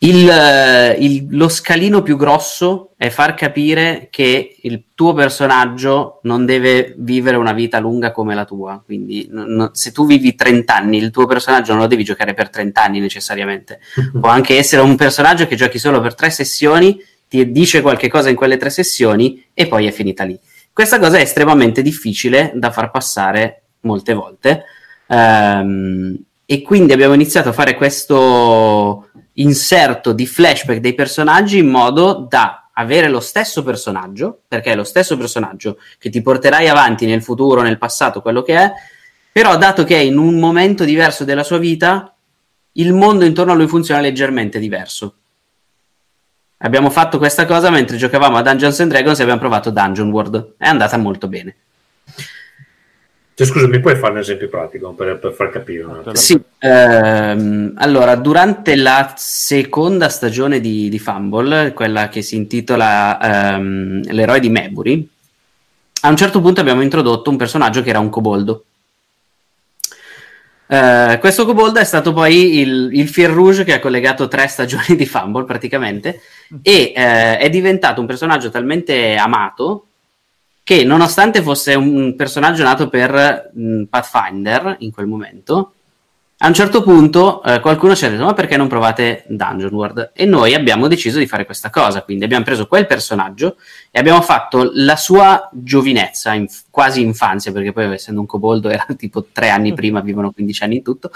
Il, 0.00 0.30
eh, 0.30 0.92
il, 1.00 1.26
lo 1.30 1.48
scalino 1.48 2.02
più 2.02 2.16
grosso 2.16 2.90
è 2.96 3.08
far 3.08 3.34
capire 3.34 4.06
che 4.10 4.56
il 4.62 4.84
tuo 4.94 5.12
personaggio 5.12 6.20
non 6.22 6.46
deve 6.46 6.94
vivere 6.98 7.36
una 7.36 7.52
vita 7.52 7.80
lunga 7.80 8.12
come 8.12 8.36
la 8.36 8.44
tua. 8.44 8.80
Quindi, 8.84 9.26
no, 9.30 9.70
se 9.72 9.90
tu 9.90 10.06
vivi 10.06 10.36
30 10.36 10.72
anni, 10.72 10.98
il 10.98 11.10
tuo 11.10 11.26
personaggio 11.26 11.72
non 11.72 11.82
lo 11.82 11.88
devi 11.88 12.04
giocare 12.04 12.32
per 12.32 12.48
30 12.48 12.80
anni 12.80 13.00
necessariamente. 13.00 13.80
Può 14.20 14.28
anche 14.28 14.56
essere 14.56 14.82
un 14.82 14.94
personaggio 14.94 15.48
che 15.48 15.56
giochi 15.56 15.80
solo 15.80 16.00
per 16.00 16.14
tre 16.14 16.30
sessioni, 16.30 17.02
ti 17.28 17.50
dice 17.50 17.80
qualche 17.80 18.08
cosa 18.08 18.30
in 18.30 18.36
quelle 18.36 18.56
tre 18.56 18.70
sessioni 18.70 19.44
e 19.52 19.66
poi 19.66 19.86
è 19.86 19.90
finita 19.90 20.22
lì. 20.22 20.38
Questa 20.78 21.00
cosa 21.00 21.18
è 21.18 21.22
estremamente 21.22 21.82
difficile 21.82 22.52
da 22.54 22.70
far 22.70 22.92
passare 22.92 23.62
molte 23.80 24.14
volte. 24.14 24.62
Um, 25.08 26.16
e 26.46 26.62
quindi 26.62 26.92
abbiamo 26.92 27.14
iniziato 27.14 27.48
a 27.48 27.52
fare 27.52 27.74
questo 27.74 29.08
inserto 29.32 30.12
di 30.12 30.24
flashback 30.24 30.78
dei 30.78 30.94
personaggi 30.94 31.58
in 31.58 31.66
modo 31.66 32.24
da 32.30 32.70
avere 32.74 33.08
lo 33.08 33.18
stesso 33.18 33.64
personaggio, 33.64 34.42
perché 34.46 34.70
è 34.70 34.76
lo 34.76 34.84
stesso 34.84 35.16
personaggio 35.16 35.78
che 35.98 36.10
ti 36.10 36.22
porterai 36.22 36.68
avanti 36.68 37.06
nel 37.06 37.24
futuro, 37.24 37.62
nel 37.62 37.76
passato, 37.76 38.22
quello 38.22 38.42
che 38.42 38.54
è, 38.54 38.72
però 39.32 39.56
dato 39.56 39.82
che 39.82 39.96
è 39.96 40.02
in 40.02 40.16
un 40.16 40.38
momento 40.38 40.84
diverso 40.84 41.24
della 41.24 41.42
sua 41.42 41.58
vita, 41.58 42.14
il 42.74 42.92
mondo 42.92 43.24
intorno 43.24 43.50
a 43.50 43.56
lui 43.56 43.66
funziona 43.66 44.00
leggermente 44.00 44.60
diverso. 44.60 45.17
Abbiamo 46.58 46.90
fatto 46.90 47.18
questa 47.18 47.46
cosa 47.46 47.70
mentre 47.70 47.96
giocavamo 47.96 48.36
a 48.36 48.42
Dungeons 48.42 48.80
and 48.80 48.90
Dragons 48.90 49.18
e 49.18 49.22
abbiamo 49.22 49.40
provato 49.40 49.70
Dungeon 49.70 50.10
World. 50.10 50.54
È 50.56 50.66
andata 50.66 50.96
molto 50.96 51.28
bene. 51.28 51.54
Cioè, 53.34 53.46
scusa, 53.46 53.68
mi 53.68 53.78
puoi 53.78 53.94
fare 53.94 54.14
un 54.14 54.18
esempio 54.18 54.48
pratico 54.48 54.92
per, 54.94 55.20
per 55.20 55.32
far 55.32 55.50
capire? 55.50 55.86
Sì, 56.14 56.36
ehm, 56.58 57.74
allora, 57.76 58.16
durante 58.16 58.74
la 58.74 59.14
seconda 59.16 60.08
stagione 60.08 60.58
di, 60.58 60.88
di, 60.88 60.98
Fumble, 60.98 61.72
quella 61.72 62.08
che 62.08 62.20
si 62.20 62.34
intitola 62.34 63.54
ehm, 63.54 64.10
L'eroe 64.10 64.40
di 64.40 64.48
Mebury, 64.48 65.08
a 66.00 66.08
un 66.08 66.16
certo 66.16 66.40
punto 66.40 66.60
abbiamo 66.60 66.80
introdotto 66.80 67.30
un 67.30 67.36
personaggio 67.36 67.80
che 67.82 67.90
era 67.90 68.00
un 68.00 68.10
coboldo. 68.10 68.64
Uh, 70.68 71.18
questo 71.18 71.46
Coboldo 71.46 71.78
è 71.78 71.84
stato 71.84 72.12
poi 72.12 72.58
il, 72.58 72.90
il 72.92 73.08
fil 73.08 73.28
rouge 73.28 73.64
che 73.64 73.72
ha 73.72 73.80
collegato 73.80 74.28
tre 74.28 74.46
stagioni 74.48 74.96
di 74.96 75.06
Fumble 75.06 75.44
praticamente 75.44 76.20
e 76.60 76.92
uh, 76.94 77.40
è 77.42 77.48
diventato 77.48 78.02
un 78.02 78.06
personaggio 78.06 78.50
talmente 78.50 79.16
amato 79.16 79.86
che 80.62 80.84
nonostante 80.84 81.40
fosse 81.40 81.74
un 81.74 82.14
personaggio 82.14 82.62
nato 82.62 82.90
per 82.90 83.50
mh, 83.54 83.84
Pathfinder 83.84 84.76
in 84.80 84.92
quel 84.92 85.06
momento, 85.06 85.72
a 86.40 86.46
un 86.46 86.54
certo 86.54 86.84
punto 86.84 87.42
eh, 87.42 87.58
qualcuno 87.58 87.96
ci 87.96 88.04
ha 88.04 88.10
detto 88.10 88.24
ma 88.24 88.32
perché 88.32 88.56
non 88.56 88.68
provate 88.68 89.24
Dungeon 89.26 89.72
World? 89.72 90.12
E 90.14 90.24
noi 90.24 90.54
abbiamo 90.54 90.86
deciso 90.86 91.18
di 91.18 91.26
fare 91.26 91.44
questa 91.44 91.68
cosa, 91.68 92.02
quindi 92.02 92.22
abbiamo 92.22 92.44
preso 92.44 92.68
quel 92.68 92.86
personaggio 92.86 93.56
e 93.90 93.98
abbiamo 93.98 94.22
fatto 94.22 94.70
la 94.74 94.94
sua 94.94 95.50
giovinezza, 95.52 96.34
inf- 96.34 96.66
quasi 96.70 97.00
infanzia, 97.00 97.50
perché 97.50 97.72
poi 97.72 97.92
essendo 97.92 98.20
un 98.20 98.26
coboldo 98.26 98.68
era 98.70 98.86
tipo 98.96 99.26
tre 99.32 99.48
anni 99.48 99.74
prima, 99.74 100.00
vivono 100.00 100.30
15 100.30 100.62
anni 100.62 100.76
in 100.76 100.82
tutto, 100.84 101.10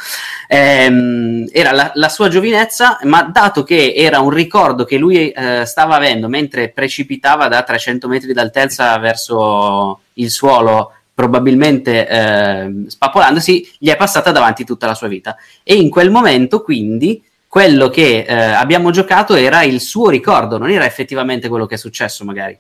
ehm, 0.49 1.47
era 1.53 1.71
la, 1.71 1.93
la, 1.95 2.09
sua 2.09 2.27
giovinezza, 2.27 2.99
ma 3.03 3.23
dato 3.23 3.63
che 3.63 3.95
era 3.97 4.19
un 4.19 4.31
ricordo 4.31 4.85
che 4.85 4.97
lui 4.97 5.31
eh, 5.31 5.63
stava 5.67 5.95
avendo 5.95 6.29
mentre 6.29 6.71
precipitava 6.71 7.47
da 7.47 7.63
300 7.63 8.09
metri 8.09 8.33
d'altezza 8.33 8.99
verso 8.99 10.01
il 10.15 10.31
suolo 10.31 10.95
probabilmente 11.23 12.09
eh, 12.09 12.85
spapolandosi, 12.89 13.77
gli 13.79 13.89
è 13.89 13.97
passata 13.97 14.33
davanti 14.33 14.65
tutta 14.65 14.89
la 14.89 14.95
sua 14.95 15.07
vita. 15.07 15.37
E 15.63 15.77
in 15.77 15.89
quel 15.89 16.11
momento, 16.11 16.63
quindi, 16.63 17.23
quello 17.47 17.91
che 17.91 18.25
eh, 18.27 18.35
abbiamo 18.35 18.91
giocato 18.91 19.37
era 19.37 19.63
il 19.63 19.81
suo 19.81 20.11
ricordo, 20.11 20.59
non 20.59 20.69
era 20.69 20.85
effettivamente 20.85 21.49
quello 21.49 21.67
che 21.67 21.77
è 21.77 21.79
successo, 21.79 22.25
magari. 22.25 22.59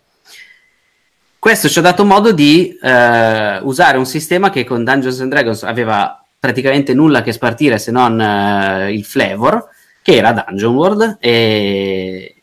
Questo 1.40 1.68
ci 1.68 1.80
ha 1.80 1.82
dato 1.82 2.04
modo 2.04 2.30
di 2.30 2.78
eh, 2.80 3.58
usare 3.62 3.98
un 3.98 4.06
sistema 4.06 4.48
che 4.50 4.62
con 4.62 4.84
Dungeons 4.84 5.20
and 5.20 5.30
Dragons 5.30 5.64
aveva 5.64 6.22
praticamente 6.38 6.94
nulla 6.94 7.22
che 7.22 7.32
spartire 7.32 7.78
se 7.78 7.90
non 7.90 8.20
eh, 8.20 8.92
il 8.92 9.04
flavor, 9.04 9.68
che 10.02 10.14
era 10.14 10.44
Dungeon 10.46 10.74
World, 10.74 11.16
e, 11.18 12.41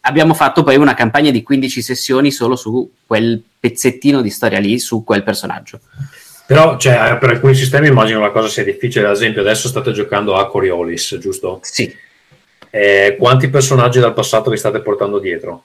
abbiamo 0.00 0.34
fatto 0.34 0.62
poi 0.62 0.76
una 0.76 0.94
campagna 0.94 1.30
di 1.30 1.42
15 1.42 1.82
sessioni 1.82 2.30
solo 2.30 2.56
su 2.56 2.90
quel 3.06 3.42
pezzettino 3.58 4.20
di 4.20 4.30
storia 4.30 4.58
lì, 4.58 4.78
su 4.78 5.04
quel 5.04 5.22
personaggio. 5.22 5.80
Però 6.46 6.78
cioè, 6.78 7.18
per 7.18 7.30
alcuni 7.30 7.54
sistemi 7.54 7.88
immagino 7.88 8.20
la 8.20 8.30
cosa 8.30 8.48
sia 8.48 8.64
difficile, 8.64 9.06
ad 9.06 9.12
esempio 9.12 9.42
adesso 9.42 9.68
state 9.68 9.92
giocando 9.92 10.36
a 10.36 10.48
Coriolis, 10.48 11.18
giusto? 11.20 11.58
Sì. 11.62 11.94
Eh, 12.70 13.16
quanti 13.18 13.48
personaggi 13.48 13.98
dal 14.00 14.14
passato 14.14 14.50
vi 14.50 14.56
state 14.56 14.80
portando 14.80 15.18
dietro? 15.18 15.64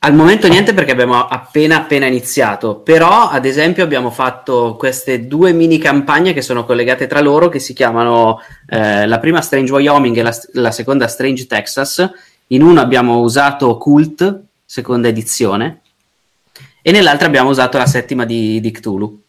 Al 0.00 0.14
momento 0.14 0.46
niente 0.46 0.74
perché 0.74 0.92
abbiamo 0.92 1.26
appena 1.26 1.78
appena 1.78 2.06
iniziato, 2.06 2.76
però 2.76 3.30
ad 3.30 3.44
esempio 3.44 3.82
abbiamo 3.82 4.10
fatto 4.10 4.76
queste 4.78 5.26
due 5.26 5.52
mini 5.52 5.78
campagne 5.78 6.32
che 6.32 6.40
sono 6.40 6.64
collegate 6.64 7.08
tra 7.08 7.20
loro 7.20 7.48
che 7.48 7.58
si 7.58 7.72
chiamano 7.72 8.40
eh, 8.68 9.08
la 9.08 9.18
prima 9.18 9.40
Strange 9.40 9.72
Wyoming 9.72 10.16
e 10.16 10.22
la, 10.22 10.36
la 10.52 10.70
seconda 10.70 11.08
Strange 11.08 11.46
Texas 11.46 12.08
in 12.48 12.62
uno 12.62 12.80
abbiamo 12.80 13.20
usato 13.20 13.76
Cult, 13.78 14.42
seconda 14.64 15.08
edizione, 15.08 15.80
e 16.82 16.92
nell'altra 16.92 17.26
abbiamo 17.26 17.50
usato 17.50 17.78
la 17.78 17.86
settima 17.86 18.24
di, 18.24 18.60
di 18.60 18.70
Cthulhu. 18.70 19.22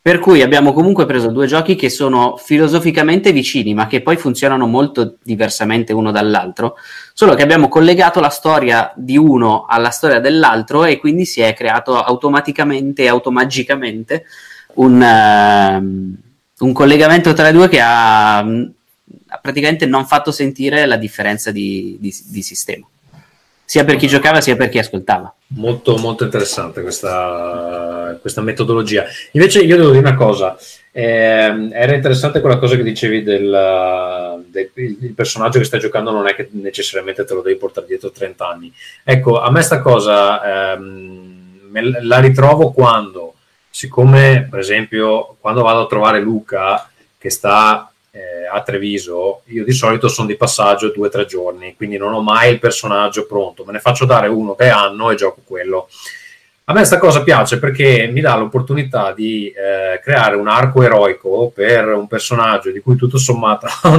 Per 0.00 0.18
cui 0.18 0.42
abbiamo 0.42 0.72
comunque 0.72 1.06
preso 1.06 1.28
due 1.28 1.46
giochi 1.46 1.76
che 1.76 1.88
sono 1.88 2.36
filosoficamente 2.36 3.30
vicini, 3.30 3.72
ma 3.72 3.86
che 3.86 4.00
poi 4.02 4.16
funzionano 4.16 4.66
molto 4.66 5.14
diversamente 5.22 5.92
uno 5.92 6.10
dall'altro, 6.10 6.74
solo 7.12 7.34
che 7.34 7.42
abbiamo 7.42 7.68
collegato 7.68 8.18
la 8.18 8.28
storia 8.28 8.92
di 8.96 9.16
uno 9.16 9.64
alla 9.68 9.90
storia 9.90 10.18
dell'altro 10.18 10.84
e 10.84 10.98
quindi 10.98 11.24
si 11.24 11.40
è 11.40 11.54
creato 11.54 12.02
automaticamente 12.02 13.06
automagicamente 13.06 14.24
un, 14.74 15.00
uh, 15.00 16.64
un 16.64 16.72
collegamento 16.72 17.32
tra 17.32 17.48
i 17.48 17.52
due 17.52 17.68
che 17.68 17.80
ha 17.80 18.44
praticamente 19.42 19.84
non 19.84 20.06
fatto 20.06 20.30
sentire 20.30 20.86
la 20.86 20.96
differenza 20.96 21.50
di, 21.50 21.98
di, 22.00 22.14
di 22.28 22.42
sistema 22.42 22.86
sia 23.72 23.84
per 23.84 23.96
chi 23.96 24.06
giocava 24.06 24.42
sia 24.42 24.54
per 24.54 24.68
chi 24.68 24.78
ascoltava. 24.78 25.34
Molto, 25.54 25.96
molto 25.96 26.24
interessante 26.24 26.82
questa, 26.82 28.18
questa 28.20 28.42
metodologia. 28.42 29.06
Invece 29.30 29.60
io 29.60 29.76
devo 29.76 29.92
dire 29.92 30.06
una 30.06 30.14
cosa, 30.14 30.58
eh, 30.90 31.70
era 31.72 31.94
interessante 31.94 32.42
quella 32.42 32.58
cosa 32.58 32.76
che 32.76 32.82
dicevi 32.82 33.22
del, 33.22 34.44
del 34.50 35.12
personaggio 35.14 35.58
che 35.58 35.64
stai 35.64 35.80
giocando 35.80 36.10
non 36.10 36.28
è 36.28 36.34
che 36.34 36.50
necessariamente 36.50 37.24
te 37.24 37.32
lo 37.32 37.40
devi 37.40 37.58
portare 37.58 37.86
dietro 37.86 38.10
30 38.10 38.46
anni. 38.46 38.70
Ecco, 39.02 39.40
a 39.40 39.50
me 39.50 39.62
sta 39.62 39.80
cosa 39.80 40.74
ehm, 40.74 42.02
la 42.02 42.18
ritrovo 42.18 42.72
quando, 42.72 43.36
siccome 43.70 44.48
per 44.50 44.58
esempio 44.58 45.36
quando 45.40 45.62
vado 45.62 45.80
a 45.80 45.86
trovare 45.86 46.20
Luca 46.20 46.90
che 47.16 47.30
sta 47.30 47.91
eh, 48.14 48.46
a 48.46 48.60
Treviso, 48.62 49.40
io 49.46 49.64
di 49.64 49.72
solito 49.72 50.08
sono 50.08 50.26
di 50.26 50.36
passaggio 50.36 50.90
due 50.90 51.06
o 51.06 51.10
tre 51.10 51.24
giorni, 51.24 51.74
quindi 51.74 51.96
non 51.96 52.12
ho 52.12 52.20
mai 52.20 52.52
il 52.52 52.58
personaggio 52.58 53.26
pronto, 53.26 53.64
me 53.64 53.72
ne 53.72 53.80
faccio 53.80 54.04
dare 54.04 54.28
uno 54.28 54.54
che 54.54 54.68
hanno 54.68 55.10
e 55.10 55.14
gioco 55.14 55.40
quello. 55.44 55.88
A 56.64 56.72
me 56.72 56.80
questa 56.80 56.98
cosa 56.98 57.22
piace 57.22 57.58
perché 57.58 58.08
mi 58.12 58.20
dà 58.20 58.36
l'opportunità 58.36 59.12
di 59.12 59.48
eh, 59.48 59.98
creare 60.00 60.36
un 60.36 60.46
arco 60.46 60.82
eroico 60.82 61.50
per 61.52 61.88
un 61.88 62.06
personaggio 62.06 62.70
di 62.70 62.80
cui 62.80 62.96
tutto 62.96 63.18
sommato 63.18 63.66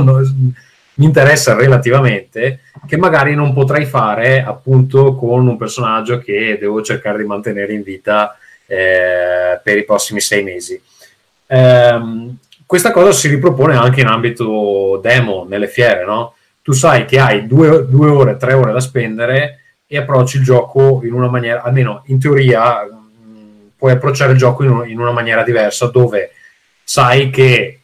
mi 0.96 1.06
interessa 1.06 1.56
relativamente, 1.56 2.60
che 2.86 2.98
magari 2.98 3.34
non 3.34 3.52
potrei 3.52 3.86
fare 3.86 4.44
appunto 4.44 5.16
con 5.16 5.48
un 5.48 5.58
personaggio 5.58 6.20
che 6.20 6.58
devo 6.60 6.84
cercare 6.84 7.18
di 7.18 7.26
mantenere 7.26 7.74
in 7.74 7.82
vita 7.82 8.38
eh, 8.68 9.60
per 9.62 9.78
i 9.78 9.86
prossimi 9.86 10.22
sei 10.22 10.44
mesi. 10.44 10.80
Um, 11.48 12.38
questa 12.74 12.90
cosa 12.90 13.12
si 13.12 13.28
ripropone 13.28 13.76
anche 13.76 14.02
in 14.02 14.08
ambito 14.08 15.00
demo, 15.00 15.46
nelle 15.48 15.68
fiere, 15.68 16.06
no? 16.06 16.34
Tu 16.64 16.72
sai 16.72 17.06
che 17.06 17.20
hai 17.20 17.46
due, 17.46 17.88
due 17.88 18.10
ore, 18.10 18.36
tre 18.36 18.54
ore 18.54 18.72
da 18.72 18.80
spendere 18.80 19.60
e 19.86 19.96
approcci 20.00 20.38
il 20.38 20.44
gioco 20.44 21.02
in 21.04 21.14
una 21.14 21.28
maniera, 21.28 21.62
almeno 21.62 22.02
in 22.08 22.20
teoria, 22.20 22.82
mh, 22.82 23.74
puoi 23.78 23.92
approcciare 23.92 24.32
il 24.32 24.40
gioco 24.40 24.64
in, 24.64 24.72
un, 24.72 24.90
in 24.90 25.00
una 25.00 25.12
maniera 25.12 25.44
diversa 25.44 25.86
dove 25.86 26.32
sai 26.84 27.30
che 27.30 27.82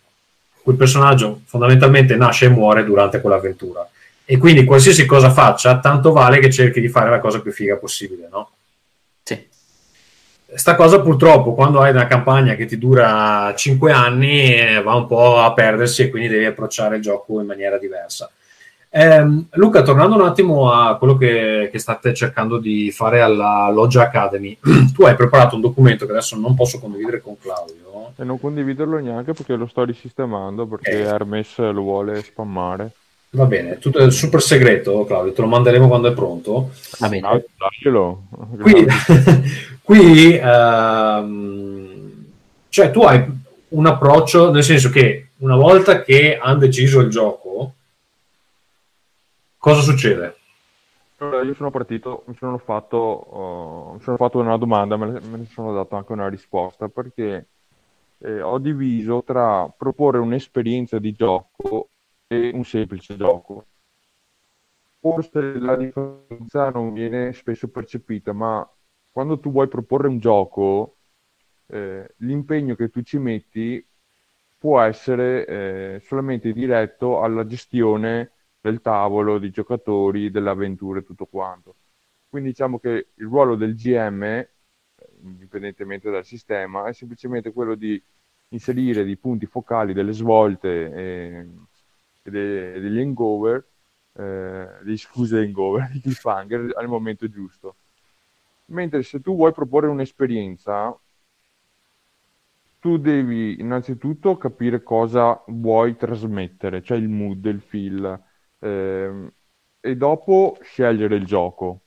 quel 0.60 0.76
personaggio 0.76 1.42
fondamentalmente 1.46 2.16
nasce 2.16 2.46
e 2.46 2.50
muore 2.50 2.84
durante 2.84 3.22
quell'avventura. 3.22 3.88
E 4.26 4.38
quindi 4.38 4.64
qualsiasi 4.64 5.06
cosa 5.06 5.30
faccia, 5.30 5.78
tanto 5.78 6.12
vale 6.12 6.40
che 6.40 6.50
cerchi 6.50 6.82
di 6.82 6.90
fare 6.90 7.12
la 7.12 7.20
cosa 7.20 7.42
più 7.42 7.52
figa 7.52 7.76
possibile, 7.76 8.28
no? 8.32 8.54
Sta 10.56 10.76
cosa 10.76 11.00
purtroppo 11.02 11.54
quando 11.54 11.80
hai 11.80 11.92
una 11.92 12.08
campagna 12.08 12.56
che 12.56 12.66
ti 12.66 12.78
dura 12.78 13.54
5 13.56 13.92
anni 13.92 14.56
eh, 14.56 14.82
va 14.82 14.96
un 14.96 15.06
po' 15.06 15.38
a 15.38 15.54
perdersi 15.54 16.04
e 16.04 16.10
quindi 16.10 16.28
devi 16.28 16.46
approcciare 16.46 16.96
il 16.96 17.02
gioco 17.02 17.40
in 17.40 17.46
maniera 17.46 17.78
diversa. 17.78 18.30
Eh, 18.92 19.24
Luca, 19.52 19.84
tornando 19.84 20.16
un 20.16 20.24
attimo 20.24 20.72
a 20.72 20.98
quello 20.98 21.16
che, 21.16 21.70
che, 21.72 21.78
state 21.78 22.12
cercando 22.16 22.58
di 22.58 22.90
fare 22.90 23.22
alla 23.22 23.70
Loggia 23.72 24.02
Academy, 24.02 24.58
tu 24.94 25.04
hai 25.04 25.16
preparato 25.16 25.54
un 25.54 25.62
documento 25.62 26.06
che 26.08 26.12
adesso 26.12 26.36
non 26.36 26.56
posso 26.56 26.80
condividere 26.80 27.22
con 27.22 27.38
Claudio. 27.38 28.14
E 28.16 28.24
non 28.24 28.40
condividerlo 28.40 28.98
neanche 28.98 29.34
perché 29.34 29.56
lo 29.56 29.68
sto 29.68 29.84
risistemando 29.84 30.66
perché 30.66 30.92
eh. 30.92 31.04
Hermes 31.04 31.58
lo 31.58 31.82
vuole 31.82 32.24
spammare. 32.24 32.92
Va 33.32 33.46
bene, 33.46 33.78
tutto 33.78 34.00
è 34.00 34.10
super 34.10 34.42
segreto, 34.42 35.06
Claudio, 35.06 35.34
te 35.34 35.42
lo 35.42 35.48
manderemo 35.48 35.88
quando 35.88 36.10
è 36.10 36.14
pronto. 36.14 36.72
Va 36.98 37.10
bene. 37.10 37.28
Ah, 37.28 37.40
lascialo. 37.58 38.24
Qui, 38.60 38.88
qui 39.84 40.36
ehm, 40.36 41.90
cioè 42.70 42.90
tu 42.90 43.02
hai 43.02 43.24
un 43.70 43.86
approccio, 43.86 44.52
nel 44.52 44.64
senso 44.64 44.90
che 44.90 45.30
una 45.38 45.56
volta 45.56 46.02
che 46.02 46.40
hanno 46.40 46.58
deciso 46.58 47.02
il 47.02 47.10
gioco, 47.10 47.74
cosa 49.58 49.82
succede? 49.82 50.38
Allora, 51.18 51.44
io 51.44 51.54
sono 51.54 51.70
partito, 51.70 52.24
mi 52.28 52.36
sono 52.36 52.58
fatto, 52.58 53.90
uh, 53.90 53.94
mi 53.94 54.02
sono 54.02 54.18
fatto 54.18 54.40
una 54.40 54.58
domanda, 54.58 54.98
me 54.98 55.06
ne, 55.06 55.20
me 55.20 55.38
ne 55.38 55.48
sono 55.52 55.72
dato 55.74 55.96
anche 55.96 56.14
una 56.14 56.30
risposta, 56.30 56.88
perché 56.88 57.48
eh, 58.20 58.42
ho 58.42 58.58
diviso 58.58 59.22
tra 59.24 59.72
proporre 59.78 60.18
un'esperienza 60.18 60.98
di 60.98 61.12
gioco 61.12 61.90
e 62.32 62.52
un 62.54 62.64
semplice 62.64 63.16
gioco. 63.18 63.66
Forse 65.00 65.58
la 65.60 65.76
differenza 65.76 66.70
non 66.70 66.94
viene 66.94 67.34
spesso 67.34 67.70
percepita, 67.70 68.34
ma 68.34 68.68
quando 69.12 69.40
tu 69.40 69.52
vuoi 69.52 69.68
proporre 69.68 70.08
un 70.08 70.20
gioco, 70.20 70.98
eh, 71.68 72.14
l'impegno 72.18 72.76
che 72.76 72.90
tu 72.90 73.02
ci 73.02 73.18
metti 73.18 73.84
può 74.58 74.80
essere 74.82 75.46
eh, 75.48 76.00
solamente 76.02 76.52
diretto 76.54 77.22
alla 77.22 77.46
gestione 77.46 78.32
del 78.62 78.82
tavolo, 78.82 79.40
dei 79.40 79.50
giocatori, 79.52 80.30
dell'avventura 80.30 81.00
e 81.00 81.04
tutto 81.04 81.26
quanto. 81.26 81.76
Quindi 82.30 82.50
diciamo 82.50 82.78
che 82.78 83.08
il 83.16 83.26
ruolo 83.26 83.56
del 83.56 83.74
GM, 83.76 84.24
eh, 84.24 84.48
indipendentemente 85.24 86.12
dal 86.12 86.26
sistema, 86.26 86.88
è 86.88 86.94
semplicemente 86.94 87.52
quello 87.54 87.74
di 87.76 88.02
inserire 88.50 89.04
dei 89.04 89.18
punti 89.18 89.46
focali, 89.46 89.94
delle 89.94 90.12
svolte 90.12 90.94
e, 90.94 91.48
e 92.30 92.74
de, 92.74 92.80
degli 92.80 93.00
hangover, 93.00 93.66
eh, 94.14 94.68
degli 94.84 94.98
scuse 94.98 95.40
hangover, 95.40 95.90
di 95.92 96.02
cliffhanger 96.02 96.74
al 96.76 96.88
momento 96.88 97.28
giusto. 97.30 97.76
Mentre 98.66 99.04
se 99.04 99.20
tu 99.20 99.36
vuoi 99.36 99.52
proporre 99.52 99.88
un'esperienza, 99.88 100.98
tu 102.80 102.98
devi 102.98 103.60
innanzitutto 103.60 104.38
capire 104.38 104.84
cosa 104.84 105.42
vuoi 105.48 105.96
trasmettere, 105.98 106.82
cioè 106.82 106.98
il 106.98 107.10
mood, 107.10 107.46
il 107.46 107.62
feel, 107.62 108.24
ehm, 108.60 109.32
e 109.82 109.96
dopo 109.96 110.58
scegliere 110.62 111.16
il 111.16 111.26
gioco 111.26 111.82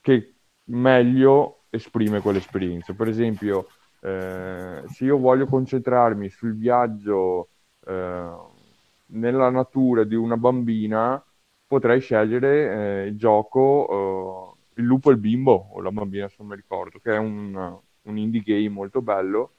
che 0.00 0.34
meglio 0.64 1.64
esprime 1.70 2.20
quell'esperienza. 2.20 2.94
Per 2.94 3.08
esempio, 3.08 3.68
eh, 4.00 4.82
se 4.86 5.04
io 5.04 5.18
voglio 5.18 5.46
concentrarmi 5.46 6.28
sul 6.30 6.56
viaggio 6.56 7.50
eh, 7.86 8.30
nella 9.12 9.50
natura 9.50 10.04
di 10.04 10.14
una 10.14 10.36
bambina, 10.36 11.22
potrei 11.66 12.00
scegliere 12.00 13.02
eh, 13.04 13.06
il 13.06 13.16
gioco 13.16 14.54
eh, 14.76 14.80
Il 14.80 14.86
lupo 14.86 15.10
e 15.10 15.12
il 15.14 15.18
bimbo, 15.18 15.68
o 15.72 15.80
la 15.82 15.90
bambina 15.90 16.28
se 16.28 16.36
non 16.38 16.48
mi 16.48 16.56
ricordo, 16.56 16.98
che 17.02 17.14
è 17.14 17.18
un, 17.18 17.54
un 18.02 18.16
indie 18.18 18.40
game 18.42 18.68
molto 18.68 19.02
bello 19.02 19.52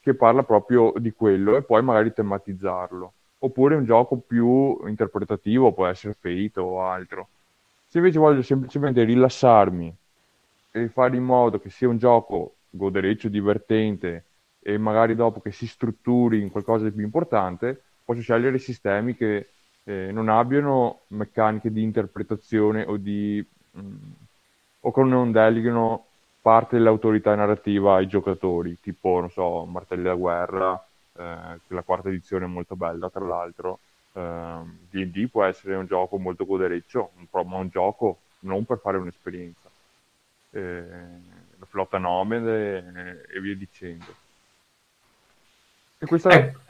che 0.00 0.14
parla 0.14 0.42
proprio 0.44 0.92
di 0.98 1.12
quello 1.12 1.56
e 1.56 1.62
poi 1.62 1.82
magari 1.82 2.12
tematizzarlo. 2.12 3.12
Oppure 3.38 3.74
un 3.74 3.84
gioco 3.84 4.16
più 4.18 4.78
interpretativo, 4.86 5.72
può 5.72 5.86
essere 5.86 6.14
Fate 6.18 6.60
o 6.60 6.82
altro. 6.82 7.28
Se 7.86 7.98
invece 7.98 8.18
voglio 8.18 8.42
semplicemente 8.42 9.02
rilassarmi 9.04 9.94
e 10.72 10.88
fare 10.88 11.16
in 11.16 11.24
modo 11.24 11.58
che 11.58 11.70
sia 11.70 11.88
un 11.88 11.98
gioco 11.98 12.54
godereccio, 12.70 13.28
divertente 13.28 14.24
e 14.60 14.78
magari 14.78 15.14
dopo 15.14 15.40
che 15.40 15.50
si 15.52 15.66
strutturi 15.66 16.40
in 16.40 16.50
qualcosa 16.50 16.84
di 16.84 16.92
più 16.92 17.04
importante, 17.04 17.82
posso 18.06 18.20
scegliere 18.20 18.58
sistemi 18.58 19.16
che 19.16 19.48
eh, 19.84 20.10
non 20.12 20.28
abbiano 20.28 21.00
meccaniche 21.08 21.72
di 21.72 21.82
interpretazione 21.82 22.84
o, 22.84 22.96
di, 22.96 23.44
mh, 23.72 23.80
mm, 23.80 23.96
o 24.80 24.92
che 24.92 25.02
non 25.02 25.32
deleghino 25.32 26.06
parte 26.40 26.76
dell'autorità 26.76 27.34
narrativa 27.34 27.96
ai 27.96 28.06
giocatori, 28.06 28.78
tipo, 28.80 29.18
non 29.18 29.30
so, 29.30 29.64
Martelli 29.64 30.04
da 30.04 30.14
Guerra, 30.14 30.74
eh, 31.16 31.58
che 31.66 31.74
la 31.74 31.82
quarta 31.82 32.08
edizione 32.08 32.44
è 32.44 32.48
molto 32.48 32.76
bella, 32.76 33.10
tra 33.10 33.24
l'altro. 33.24 33.80
Eh, 34.12 34.60
D&D 34.88 35.28
può 35.28 35.42
essere 35.42 35.74
un 35.74 35.86
gioco 35.86 36.18
molto 36.18 36.46
godereccio, 36.46 37.10
ma 37.30 37.56
un 37.56 37.68
gioco 37.68 38.20
non 38.40 38.64
per 38.64 38.78
fare 38.78 38.96
un'esperienza. 38.96 39.68
Eh, 40.50 40.84
la 41.58 41.66
flotta 41.66 41.98
nomade 41.98 43.24
e 43.28 43.40
via 43.40 43.56
dicendo. 43.56 44.14
E 45.98 46.06
questa... 46.06 46.30
Ecco, 46.30 46.60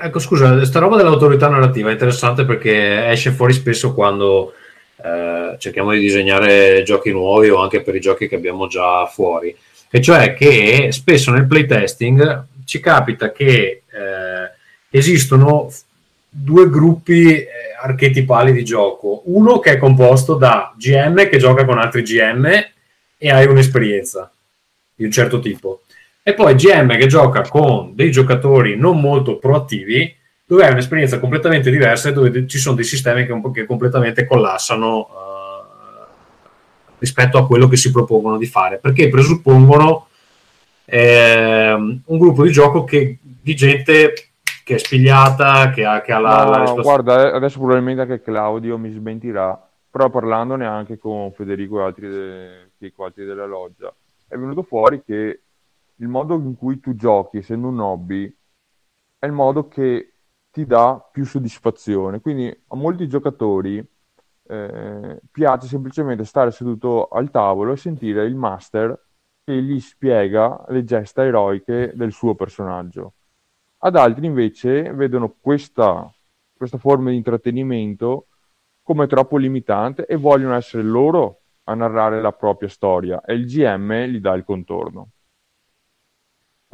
ecco, 0.00 0.18
scusa, 0.18 0.54
questa 0.54 0.78
roba 0.78 0.96
dell'autorità 0.96 1.48
narrativa 1.48 1.90
è 1.90 1.92
interessante 1.92 2.44
perché 2.44 3.08
esce 3.08 3.30
fuori 3.30 3.52
spesso 3.52 3.94
quando 3.94 4.54
eh, 5.02 5.56
cerchiamo 5.58 5.92
di 5.92 6.00
disegnare 6.00 6.82
giochi 6.84 7.10
nuovi 7.10 7.48
o 7.48 7.60
anche 7.60 7.82
per 7.82 7.94
i 7.94 8.00
giochi 8.00 8.28
che 8.28 8.36
abbiamo 8.36 8.66
già 8.66 9.06
fuori. 9.06 9.54
E 9.90 10.00
cioè 10.00 10.34
che 10.34 10.88
spesso 10.90 11.30
nel 11.30 11.46
playtesting 11.46 12.44
ci 12.64 12.80
capita 12.80 13.30
che 13.32 13.82
eh, 13.86 14.50
esistono 14.90 15.70
due 16.28 16.68
gruppi 16.68 17.32
eh, 17.32 17.48
archetipali 17.80 18.52
di 18.52 18.64
gioco. 18.64 19.22
Uno 19.26 19.58
che 19.58 19.72
è 19.72 19.78
composto 19.78 20.34
da 20.34 20.74
GM 20.76 21.28
che 21.28 21.38
gioca 21.38 21.64
con 21.64 21.78
altri 21.78 22.02
GM 22.02 22.46
e 23.18 23.30
hai 23.30 23.46
un'esperienza 23.46 24.30
di 24.94 25.04
un 25.04 25.10
certo 25.10 25.40
tipo. 25.40 25.82
E 26.28 26.34
poi 26.34 26.56
GM 26.56 26.96
che 26.96 27.06
gioca 27.06 27.42
con 27.42 27.94
dei 27.94 28.10
giocatori 28.10 28.76
non 28.76 29.00
molto 29.00 29.38
proattivi 29.38 30.12
dove 30.44 30.64
hai 30.64 30.72
un'esperienza 30.72 31.20
completamente 31.20 31.70
diversa 31.70 32.08
e 32.08 32.12
dove 32.12 32.48
ci 32.48 32.58
sono 32.58 32.74
dei 32.74 32.84
sistemi 32.84 33.24
che, 33.24 33.40
che 33.52 33.64
completamente 33.64 34.26
collassano 34.26 34.98
uh, 34.98 36.04
rispetto 36.98 37.38
a 37.38 37.46
quello 37.46 37.68
che 37.68 37.76
si 37.76 37.92
propongono 37.92 38.38
di 38.38 38.46
fare, 38.46 38.78
perché 38.78 39.08
presuppongono 39.08 40.08
eh, 40.86 41.72
un 41.72 42.18
gruppo 42.18 42.42
di 42.42 42.50
gioco 42.50 42.82
che, 42.82 43.18
di 43.22 43.54
gente 43.54 44.12
che 44.64 44.74
è 44.74 44.78
spigliata, 44.78 45.70
che 45.70 45.84
ha, 45.84 46.00
che 46.00 46.10
ha 46.10 46.18
la, 46.18 46.42
no, 46.42 46.50
la 46.50 46.58
risposta... 46.58 46.82
Guarda, 46.82 47.34
adesso 47.34 47.58
probabilmente 47.58 48.02
anche 48.02 48.20
Claudio 48.20 48.76
mi 48.78 48.90
smentirà, 48.90 49.64
però 49.88 50.10
parlandone 50.10 50.66
anche 50.66 50.98
con 50.98 51.30
Federico 51.30 51.78
e 51.78 51.84
altri, 51.84 52.08
de... 52.08 52.92
altri 52.96 53.24
della 53.24 53.46
loggia, 53.46 53.94
è 54.26 54.36
venuto 54.36 54.64
fuori 54.64 55.00
che 55.06 55.42
il 55.96 56.08
modo 56.08 56.34
in 56.34 56.56
cui 56.56 56.80
tu 56.80 56.94
giochi, 56.94 57.38
essendo 57.38 57.68
un 57.68 57.78
hobby, 57.80 58.34
è 59.18 59.26
il 59.26 59.32
modo 59.32 59.68
che 59.68 60.12
ti 60.50 60.66
dà 60.66 61.06
più 61.12 61.24
soddisfazione. 61.24 62.20
Quindi 62.20 62.48
a 62.68 62.76
molti 62.76 63.08
giocatori 63.08 63.84
eh, 64.48 65.20
piace 65.30 65.66
semplicemente 65.66 66.24
stare 66.24 66.50
seduto 66.50 67.08
al 67.08 67.30
tavolo 67.30 67.72
e 67.72 67.76
sentire 67.76 68.24
il 68.24 68.34
master 68.34 68.98
che 69.44 69.62
gli 69.62 69.78
spiega 69.80 70.64
le 70.68 70.84
gesta 70.84 71.24
eroiche 71.24 71.92
del 71.94 72.12
suo 72.12 72.34
personaggio. 72.34 73.14
Ad 73.78 73.96
altri 73.96 74.26
invece 74.26 74.92
vedono 74.92 75.36
questa, 75.40 76.10
questa 76.56 76.78
forma 76.78 77.10
di 77.10 77.16
intrattenimento 77.16 78.28
come 78.82 79.06
troppo 79.06 79.36
limitante 79.36 80.06
e 80.06 80.16
vogliono 80.16 80.54
essere 80.54 80.82
loro 80.82 81.40
a 81.64 81.74
narrare 81.74 82.20
la 82.20 82.32
propria 82.32 82.68
storia 82.68 83.20
e 83.22 83.34
il 83.34 83.46
GM 83.46 84.04
gli 84.06 84.20
dà 84.20 84.32
il 84.34 84.44
contorno 84.44 85.10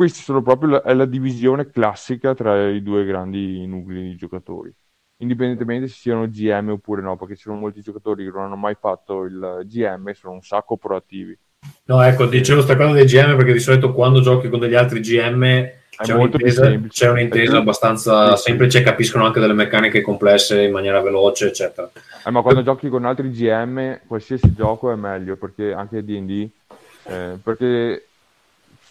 questa 0.03 0.23
sono 0.23 0.43
proprio 0.43 0.71
la, 0.71 0.83
è 0.83 0.95
la 0.95 1.07
divisione 1.07 1.71
classica 1.71 2.35
tra 2.35 2.69
i 2.69 2.83
due 2.83 3.05
grandi 3.05 3.67
nuclei 3.67 4.03
di 4.03 4.17
giocatori 4.17 4.75
indipendentemente 5.23 5.87
se 5.87 5.95
siano 5.95 6.29
GM 6.29 6.71
oppure 6.71 7.01
no, 7.01 7.17
perché 7.17 7.37
ci 7.37 7.43
sono 7.43 7.57
molti 7.57 7.81
giocatori 7.81 8.25
che 8.25 8.31
non 8.31 8.43
hanno 8.43 8.57
mai 8.57 8.77
fatto 8.79 9.23
il 9.23 9.61
GM 9.65 10.09
e 10.09 10.15
sono 10.15 10.35
un 10.35 10.43
sacco 10.43 10.77
proattivi. 10.77 11.38
No, 11.85 12.03
ecco, 12.03 12.27
dicevo 12.27 12.65
questa 12.65 12.77
cosa 12.77 12.93
dei 12.95 13.05
GM 13.05 13.37
perché 13.37 13.53
di 13.53 13.61
solito 13.61 13.93
quando 13.93 14.21
giochi 14.21 14.49
con 14.49 14.59
degli 14.59 14.75
altri 14.75 14.99
GM 14.99 15.71
c'è 15.97 16.15
un'intesa, 16.15 16.81
c'è 16.88 17.09
un'intesa 17.09 17.59
abbastanza 17.59 18.35
sì, 18.35 18.49
semplice, 18.49 18.83
capiscono 18.83 19.25
anche 19.25 19.38
delle 19.38 19.53
meccaniche 19.53 20.01
complesse 20.01 20.62
in 20.62 20.73
maniera 20.73 21.01
veloce, 21.01 21.47
eccetera. 21.47 21.88
Eh, 22.25 22.31
ma 22.31 22.43
quando 22.43 22.62
giochi 22.62 22.88
con 22.88 23.05
altri 23.05 23.31
GM, 23.31 24.01
qualsiasi 24.07 24.53
gioco 24.55 24.91
è 24.91 24.97
meglio, 24.97 25.37
perché 25.37 25.73
anche 25.73 26.03
D&D, 26.03 26.49
eh, 27.05 27.38
perché 27.41 28.07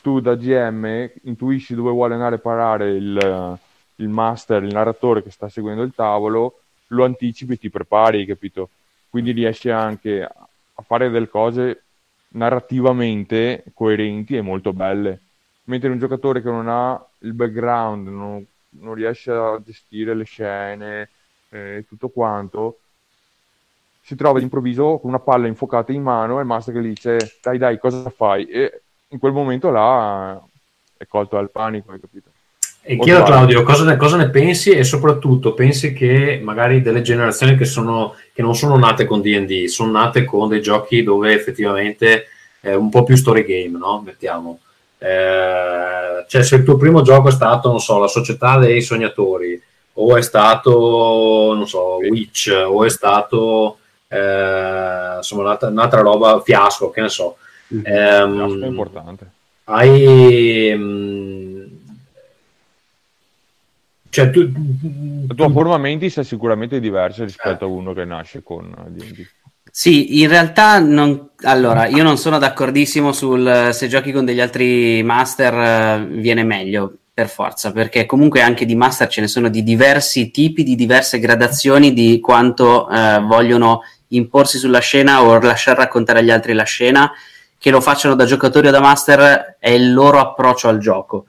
tu 0.02 0.20
da 0.20 0.36
GM 0.36 1.10
intuisci 1.24 1.76
dove 1.76 1.92
vuole 1.92 2.14
andare 2.14 2.36
a 2.36 2.40
parare 2.40 2.92
il, 2.92 3.60
il 3.96 4.10
master, 4.10 4.64
il 4.64 4.74
narratore 4.74 5.24
che 5.24 5.32
sta 5.32 5.50
seguendo 5.50 5.84
il 5.84 5.94
tavolo, 5.96 6.62
lo 6.88 7.06
anticipi 7.06 7.54
e 7.54 7.58
ti 7.58 7.70
prepari, 7.70 8.26
capito? 8.26 8.70
Quindi 9.10 9.32
riesci 9.32 9.70
anche 9.70 10.24
a 10.24 10.82
fare 10.84 11.10
delle 11.10 11.30
cose 11.30 11.84
narrativamente 12.30 13.64
coerenti 13.74 14.36
e 14.36 14.42
molto 14.42 14.74
belle. 14.74 15.20
Mentre 15.66 15.90
un 15.90 16.00
giocatore 16.00 16.42
che 16.42 16.50
non 16.50 16.68
ha 16.68 17.04
il 17.20 17.34
background, 17.34 18.08
non, 18.08 18.46
non 18.70 18.94
riesce 18.94 19.32
a 19.32 19.62
gestire 19.64 20.16
le 20.16 20.24
scene 20.24 21.10
e 21.50 21.78
eh, 21.78 21.86
tutto 21.88 22.10
quanto, 22.10 22.80
si 24.02 24.16
trova 24.16 24.38
all'improvviso 24.38 24.98
con 24.98 25.10
una 25.10 25.20
palla 25.20 25.48
infuocata 25.48 25.92
in 25.92 26.02
mano 26.02 26.38
e 26.38 26.42
il 26.42 26.48
master 26.48 26.74
che 26.74 26.82
gli 26.82 26.88
dice 26.88 27.38
dai 27.42 27.58
dai 27.58 27.78
cosa 27.78 28.10
fai? 28.10 28.46
E 28.46 28.82
in 29.12 29.20
quel 29.20 29.32
momento 29.32 29.70
là 29.70 30.42
è 30.98 31.06
colto 31.08 31.36
dal 31.36 31.52
panico, 31.52 31.92
hai 31.92 32.00
capito? 32.00 32.30
E 32.84 32.98
chiedo 32.98 33.22
a? 33.22 33.26
Claudio 33.26 33.64
cosa 33.64 33.84
ne, 33.84 33.96
cosa 33.96 34.18
ne 34.18 34.30
pensi 34.30 34.72
e 34.72 34.84
soprattutto 34.84 35.54
pensi 35.54 35.94
che 35.94 36.40
magari 36.42 36.82
delle 36.82 37.02
generazioni 37.02 37.56
che, 37.56 37.66
sono, 37.66 38.16
che 38.34 38.42
non 38.42 38.56
sono 38.56 38.78
nate 38.78 39.06
con 39.06 39.22
D&D, 39.22 39.66
sono 39.66 39.92
nate 39.92 40.26
con 40.26 40.50
dei 40.50 40.62
giochi 40.62 41.04
dove 41.04 41.34
effettivamente 41.34 42.26
è 42.60 42.74
un 42.74 42.90
po' 42.90 43.04
più 43.04 43.16
story 43.16 43.46
game, 43.46 43.78
no? 43.78 44.02
Mettiamo. 44.04 44.60
Eh, 44.98 46.26
cioè 46.28 46.44
se 46.44 46.56
il 46.56 46.64
tuo 46.64 46.78
primo 46.78 47.02
gioco 47.02 47.28
è 47.28 47.32
stato, 47.32 47.70
non 47.70 47.80
so, 47.80 48.00
la 48.00 48.08
società 48.08 48.58
dei 48.58 48.82
sognatori, 48.82 49.62
o 49.94 50.16
è 50.16 50.22
stato, 50.22 51.54
non 51.56 51.68
so, 51.68 51.98
Witch, 51.98 52.52
o 52.66 52.84
è 52.84 52.90
stato 52.90 53.78
eh, 54.08 55.16
insomma 55.18 55.42
un'altra, 55.42 55.70
un'altra 55.70 56.02
roba, 56.02 56.42
fiasco, 56.42 56.90
che 56.90 57.02
ne 57.02 57.10
so. 57.10 57.38
Ehm, 57.84 58.46
Questo 58.46 58.66
è 58.66 58.68
importante. 58.68 59.32
hai 59.66 60.74
mm, 60.76 61.42
cioè 64.12 64.30
tu, 64.30 64.52
La 65.28 65.34
tua 65.34 65.50
forma 65.50 65.78
mentis 65.78 66.18
è 66.18 66.24
sicuramente 66.26 66.82
diversa 66.82 67.24
rispetto 67.24 67.64
a 67.64 67.68
uno 67.70 67.94
che 67.94 68.04
nasce 68.04 68.44
con 68.44 68.66
eh, 68.66 68.92
D&D. 68.92 69.26
Sì, 69.72 70.20
in 70.20 70.28
realtà 70.28 70.80
non... 70.80 71.30
allora, 71.44 71.88
io 71.88 72.04
non 72.04 72.18
sono 72.18 72.38
d'accordissimo 72.38 73.14
sul 73.14 73.48
eh, 73.48 73.72
se 73.72 73.88
giochi 73.88 74.12
con 74.12 74.26
degli 74.26 74.42
altri 74.42 75.02
master 75.02 75.54
eh, 75.54 76.06
viene 76.10 76.44
meglio 76.44 76.94
per 77.14 77.30
forza, 77.30 77.72
perché 77.72 78.06
comunque 78.06 78.42
anche 78.42 78.66
di 78.66 78.76
master 78.76 79.08
ce 79.08 79.22
ne 79.22 79.28
sono 79.28 79.48
di 79.48 79.64
diversi 79.64 80.30
tipi, 80.30 80.64
di 80.64 80.76
diverse 80.76 81.18
gradazioni 81.18 81.94
di 81.94 82.20
quanto 82.20 82.90
eh, 82.90 83.20
vogliono 83.22 83.84
imporsi 84.10 84.58
sulla 84.58 84.80
scena 84.80 85.24
o 85.24 85.40
lasciar 85.40 85.78
raccontare 85.78 86.20
agli 86.20 86.32
altri 86.32 86.52
la 86.52 86.64
scena, 86.64 87.10
che 87.62 87.70
lo 87.70 87.80
facciano 87.80 88.16
da 88.16 88.26
giocatori 88.26 88.70
o 88.70 88.72
da 88.72 88.80
master 88.80 89.58
è 89.60 89.70
il 89.70 89.94
loro 89.94 90.18
approccio 90.18 90.68
al 90.68 90.80
gioco. 90.80 91.26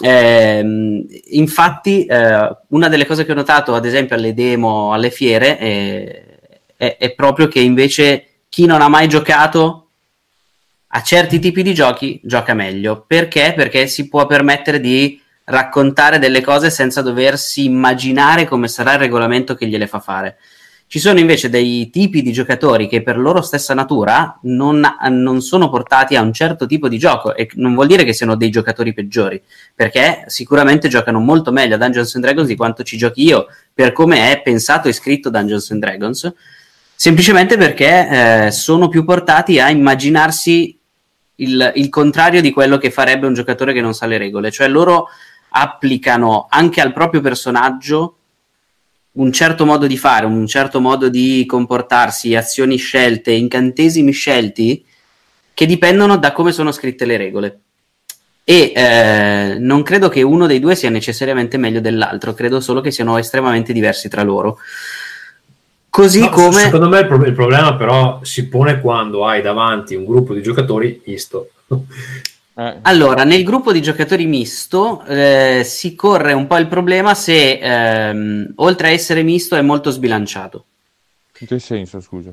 Ehm, 0.00 1.04
infatti, 1.30 2.06
eh, 2.06 2.56
una 2.68 2.88
delle 2.88 3.04
cose 3.04 3.24
che 3.24 3.32
ho 3.32 3.34
notato, 3.34 3.74
ad 3.74 3.84
esempio, 3.84 4.14
alle 4.14 4.32
demo, 4.32 4.92
alle 4.92 5.10
fiere, 5.10 5.58
è, 5.58 6.24
è- 6.76 6.96
è 7.00 7.10
proprio 7.16 7.48
che 7.48 7.58
invece 7.58 8.42
chi 8.48 8.64
non 8.66 8.80
ha 8.80 8.86
mai 8.86 9.08
giocato 9.08 9.88
a 10.86 11.02
certi 11.02 11.40
tipi 11.40 11.64
di 11.64 11.74
giochi 11.74 12.20
gioca 12.22 12.54
meglio. 12.54 13.02
Perché? 13.04 13.52
Perché 13.56 13.88
si 13.88 14.08
può 14.08 14.24
permettere 14.26 14.78
di 14.78 15.20
raccontare 15.46 16.20
delle 16.20 16.42
cose 16.42 16.70
senza 16.70 17.02
doversi 17.02 17.64
immaginare 17.64 18.46
come 18.46 18.68
sarà 18.68 18.92
il 18.92 19.00
regolamento 19.00 19.56
che 19.56 19.66
gliele 19.66 19.88
fa 19.88 19.98
fare. 19.98 20.36
Ci 20.88 21.00
sono 21.00 21.18
invece 21.18 21.50
dei 21.50 21.90
tipi 21.90 22.22
di 22.22 22.30
giocatori 22.30 22.86
che 22.86 23.02
per 23.02 23.18
loro 23.18 23.42
stessa 23.42 23.74
natura 23.74 24.38
non, 24.42 24.86
non 25.10 25.40
sono 25.40 25.68
portati 25.68 26.14
a 26.14 26.22
un 26.22 26.32
certo 26.32 26.64
tipo 26.64 26.88
di 26.88 26.96
gioco 26.96 27.34
e 27.34 27.48
non 27.54 27.74
vuol 27.74 27.88
dire 27.88 28.04
che 28.04 28.12
siano 28.12 28.36
dei 28.36 28.50
giocatori 28.50 28.94
peggiori, 28.94 29.42
perché 29.74 30.22
sicuramente 30.28 30.86
giocano 30.86 31.18
molto 31.18 31.50
meglio 31.50 31.74
a 31.74 31.78
Dungeons 31.78 32.14
and 32.14 32.24
Dragons 32.24 32.46
di 32.46 32.54
quanto 32.54 32.84
ci 32.84 32.96
giochi 32.96 33.24
io, 33.24 33.48
per 33.74 33.90
come 33.90 34.30
è 34.30 34.40
pensato 34.42 34.86
e 34.86 34.92
scritto 34.92 35.28
Dungeons 35.28 35.72
and 35.72 35.80
Dragons, 35.80 36.32
semplicemente 36.94 37.56
perché 37.56 38.44
eh, 38.46 38.50
sono 38.52 38.88
più 38.88 39.04
portati 39.04 39.58
a 39.58 39.70
immaginarsi 39.70 40.78
il, 41.36 41.72
il 41.74 41.88
contrario 41.88 42.40
di 42.40 42.52
quello 42.52 42.78
che 42.78 42.92
farebbe 42.92 43.26
un 43.26 43.34
giocatore 43.34 43.72
che 43.72 43.80
non 43.80 43.92
sa 43.92 44.06
le 44.06 44.18
regole, 44.18 44.52
cioè 44.52 44.68
loro 44.68 45.08
applicano 45.48 46.46
anche 46.48 46.80
al 46.80 46.92
proprio 46.92 47.20
personaggio 47.20 48.15
un 49.16 49.32
certo 49.32 49.64
modo 49.64 49.86
di 49.86 49.96
fare, 49.96 50.26
un 50.26 50.46
certo 50.46 50.80
modo 50.80 51.08
di 51.08 51.44
comportarsi, 51.46 52.34
azioni 52.34 52.76
scelte, 52.76 53.32
incantesimi 53.32 54.12
scelti 54.12 54.84
che 55.54 55.66
dipendono 55.66 56.18
da 56.18 56.32
come 56.32 56.52
sono 56.52 56.72
scritte 56.72 57.04
le 57.04 57.16
regole. 57.16 57.60
E 58.44 58.72
eh, 58.76 59.56
non 59.58 59.82
credo 59.82 60.08
che 60.08 60.22
uno 60.22 60.46
dei 60.46 60.60
due 60.60 60.76
sia 60.76 60.90
necessariamente 60.90 61.56
meglio 61.56 61.80
dell'altro, 61.80 62.34
credo 62.34 62.60
solo 62.60 62.80
che 62.80 62.90
siano 62.90 63.18
estremamente 63.18 63.72
diversi 63.72 64.08
tra 64.08 64.22
loro. 64.22 64.58
Così 65.88 66.20
No, 66.20 66.28
come... 66.28 66.60
Secondo 66.60 66.88
me 66.88 67.00
il, 67.00 67.06
pro- 67.06 67.24
il 67.24 67.32
problema 67.32 67.74
però 67.74 68.20
si 68.22 68.48
pone 68.48 68.80
quando 68.80 69.26
hai 69.26 69.40
davanti 69.40 69.94
un 69.94 70.04
gruppo 70.04 70.34
di 70.34 70.42
giocatori 70.42 71.00
misto. 71.06 71.50
Eh, 72.58 72.78
Allora, 72.82 73.24
nel 73.24 73.44
gruppo 73.44 73.70
di 73.70 73.82
giocatori 73.82 74.24
misto 74.24 75.04
eh, 75.04 75.60
si 75.62 75.94
corre 75.94 76.32
un 76.32 76.46
po' 76.46 76.56
il 76.56 76.68
problema 76.68 77.14
se 77.14 77.58
ehm, 77.58 78.52
oltre 78.56 78.88
a 78.88 78.90
essere 78.92 79.22
misto 79.22 79.56
è 79.56 79.60
molto 79.60 79.90
sbilanciato. 79.90 80.64
in 81.38 81.46
che 81.46 81.58
senso, 81.58 82.00
scusa? 82.00 82.32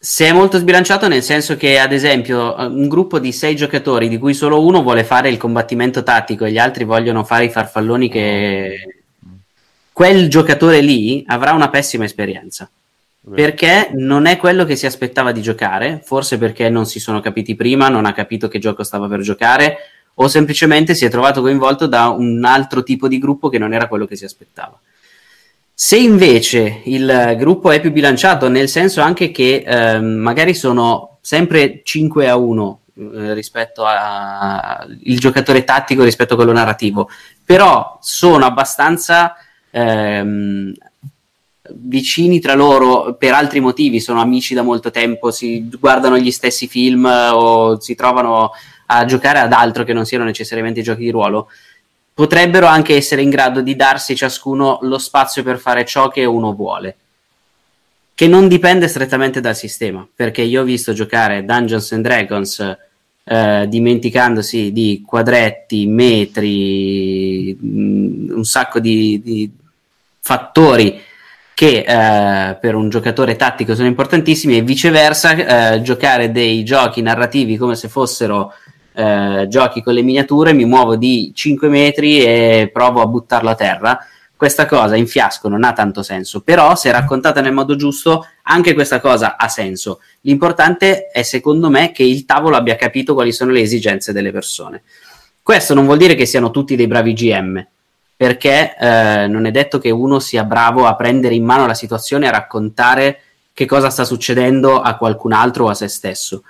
Se 0.00 0.26
è 0.26 0.32
molto 0.32 0.58
sbilanciato 0.58 1.08
nel 1.08 1.24
senso 1.24 1.56
che, 1.56 1.80
ad 1.80 1.92
esempio, 1.92 2.54
un 2.56 2.86
gruppo 2.86 3.18
di 3.18 3.32
sei 3.32 3.56
giocatori 3.56 4.08
di 4.08 4.16
cui 4.16 4.32
solo 4.32 4.64
uno 4.64 4.80
vuole 4.82 5.02
fare 5.02 5.28
il 5.28 5.38
combattimento 5.38 6.04
tattico 6.04 6.44
e 6.44 6.52
gli 6.52 6.58
altri 6.58 6.84
vogliono 6.84 7.24
fare 7.24 7.46
i 7.46 7.50
farfalloni 7.50 8.08
che... 8.08 9.02
Quel 9.92 10.28
giocatore 10.28 10.80
lì 10.80 11.24
avrà 11.26 11.50
una 11.52 11.68
pessima 11.68 12.04
esperienza 12.04 12.70
perché 13.34 13.90
non 13.94 14.26
è 14.26 14.36
quello 14.36 14.64
che 14.64 14.76
si 14.76 14.86
aspettava 14.86 15.32
di 15.32 15.42
giocare, 15.42 16.00
forse 16.04 16.38
perché 16.38 16.68
non 16.68 16.86
si 16.86 17.00
sono 17.00 17.20
capiti 17.20 17.54
prima, 17.54 17.88
non 17.88 18.04
ha 18.04 18.12
capito 18.12 18.48
che 18.48 18.58
gioco 18.58 18.82
stava 18.82 19.08
per 19.08 19.20
giocare, 19.20 19.78
o 20.14 20.28
semplicemente 20.28 20.94
si 20.94 21.04
è 21.04 21.10
trovato 21.10 21.40
coinvolto 21.40 21.86
da 21.86 22.08
un 22.08 22.44
altro 22.44 22.82
tipo 22.82 23.08
di 23.08 23.18
gruppo 23.18 23.48
che 23.48 23.58
non 23.58 23.72
era 23.72 23.88
quello 23.88 24.06
che 24.06 24.16
si 24.16 24.24
aspettava. 24.24 24.78
Se 25.72 25.96
invece 25.96 26.82
il 26.86 27.36
gruppo 27.38 27.70
è 27.70 27.80
più 27.80 27.92
bilanciato, 27.92 28.48
nel 28.48 28.68
senso 28.68 29.00
anche 29.00 29.30
che 29.30 29.62
ehm, 29.64 30.04
magari 30.04 30.54
sono 30.54 31.18
sempre 31.20 31.82
5 31.84 32.28
a 32.28 32.36
1 32.36 32.80
eh, 32.94 33.34
rispetto 33.34 33.84
al 33.84 34.98
giocatore 35.00 35.62
tattico 35.62 36.02
rispetto 36.02 36.32
a 36.32 36.36
quello 36.36 36.50
narrativo, 36.50 37.08
però 37.44 37.96
sono 38.00 38.44
abbastanza 38.44 39.36
ehm, 39.70 40.72
vicini 41.74 42.40
tra 42.40 42.54
loro 42.54 43.14
per 43.14 43.32
altri 43.32 43.60
motivi, 43.60 44.00
sono 44.00 44.20
amici 44.20 44.54
da 44.54 44.62
molto 44.62 44.90
tempo, 44.90 45.30
si 45.30 45.68
guardano 45.78 46.18
gli 46.18 46.30
stessi 46.30 46.66
film 46.66 47.06
eh, 47.06 47.28
o 47.28 47.80
si 47.80 47.94
trovano 47.94 48.52
a 48.86 49.04
giocare 49.04 49.38
ad 49.38 49.52
altro 49.52 49.84
che 49.84 49.92
non 49.92 50.06
siano 50.06 50.24
necessariamente 50.24 50.82
giochi 50.82 51.02
di 51.02 51.10
ruolo, 51.10 51.48
potrebbero 52.14 52.66
anche 52.66 52.96
essere 52.96 53.22
in 53.22 53.30
grado 53.30 53.60
di 53.60 53.76
darsi 53.76 54.16
ciascuno 54.16 54.78
lo 54.82 54.98
spazio 54.98 55.42
per 55.42 55.58
fare 55.58 55.84
ciò 55.84 56.08
che 56.08 56.24
uno 56.24 56.52
vuole. 56.52 56.96
Che 58.14 58.26
non 58.26 58.48
dipende 58.48 58.88
strettamente 58.88 59.40
dal 59.40 59.54
sistema, 59.54 60.06
perché 60.12 60.42
io 60.42 60.62
ho 60.62 60.64
visto 60.64 60.92
giocare 60.92 61.44
Dungeons 61.44 61.92
and 61.92 62.02
Dragons 62.02 62.76
eh, 63.22 63.66
dimenticandosi 63.68 64.72
di 64.72 65.04
quadretti, 65.06 65.86
metri, 65.86 67.54
mh, 67.54 68.34
un 68.34 68.44
sacco 68.44 68.80
di, 68.80 69.20
di 69.22 69.50
fattori 70.18 71.00
che 71.58 71.84
eh, 71.84 72.54
per 72.54 72.76
un 72.76 72.88
giocatore 72.88 73.34
tattico 73.34 73.74
sono 73.74 73.88
importantissimi 73.88 74.56
e 74.56 74.62
viceversa 74.62 75.72
eh, 75.72 75.82
giocare 75.82 76.30
dei 76.30 76.62
giochi 76.62 77.02
narrativi 77.02 77.56
come 77.56 77.74
se 77.74 77.88
fossero 77.88 78.52
eh, 78.94 79.46
giochi 79.48 79.82
con 79.82 79.94
le 79.94 80.02
miniature 80.02 80.52
mi 80.52 80.64
muovo 80.64 80.94
di 80.94 81.32
5 81.34 81.68
metri 81.68 82.22
e 82.22 82.70
provo 82.72 83.02
a 83.02 83.06
buttarlo 83.06 83.50
a 83.50 83.56
terra. 83.56 83.98
Questa 84.36 84.66
cosa 84.66 84.94
in 84.94 85.08
fiasco 85.08 85.48
non 85.48 85.64
ha 85.64 85.72
tanto 85.72 86.04
senso 86.04 86.42
però 86.42 86.76
se 86.76 86.92
raccontata 86.92 87.40
nel 87.40 87.52
modo 87.52 87.74
giusto 87.74 88.24
anche 88.42 88.72
questa 88.72 89.00
cosa 89.00 89.36
ha 89.36 89.48
senso. 89.48 89.98
L'importante 90.20 91.08
è 91.08 91.22
secondo 91.22 91.70
me 91.70 91.90
che 91.90 92.04
il 92.04 92.24
tavolo 92.24 92.54
abbia 92.54 92.76
capito 92.76 93.14
quali 93.14 93.32
sono 93.32 93.50
le 93.50 93.62
esigenze 93.62 94.12
delle 94.12 94.30
persone. 94.30 94.82
Questo 95.42 95.74
non 95.74 95.86
vuol 95.86 95.98
dire 95.98 96.14
che 96.14 96.24
siano 96.24 96.52
tutti 96.52 96.76
dei 96.76 96.86
bravi 96.86 97.14
GM 97.14 97.66
perché 98.18 98.74
eh, 98.76 99.28
non 99.28 99.46
è 99.46 99.52
detto 99.52 99.78
che 99.78 99.92
uno 99.92 100.18
sia 100.18 100.42
bravo 100.42 100.86
a 100.86 100.96
prendere 100.96 101.36
in 101.36 101.44
mano 101.44 101.68
la 101.68 101.74
situazione 101.74 102.24
e 102.24 102.28
a 102.28 102.32
raccontare 102.32 103.20
che 103.52 103.64
cosa 103.64 103.90
sta 103.90 104.04
succedendo 104.04 104.80
a 104.80 104.96
qualcun 104.96 105.32
altro 105.32 105.66
o 105.66 105.68
a 105.68 105.74
se 105.74 105.86
stesso. 105.86 106.42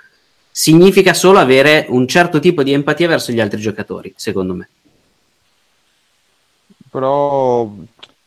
Significa 0.49 1.13
solo 1.13 1.37
avere 1.37 1.85
un 1.89 2.07
certo 2.07 2.39
tipo 2.39 2.63
di 2.63 2.73
empatia 2.73 3.07
verso 3.07 3.31
gli 3.31 3.39
altri 3.39 3.61
giocatori, 3.61 4.11
secondo 4.17 4.55
me. 4.55 4.69
Però 6.89 7.71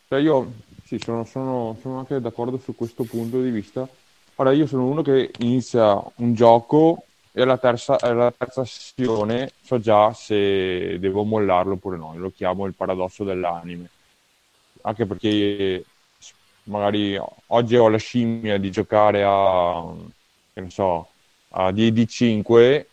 cioè 0.06 0.20
io 0.20 0.52
sì, 0.84 1.00
sono, 1.02 1.24
sono- 1.24 1.76
sono 1.82 1.98
anche 1.98 2.20
d'accordo 2.20 2.60
su 2.62 2.76
questo 2.76 3.02
punto 3.02 3.42
di 3.42 3.50
vista. 3.50 3.88
Ora, 4.36 4.52
io 4.52 4.68
sono 4.68 4.86
uno 4.86 5.02
che 5.02 5.32
inizia 5.40 6.00
un 6.16 6.34
gioco 6.34 7.06
e 7.32 7.42
alla 7.42 7.56
terza, 7.56 7.98
alla 8.00 8.30
terza 8.30 8.64
sessione 8.64 9.52
so 9.62 9.78
già 9.80 10.12
se 10.12 10.98
devo 10.98 11.24
mollarlo 11.24 11.74
oppure 11.74 11.96
no. 11.96 12.12
Io 12.14 12.20
lo 12.20 12.32
chiamo 12.34 12.66
il 12.66 12.74
paradosso 12.74 13.24
dell'anime. 13.24 13.88
Anche 14.82 15.06
perché 15.06 15.84
magari 16.64 17.18
oggi 17.46 17.76
ho 17.76 17.88
la 17.88 17.98
scimmia 17.98 18.58
di 18.58 18.70
giocare 18.70 19.22
a, 19.24 19.92
che 20.52 20.60
ne 20.60 20.70
so, 20.70 21.08
a 21.50 21.70
D5 21.70 22.86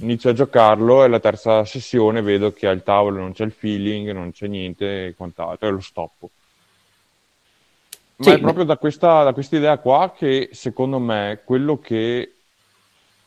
inizio 0.00 0.30
a 0.30 0.32
giocarlo 0.32 1.02
e 1.02 1.06
alla 1.06 1.20
terza 1.20 1.64
sessione 1.64 2.20
vedo 2.22 2.52
che 2.52 2.66
al 2.66 2.82
tavolo 2.82 3.20
non 3.20 3.32
c'è 3.32 3.44
il 3.44 3.52
feeling, 3.52 4.10
non 4.12 4.32
c'è 4.32 4.46
niente 4.46 5.06
e 5.06 5.14
quant'altro, 5.14 5.68
e 5.68 5.70
lo 5.70 5.80
stoppo. 5.80 6.30
Ma 8.16 8.24
Sì. 8.24 8.30
è 8.30 8.40
proprio 8.40 8.64
da 8.64 8.76
questa, 8.76 9.22
da 9.24 9.32
questa 9.32 9.56
idea 9.56 9.78
qua 9.78 10.12
che 10.16 10.50
secondo 10.52 10.98
me 10.98 11.40
quello 11.44 11.78
che 11.78 12.33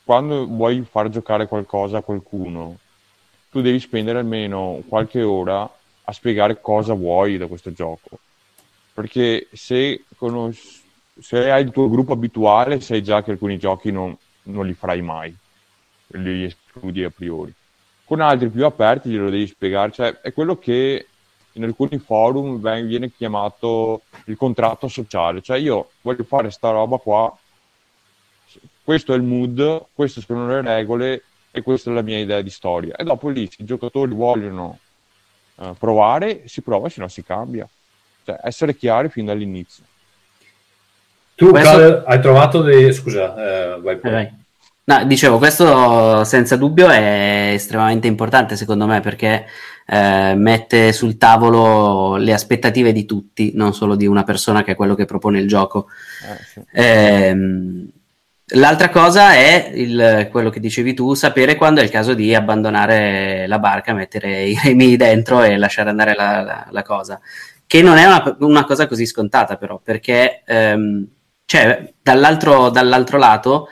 quando 0.08 0.47
vuoi 0.47 0.82
far 0.89 1.10
giocare 1.10 1.49
qualcosa 1.49 1.97
a 1.97 2.01
qualcuno, 2.01 2.78
tu 3.51 3.60
devi 3.60 3.78
spendere 3.78 4.20
almeno 4.20 4.82
qualche 4.88 5.22
ora 5.22 5.70
a 6.01 6.12
spiegare 6.14 6.62
cosa 6.62 6.93
vuoi 6.93 7.38
da 7.38 7.47
questo 7.47 7.74
gioco. 7.74 8.18
Perché 8.93 9.49
se, 9.51 10.05
conos- 10.16 10.82
se 11.20 11.51
hai 11.51 11.62
il 11.62 11.72
tuo 11.72 11.89
gruppo 11.89 12.14
abituale, 12.14 12.80
sai 12.80 13.03
già 13.03 13.22
che 13.22 13.32
alcuni 13.32 13.58
giochi 13.58 13.91
non, 13.91 14.16
non 14.43 14.66
li 14.66 14.74
farai 14.74 15.01
mai, 15.01 15.36
li 16.12 16.45
escludi 16.45 17.03
a 17.03 17.10
priori. 17.10 17.53
Con 18.05 18.22
altri 18.22 18.47
più 18.47 18.64
aperti 18.64 19.10
glielo 19.10 19.30
devi 19.30 19.45
spiegare, 19.45 19.91
cioè 19.91 20.22
è 20.22 20.32
quello 20.32 20.58
che 20.58 21.05
in 21.51 21.66
alcuni 21.66 21.97
forum 21.97 22.62
viene 22.86 23.12
chiamato 23.12 24.03
il 24.28 24.38
contratto 24.38 24.88
sociale, 24.88 25.41
cioè 25.41 25.58
io 25.58 25.89
voglio 25.99 26.24
fare 26.24 26.49
sta 26.49 26.70
roba 26.70 26.95
qua, 26.95 27.38
questo 28.88 29.11
è 29.11 29.17
il 29.17 29.21
mood, 29.21 29.88
queste 29.93 30.21
sono 30.21 30.47
le 30.47 30.61
regole 30.61 31.23
e 31.51 31.61
questa 31.61 31.91
è 31.91 31.93
la 31.93 32.01
mia 32.01 32.19
idea 32.19 32.39
di 32.39 32.49
storia. 32.49 32.95
E 32.95 33.03
dopo 33.03 33.27
lì, 33.27 33.45
se 33.51 33.63
i 33.63 33.65
giocatori 33.65 34.13
vogliono 34.13 34.79
uh, 35.55 35.75
provare, 35.77 36.43
si 36.45 36.61
prova, 36.61 36.88
se 36.88 37.01
no 37.01 37.09
si 37.09 37.21
cambia. 37.21 37.67
Cioè, 38.23 38.39
essere 38.43 38.77
chiari 38.77 39.09
fin 39.09 39.25
dall'inizio. 39.25 39.83
Tu, 41.35 41.49
questo... 41.49 41.69
Cal, 41.69 42.03
hai 42.07 42.21
trovato 42.21 42.61
dei... 42.61 42.93
Scusa, 42.93 43.75
eh, 43.75 43.81
vai, 43.81 43.99
vai. 44.01 44.33
No, 44.85 45.03
dicevo, 45.03 45.38
questo 45.38 46.23
senza 46.23 46.55
dubbio 46.55 46.88
è 46.88 47.51
estremamente 47.55 48.07
importante 48.07 48.55
secondo 48.55 48.85
me 48.85 49.01
perché 49.01 49.47
eh, 49.85 50.33
mette 50.33 50.93
sul 50.93 51.17
tavolo 51.17 52.15
le 52.15 52.31
aspettative 52.31 52.93
di 52.93 53.03
tutti, 53.03 53.51
non 53.53 53.73
solo 53.73 53.97
di 53.97 54.07
una 54.07 54.23
persona 54.23 54.63
che 54.63 54.71
è 54.71 54.75
quello 54.75 54.95
che 54.95 55.03
propone 55.03 55.41
il 55.41 55.47
gioco. 55.49 55.88
Eh, 56.71 57.83
sì. 57.83 57.95
L'altra 58.51 58.89
cosa 58.89 59.33
è 59.33 59.71
il, 59.73 60.29
quello 60.31 60.49
che 60.49 60.59
dicevi 60.59 60.93
tu, 60.93 61.13
sapere 61.13 61.55
quando 61.55 61.81
è 61.81 61.83
il 61.83 61.89
caso 61.89 62.13
di 62.13 62.33
abbandonare 62.33 63.45
la 63.47 63.59
barca, 63.59 63.93
mettere 63.93 64.43
i 64.43 64.59
remi 64.61 64.95
dentro 64.95 65.43
e 65.43 65.57
lasciare 65.57 65.89
andare 65.89 66.15
la, 66.15 66.41
la, 66.41 66.67
la 66.69 66.81
cosa, 66.83 67.19
che 67.65 67.81
non 67.81 67.97
è 67.97 68.05
una, 68.05 68.37
una, 68.39 68.63
cosa 68.63 68.87
così 68.87 69.05
scontata 69.05 69.57
però, 69.57 69.79
perché 69.83 70.43
ehm, 70.45 71.05
cioè, 71.45 71.93
dall'altro, 72.01 72.69
dall'altro 72.69 73.17
lato 73.17 73.69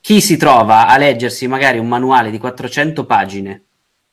chi 0.00 0.20
si 0.20 0.36
trova 0.36 0.86
a 0.86 0.96
leggersi 0.98 1.48
magari 1.48 1.78
un 1.78 1.88
manuale 1.88 2.30
di 2.30 2.38
400 2.38 3.04
pagine, 3.04 3.64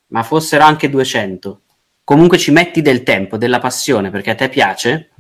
ma 0.07 0.23
fossero 0.23 0.63
anche 0.63 0.89
200, 0.89 1.61
comunque 2.03 2.37
ci 2.37 2.51
metti 2.51 2.81
del 2.81 3.03
tempo, 3.03 3.37
della 3.37 3.59
passione 3.59 4.09
perché 4.09 4.31
a 4.31 4.35
te 4.35 4.49
piace, 4.49 5.11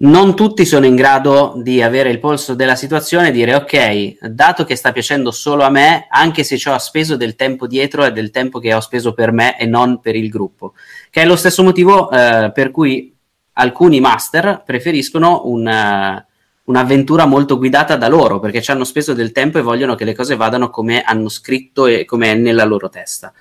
non 0.00 0.36
tutti 0.36 0.64
sono 0.64 0.86
in 0.86 0.94
grado 0.94 1.54
di 1.56 1.82
avere 1.82 2.10
il 2.10 2.20
polso 2.20 2.54
della 2.54 2.76
situazione 2.76 3.28
e 3.28 3.32
dire 3.32 3.54
ok, 3.54 4.28
dato 4.28 4.64
che 4.64 4.76
sta 4.76 4.92
piacendo 4.92 5.32
solo 5.32 5.64
a 5.64 5.70
me, 5.70 6.06
anche 6.08 6.44
se 6.44 6.56
ci 6.56 6.68
ho 6.68 6.78
speso 6.78 7.16
del 7.16 7.34
tempo 7.34 7.66
dietro 7.66 8.04
e 8.04 8.12
del 8.12 8.30
tempo 8.30 8.60
che 8.60 8.72
ho 8.74 8.80
speso 8.80 9.12
per 9.12 9.32
me 9.32 9.58
e 9.58 9.66
non 9.66 10.00
per 10.00 10.14
il 10.14 10.28
gruppo, 10.28 10.74
che 11.10 11.22
è 11.22 11.26
lo 11.26 11.36
stesso 11.36 11.64
motivo 11.64 12.10
eh, 12.10 12.52
per 12.54 12.70
cui 12.70 13.12
alcuni 13.54 13.98
master 13.98 14.62
preferiscono 14.64 15.42
un, 15.46 15.66
uh, 15.66 16.22
un'avventura 16.70 17.26
molto 17.26 17.58
guidata 17.58 17.96
da 17.96 18.06
loro, 18.08 18.38
perché 18.38 18.62
ci 18.62 18.70
hanno 18.70 18.84
speso 18.84 19.14
del 19.14 19.32
tempo 19.32 19.58
e 19.58 19.62
vogliono 19.62 19.96
che 19.96 20.04
le 20.04 20.14
cose 20.14 20.36
vadano 20.36 20.70
come 20.70 21.02
hanno 21.02 21.28
scritto 21.28 21.86
e 21.86 22.04
come 22.04 22.30
è 22.30 22.34
nella 22.34 22.64
loro 22.64 22.88
testa. 22.88 23.32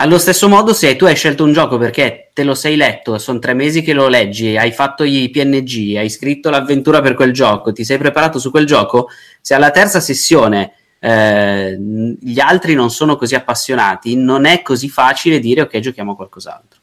Allo 0.00 0.18
stesso 0.18 0.48
modo, 0.48 0.72
se 0.74 0.94
tu 0.94 1.06
hai 1.06 1.16
scelto 1.16 1.42
un 1.42 1.52
gioco 1.52 1.76
perché 1.76 2.30
te 2.32 2.44
lo 2.44 2.54
sei 2.54 2.76
letto, 2.76 3.18
sono 3.18 3.40
tre 3.40 3.52
mesi 3.52 3.82
che 3.82 3.92
lo 3.92 4.06
leggi, 4.06 4.56
hai 4.56 4.70
fatto 4.70 5.02
i 5.02 5.28
PNG, 5.28 5.96
hai 5.96 6.08
scritto 6.08 6.50
l'avventura 6.50 7.00
per 7.00 7.14
quel 7.14 7.32
gioco, 7.32 7.72
ti 7.72 7.84
sei 7.84 7.98
preparato 7.98 8.38
su 8.38 8.52
quel 8.52 8.64
gioco, 8.64 9.08
se 9.40 9.54
alla 9.54 9.72
terza 9.72 9.98
sessione 9.98 10.72
eh, 11.00 11.76
gli 11.76 12.38
altri 12.38 12.74
non 12.74 12.90
sono 12.90 13.16
così 13.16 13.34
appassionati, 13.34 14.14
non 14.14 14.44
è 14.44 14.62
così 14.62 14.88
facile 14.88 15.40
dire 15.40 15.62
ok, 15.62 15.78
giochiamo 15.80 16.12
a 16.12 16.16
qualcos'altro. 16.16 16.80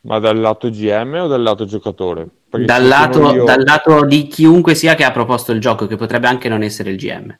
Ma 0.00 0.18
dal 0.18 0.40
lato 0.40 0.70
GM 0.70 1.20
o 1.22 1.26
dal 1.28 1.42
lato 1.42 1.66
giocatore? 1.66 2.26
Dal 2.48 2.84
lato, 2.84 3.32
io... 3.32 3.44
dal 3.44 3.62
lato, 3.62 4.04
di 4.04 4.26
chiunque 4.26 4.74
sia 4.74 4.96
che 4.96 5.04
ha 5.04 5.12
proposto 5.12 5.52
il 5.52 5.60
gioco, 5.60 5.86
che 5.86 5.94
potrebbe 5.94 6.26
anche 6.26 6.48
non 6.48 6.64
essere 6.64 6.90
il 6.90 6.96
GM. 6.96 7.38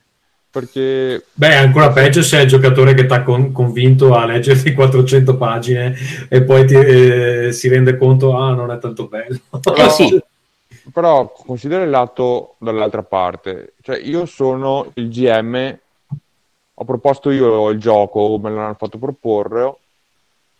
Perché... 0.52 1.24
Beh, 1.32 1.48
è 1.48 1.54
ancora 1.54 1.92
peggio 1.92 2.22
se 2.22 2.38
è 2.38 2.42
il 2.42 2.48
giocatore 2.48 2.92
che 2.92 3.06
ti 3.06 3.12
ha 3.14 3.22
con- 3.22 3.52
convinto 3.52 4.14
a 4.14 4.26
leggerti 4.26 4.74
400 4.76 5.38
pagine 5.38 5.96
e 6.28 6.42
poi 6.42 6.66
ti, 6.66 6.74
eh, 6.74 7.52
si 7.52 7.68
rende 7.68 7.96
conto, 7.96 8.36
ah, 8.36 8.52
non 8.52 8.70
è 8.70 8.78
tanto 8.78 9.08
bello. 9.08 9.38
Però, 9.62 9.86
eh 9.86 9.88
sì. 9.88 10.22
però 10.92 11.32
considera 11.32 11.84
il 11.84 11.90
lato 11.90 12.56
dall'altra 12.58 13.02
parte. 13.02 13.72
Cioè, 13.80 13.96
io 13.98 14.26
sono 14.26 14.90
il 14.94 15.08
GM, 15.08 15.78
ho 16.74 16.84
proposto 16.84 17.30
io 17.30 17.70
il 17.70 17.80
gioco, 17.80 18.38
me 18.38 18.50
l'hanno 18.50 18.76
fatto 18.78 18.98
proporre, 18.98 19.76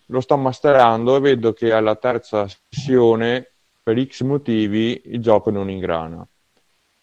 lo 0.07 0.21
sto 0.23 0.39
masterando 0.39 1.17
e 1.17 1.21
vedo 1.21 1.53
che 1.53 1.71
alla 1.71 1.97
terza 1.97 2.47
sessione 2.49 3.47
per 3.83 4.03
X 4.03 4.23
motivi 4.23 5.03
il 5.05 5.21
gioco 5.21 5.51
non 5.51 5.69
ingrana. 5.69 6.27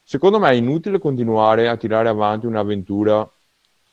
Secondo 0.10 0.40
me 0.40 0.50
è 0.50 0.54
inutile 0.54 0.98
continuare 0.98 1.68
a 1.68 1.78
tirare 1.78 2.10
avanti 2.10 2.48
un'avventura 2.48 3.30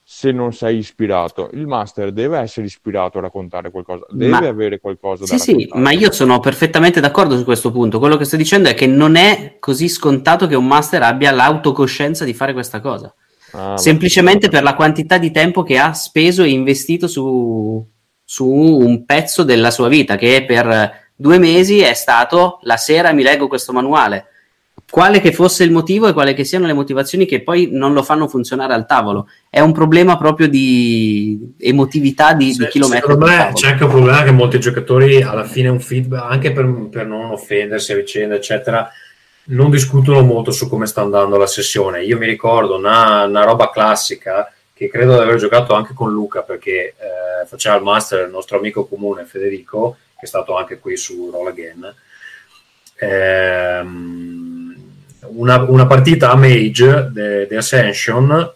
se 0.02 0.32
non 0.32 0.54
sei 0.54 0.78
ispirato. 0.78 1.50
Il 1.52 1.66
master 1.66 2.10
deve 2.10 2.38
essere 2.38 2.64
ispirato 2.64 3.18
a 3.18 3.20
raccontare 3.20 3.70
qualcosa, 3.70 4.06
deve 4.08 4.30
ma... 4.30 4.38
avere 4.38 4.80
qualcosa 4.80 5.26
sì, 5.26 5.32
da 5.32 5.36
raccontare. 5.36 5.68
Sì, 5.68 5.78
ma 5.78 5.90
io 5.90 6.10
sono 6.12 6.40
perfettamente 6.40 7.00
d'accordo 7.00 7.36
su 7.36 7.44
questo 7.44 7.70
punto. 7.70 7.98
Quello 7.98 8.16
che 8.16 8.24
sto 8.24 8.36
dicendo 8.36 8.70
è 8.70 8.72
che 8.72 8.86
non 8.86 9.16
è 9.16 9.56
così 9.60 9.90
scontato 9.90 10.46
che 10.46 10.54
un 10.54 10.66
master 10.66 11.02
abbia 11.02 11.32
l'autocoscienza 11.32 12.24
di 12.24 12.32
fare 12.32 12.54
questa 12.54 12.80
cosa. 12.80 13.14
Ah, 13.52 13.76
Semplicemente 13.76 14.48
per 14.48 14.62
la 14.62 14.74
quantità 14.74 15.18
di 15.18 15.30
tempo 15.30 15.64
che 15.64 15.76
ha 15.76 15.92
speso 15.92 16.44
e 16.44 16.48
investito 16.48 17.08
su, 17.08 17.86
su 18.24 18.48
un 18.48 19.04
pezzo 19.04 19.42
della 19.42 19.70
sua 19.70 19.88
vita, 19.88 20.16
che 20.16 20.46
per 20.46 21.10
due 21.14 21.36
mesi 21.36 21.80
è 21.80 21.92
stato 21.92 22.58
la 22.62 22.78
sera 22.78 23.12
mi 23.12 23.22
leggo 23.22 23.48
questo 23.48 23.74
manuale. 23.74 24.28
Quale 24.88 25.20
che 25.20 25.32
fosse 25.32 25.64
il 25.64 25.72
motivo 25.72 26.06
e 26.06 26.12
quale 26.12 26.32
che 26.32 26.44
siano 26.44 26.66
le 26.66 26.72
motivazioni 26.72 27.26
che 27.26 27.42
poi 27.42 27.70
non 27.72 27.92
lo 27.92 28.02
fanno 28.02 28.28
funzionare 28.28 28.72
al 28.72 28.86
tavolo. 28.86 29.28
È 29.50 29.60
un 29.60 29.72
problema 29.72 30.16
proprio 30.16 30.48
di 30.48 31.54
emotività 31.58 32.34
di, 32.34 32.52
sì, 32.52 32.58
di 32.58 32.66
chi 32.68 32.78
lo 32.78 32.88
mette. 32.88 33.00
Secondo 33.00 33.26
me 33.26 33.50
c'è 33.52 33.70
anche 33.70 33.84
un 33.84 33.90
problema 33.90 34.22
che 34.22 34.30
molti 34.30 34.60
giocatori 34.60 35.22
alla 35.22 35.44
fine 35.44 35.68
un 35.68 35.80
feedback, 35.80 36.30
anche 36.30 36.52
per, 36.52 36.88
per 36.90 37.06
non 37.06 37.30
offendersi 37.32 37.92
a 37.92 37.96
vicenda, 37.96 38.36
eccetera, 38.36 38.88
non 39.46 39.70
discutono 39.70 40.22
molto 40.22 40.50
su 40.52 40.68
come 40.68 40.86
sta 40.86 41.02
andando 41.02 41.36
la 41.36 41.46
sessione. 41.46 42.04
Io 42.04 42.16
mi 42.16 42.26
ricordo 42.26 42.76
una, 42.76 43.24
una 43.24 43.44
roba 43.44 43.70
classica 43.70 44.50
che 44.72 44.88
credo 44.88 45.14
di 45.14 45.22
aver 45.22 45.36
giocato 45.36 45.74
anche 45.74 45.94
con 45.94 46.12
Luca 46.12 46.42
perché 46.42 46.88
eh, 46.88 47.46
faceva 47.46 47.76
il 47.76 47.82
master 47.82 48.26
il 48.26 48.30
nostro 48.30 48.58
amico 48.58 48.86
comune 48.86 49.24
Federico 49.24 49.96
che 50.18 50.24
è 50.24 50.26
stato 50.26 50.56
anche 50.56 50.78
qui 50.78 50.96
su 50.96 51.30
Roll 51.32 51.46
Again. 51.48 51.94
Ehm, 52.98 54.45
una, 55.30 55.62
una, 55.62 55.86
partita 55.86 56.30
a 56.30 56.36
Mage 56.36 57.46
di 57.48 57.54
Ascension 57.54 58.52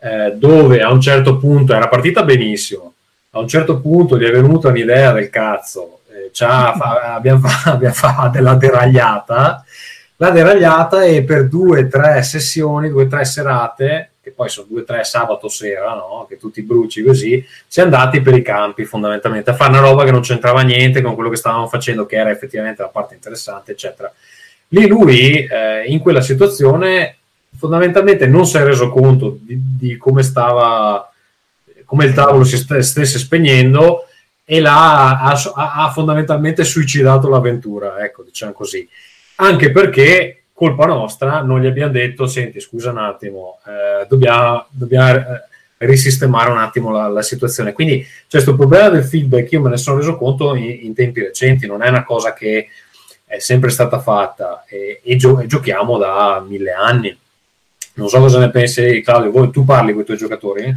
eh, 0.00 0.32
dove 0.36 0.80
a 0.80 0.90
un 0.90 1.00
certo 1.00 1.38
punto 1.38 1.74
era 1.74 1.88
partita 1.88 2.22
benissimo, 2.22 2.94
a 3.30 3.40
un 3.40 3.48
certo 3.48 3.80
punto 3.80 4.18
gli 4.18 4.24
è 4.24 4.30
venuta 4.30 4.68
un'idea 4.68 5.12
del 5.12 5.30
cazzo, 5.30 6.00
eh, 6.10 6.30
fa, 6.32 6.72
abbiamo, 7.14 7.46
fa, 7.46 7.72
abbiamo 7.72 7.94
fatto 7.94 8.30
della 8.30 8.54
deragliata, 8.54 9.64
la 10.16 10.30
deragliata 10.30 11.04
e 11.04 11.22
per 11.24 11.48
due 11.48 11.84
o 11.84 11.88
tre 11.88 12.22
sessioni, 12.22 12.88
due 12.88 13.04
o 13.04 13.06
tre 13.06 13.24
serate 13.24 14.10
che 14.28 14.34
poi 14.34 14.48
sono 14.48 14.66
due 14.68 14.82
o 14.82 14.84
tre 14.84 15.04
sabato 15.04 15.48
sera, 15.48 15.94
no? 15.94 16.26
che 16.28 16.36
tu 16.36 16.50
ti 16.50 16.62
bruci 16.62 17.02
così, 17.02 17.44
si 17.66 17.80
è 17.80 17.82
andati 17.82 18.20
per 18.20 18.34
i 18.34 18.42
campi 18.42 18.84
fondamentalmente 18.84 19.50
a 19.50 19.54
fare 19.54 19.70
una 19.70 19.80
roba 19.80 20.04
che 20.04 20.10
non 20.10 20.20
c'entrava 20.20 20.60
niente 20.62 21.00
con 21.00 21.14
quello 21.14 21.30
che 21.30 21.36
stavamo 21.36 21.66
facendo, 21.66 22.04
che 22.04 22.16
era 22.16 22.30
effettivamente 22.30 22.82
la 22.82 22.88
parte 22.88 23.14
interessante, 23.14 23.72
eccetera. 23.72 24.12
Lì 24.68 24.86
lui, 24.86 25.44
eh, 25.44 25.84
in 25.86 25.98
quella 26.00 26.20
situazione, 26.20 27.16
fondamentalmente 27.56 28.26
non 28.26 28.46
si 28.46 28.56
è 28.56 28.64
reso 28.64 28.90
conto 28.90 29.38
di, 29.40 29.58
di 29.78 29.96
come 29.96 30.22
stava, 30.22 31.10
come 31.84 32.04
il 32.04 32.14
tavolo 32.14 32.44
si 32.44 32.56
st- 32.56 32.78
stesse 32.78 33.18
spegnendo 33.18 34.06
e 34.44 34.60
l'ha, 34.60 35.20
ha, 35.20 35.34
ha, 35.54 35.90
fondamentalmente 35.90 36.64
suicidato 36.64 37.28
l'avventura, 37.28 38.02
ecco, 38.02 38.22
diciamo 38.22 38.52
così. 38.52 38.88
Anche 39.36 39.70
perché 39.70 40.44
colpa 40.52 40.86
nostra, 40.86 41.42
non 41.42 41.60
gli 41.60 41.66
abbiamo 41.66 41.92
detto, 41.92 42.26
senti, 42.26 42.58
scusa 42.58 42.90
un 42.90 42.98
attimo, 42.98 43.58
eh, 43.66 44.06
dobbiamo, 44.08 44.66
dobbiamo 44.70 45.18
eh, 45.18 45.42
risistemare 45.78 46.50
un 46.50 46.58
attimo 46.58 46.90
la, 46.90 47.08
la, 47.08 47.22
situazione. 47.22 47.72
Quindi 47.72 48.00
c'è 48.02 48.42
questo 48.42 48.56
problema 48.56 48.88
del 48.88 49.04
feedback, 49.04 49.52
io 49.52 49.60
me 49.60 49.70
ne 49.70 49.76
sono 49.76 49.98
reso 49.98 50.16
conto 50.16 50.54
in, 50.54 50.78
in, 50.82 50.94
tempi 50.94 51.20
recenti, 51.20 51.66
non 51.66 51.82
è 51.82 51.88
una 51.88 52.02
cosa 52.02 52.32
che 52.32 52.68
è 53.28 53.38
sempre 53.38 53.70
stata 53.70 54.00
fatta 54.00 54.64
e, 54.66 55.00
e, 55.04 55.14
gio- 55.14 55.38
e, 55.38 55.46
giochiamo 55.46 55.96
da 55.96 56.44
mille 56.44 56.72
anni. 56.72 57.16
Non 57.94 58.08
so 58.08 58.18
cosa 58.18 58.40
ne 58.40 58.50
pensi 58.50 59.00
Claudio, 59.04 59.30
voi, 59.30 59.50
tu 59.50 59.64
parli 59.64 59.92
con 59.92 60.02
i 60.02 60.04
tuoi 60.04 60.16
giocatori? 60.16 60.74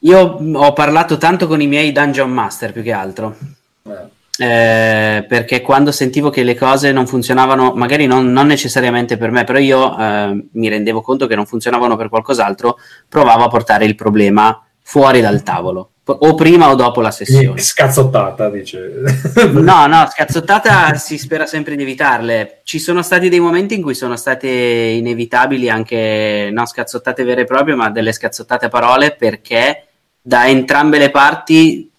Io 0.00 0.20
ho 0.20 0.72
parlato 0.72 1.18
tanto 1.18 1.48
con 1.48 1.60
i 1.60 1.66
miei 1.66 1.90
Dungeon 1.90 2.30
Master 2.30 2.70
più 2.70 2.82
che 2.82 2.92
altro. 2.92 3.36
Eh 3.82 4.12
eh, 4.36 5.24
perché 5.28 5.60
quando 5.60 5.92
sentivo 5.92 6.30
che 6.30 6.42
le 6.42 6.56
cose 6.56 6.90
non 6.90 7.06
funzionavano, 7.06 7.72
magari 7.74 8.06
non, 8.06 8.32
non 8.32 8.46
necessariamente 8.46 9.16
per 9.16 9.30
me, 9.30 9.44
però 9.44 9.58
io 9.58 9.96
eh, 9.96 10.44
mi 10.52 10.68
rendevo 10.68 11.02
conto 11.02 11.26
che 11.26 11.36
non 11.36 11.46
funzionavano 11.46 11.96
per 11.96 12.08
qualcos'altro, 12.08 12.78
provavo 13.08 13.44
a 13.44 13.48
portare 13.48 13.84
il 13.84 13.94
problema 13.94 14.60
fuori 14.82 15.20
dal 15.20 15.42
tavolo. 15.42 15.90
O 16.06 16.34
prima 16.34 16.70
o 16.70 16.74
dopo 16.74 17.00
la 17.00 17.10
sessione. 17.10 17.60
Scazzottata, 17.60 18.50
dice. 18.50 19.02
no, 19.52 19.86
no, 19.86 20.08
scazzottata 20.10 20.94
si 20.94 21.16
spera 21.16 21.46
sempre 21.46 21.76
di 21.76 21.82
evitarle. 21.82 22.60
Ci 22.64 22.78
sono 22.78 23.02
stati 23.02 23.28
dei 23.28 23.40
momenti 23.40 23.74
in 23.74 23.82
cui 23.82 23.94
sono 23.94 24.16
state 24.16 24.48
inevitabili 24.48 25.70
anche, 25.70 26.50
non 26.52 26.66
scazzottate 26.66 27.24
vere 27.24 27.42
e 27.42 27.46
proprie, 27.46 27.74
ma 27.74 27.90
delle 27.90 28.12
scazzottate 28.12 28.68
parole 28.68 29.16
perché 29.16 29.86
da 30.20 30.46
entrambe 30.46 30.98
le 30.98 31.10
parti 31.10 31.90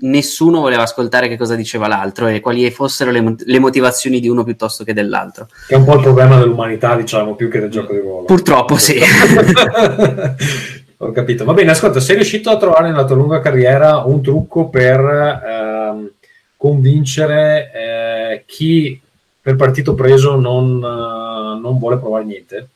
nessuno 0.00 0.60
voleva 0.60 0.82
ascoltare 0.82 1.26
che 1.26 1.36
cosa 1.36 1.56
diceva 1.56 1.88
l'altro 1.88 2.28
e 2.28 2.38
quali 2.38 2.70
fossero 2.70 3.10
le, 3.10 3.34
le, 3.36 3.58
motivazioni 3.58 4.20
di 4.20 4.28
uno 4.28 4.44
piuttosto 4.44 4.84
che 4.84 4.92
dell'altro. 4.92 5.48
Che 5.66 5.74
è 5.74 5.76
un 5.76 5.84
po' 5.84 5.94
il 5.94 6.02
problema 6.02 6.38
dell'umanità, 6.38 6.94
diciamo, 6.94 7.34
più 7.34 7.48
che 7.48 7.58
del 7.60 7.70
gioco 7.70 7.92
di 7.92 7.98
ruolo. 7.98 8.24
Purtroppo 8.24 8.76
sì. 8.76 9.00
Ho 10.98 11.10
capito. 11.10 11.44
Va 11.44 11.52
bene, 11.52 11.70
ascolta, 11.70 12.00
sei 12.00 12.16
riuscito 12.16 12.50
a 12.50 12.56
trovare 12.56 12.88
nella 12.88 13.04
tua 13.04 13.16
lunga 13.16 13.40
carriera 13.40 13.98
un 14.04 14.22
trucco 14.22 14.68
per 14.68 15.00
ehm, 15.00 16.10
convincere 16.56 17.70
eh, 17.74 18.42
chi 18.46 19.00
per 19.44 19.56
partito 19.56 19.94
preso 19.94 20.36
non, 20.36 20.76
uh, 20.76 21.60
non 21.60 21.78
vuole 21.78 21.98
provare 21.98 22.24
niente? 22.24 22.68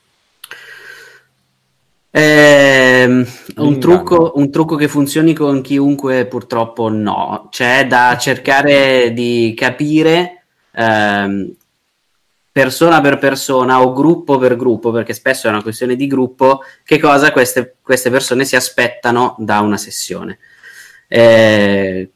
Eh, 2.11 3.25
un, 3.57 3.79
trucco, 3.79 4.33
un, 4.35 4.51
trucco, 4.51 4.77
che 4.77 4.89
funzioni 4.89 5.33
con 5.33 5.63
chiunque 5.63 6.27
purtroppo 6.27 6.91
no, 6.91 7.49
c'è 7.51 7.87
da 7.87 8.17
cercare 8.21 9.13
di 9.15 9.55
capire 9.57 10.45
ehm, 10.73 11.55
persona 12.59 13.01
per 13.01 13.19
persona 13.19 13.81
o 13.81 13.93
gruppo 13.93 14.37
per 14.37 14.57
gruppo, 14.57 14.91
perché 14.91 15.13
spesso 15.13 15.47
è 15.47 15.51
una 15.51 15.63
questione 15.63 15.95
di 15.95 16.09
gruppo, 16.09 16.63
che 16.83 16.99
cosa 16.99 17.31
queste, 17.31 17.77
queste 17.81 18.11
persone 18.11 18.45
si 18.45 18.57
aspettano 18.57 19.37
da 19.39 19.61
una 19.61 19.77
sessione. 19.77 20.41
Eh, 21.07 22.11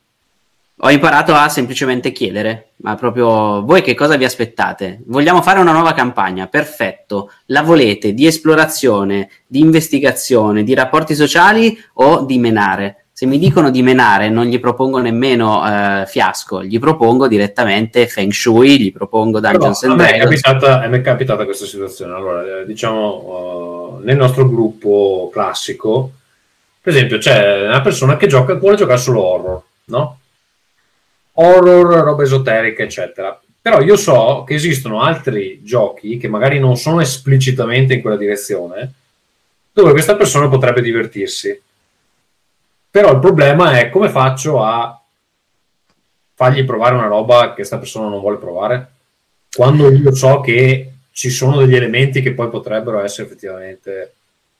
ho 0.77 0.91
imparato 0.91 1.33
a 1.33 1.49
semplicemente 1.49 2.11
chiedere, 2.11 2.71
ma 2.79 2.97
proprio 2.97 3.63
voi 3.63 3.83
che 3.83 3.95
cosa 3.95 4.17
vi 4.17 4.25
aspettate? 4.25 5.03
Vogliamo 5.07 5.43
fare 5.43 5.61
una 5.61 5.71
nuova 5.71 5.93
campagna? 5.93 6.49
Perfetto. 6.49 7.31
La 7.47 7.63
volete 7.63 8.13
di 8.13 8.27
esplorazione, 8.27 9.29
di 9.47 9.61
investigazione, 9.61 10.65
di 10.65 10.75
rapporti 10.75 11.15
sociali 11.15 11.81
o 11.95 12.25
di 12.25 12.39
menare? 12.39 13.02
Se 13.15 13.27
mi 13.27 13.39
dicono 13.39 13.71
di 13.71 13.83
menare, 13.83 14.31
non 14.31 14.47
gli 14.47 14.59
propongo 14.59 14.99
nemmeno 14.99 15.63
eh, 15.67 16.07
fiasco, 16.07 16.65
gli 16.65 16.79
propongo 16.79 17.29
direttamente 17.29 18.07
Feng 18.07 18.33
Shui, 18.33 18.81
gli 18.81 18.93
propongo 18.93 19.39
Dungeons 19.39 19.81
Però, 19.81 19.93
and 19.93 20.01
Dragons. 20.01 20.23
A 20.23 20.27
me 20.27 20.35
è 20.35 20.41
capitata, 20.49 20.83
è 20.83 21.01
capitata 21.03 21.45
questa 21.45 21.67
situazione. 21.67 22.15
Allora, 22.15 22.61
eh, 22.61 22.65
diciamo, 22.65 23.99
uh, 23.99 24.03
nel 24.03 24.17
nostro 24.17 24.49
gruppo 24.49 25.31
classico, 25.33 26.13
per 26.81 26.95
esempio, 26.95 27.19
c'è 27.19 27.67
una 27.67 27.83
persona 27.83 28.17
che 28.17 28.27
gioca, 28.27 28.55
vuole 28.55 28.77
giocare 28.77 28.99
solo 28.99 29.23
horror, 29.23 29.63
no? 29.85 30.19
horror, 31.35 32.03
roba 32.03 32.23
esoterica, 32.23 32.83
eccetera. 32.83 33.39
Però 33.61 33.81
io 33.81 33.97
so 33.97 34.43
che 34.45 34.55
esistono 34.55 35.03
altri 35.03 35.61
giochi 35.63 36.17
che 36.17 36.29
magari 36.29 36.59
non 36.59 36.77
sono 36.77 37.01
esplicitamente 37.01 37.95
in 37.95 38.01
quella 38.01 38.17
direzione, 38.17 38.93
dove 39.73 39.93
questa 39.93 40.17
persona 40.17 40.49
potrebbe 40.49 40.83
divertirsi. 40.83 41.61
Però 42.93 43.11
il 43.11 43.21
problema 43.21 43.79
è 43.79 43.89
come 43.89 44.11
faccio 44.11 44.63
a 44.63 45.01
fargli 46.35 46.63
provare 46.63 46.95
una 46.95 47.07
roba 47.07 47.49
che 47.49 47.55
questa 47.55 47.79
persona 47.79 48.09
non 48.09 48.21
vuole 48.21 48.37
provare, 48.37 48.91
quando 49.51 49.91
io 49.91 50.15
so 50.15 50.41
che 50.41 50.93
ci 51.11 51.31
sono 51.31 51.57
degli 51.57 51.75
elementi 51.75 52.21
che 52.21 52.35
poi 52.35 52.51
potrebbero 52.51 53.01
essere 53.01 53.29
effettivamente... 53.29 54.13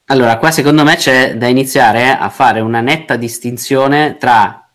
Allora, 0.05 0.37
qua 0.37 0.49
secondo 0.49 0.83
me 0.83 0.95
c'è 0.95 1.37
da 1.37 1.45
iniziare 1.45 2.09
a 2.09 2.27
fare 2.29 2.59
una 2.59 2.81
netta 2.81 3.17
distinzione 3.17 4.17
tra 4.17 4.67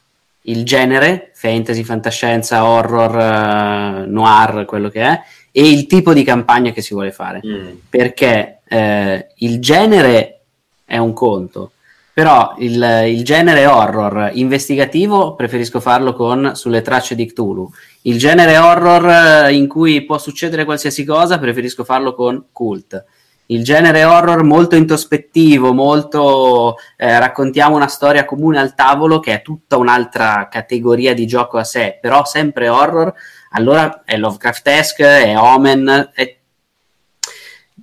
il 0.43 0.65
genere, 0.65 1.33
fantasy, 1.35 1.83
fantascienza, 1.83 2.65
horror, 2.65 4.05
uh, 4.07 4.09
noir, 4.09 4.65
quello 4.67 4.89
che 4.89 5.03
è, 5.03 5.21
e 5.51 5.69
il 5.69 5.89
tipo 5.89 6.13
di 6.13 6.23
campagna 6.23 6.71
che 6.71 6.81
si 6.81 6.95
vuole 6.95 7.11
fare. 7.11 7.41
Mm. 7.45 7.75
Perché 7.91 8.61
eh, 8.69 9.27
il 9.39 9.61
genere 9.61 10.43
è 10.85 10.97
un 10.99 11.13
conto, 11.13 11.73
però 12.19 12.57
il, 12.59 13.05
il, 13.07 13.23
genere 13.23 13.67
horror 13.67 14.31
investigativo 14.33 15.37
preferisco 15.37 15.79
farlo 15.79 16.15
con 16.15 16.51
Sulle 16.57 16.83
tracce 16.83 17.15
di 17.15 17.27
Cthulhu. 17.27 17.71
Il 18.03 18.19
genere 18.19 18.59
horror 18.59 19.47
eh, 19.47 19.55
in 19.55 19.69
cui 19.69 20.05
può 20.05 20.19
succedere 20.19 20.65
qualsiasi 20.65 21.05
cosa 21.05 21.39
preferisco 21.39 21.85
farlo 21.85 22.17
con 22.17 22.47
Cult 22.51 23.05
il 23.51 23.65
genere 23.65 24.05
horror 24.05 24.43
molto 24.43 24.77
introspettivo, 24.77 25.73
molto 25.73 26.77
eh, 26.97 27.19
raccontiamo 27.19 27.77
una 27.77 27.87
storia 27.87 28.27
comune 28.27 28.59
al 28.59 28.75
tavolo 28.75 29.21
che 29.21 29.35
è 29.35 29.43
tutta 29.43 29.79
un'altra 29.79 30.49
categoria 30.51 31.15
di 31.15 31.27
gioco 31.27 31.57
a 31.57 31.65
sé, 31.65 31.99
però 31.99 32.25
sempre 32.27 32.69
horror, 32.69 33.11
allora 33.53 34.03
è 34.05 34.19
Lovecraftesque, 34.19 35.25
è 35.25 35.39
Omen, 35.39 36.11
è... 36.13 36.38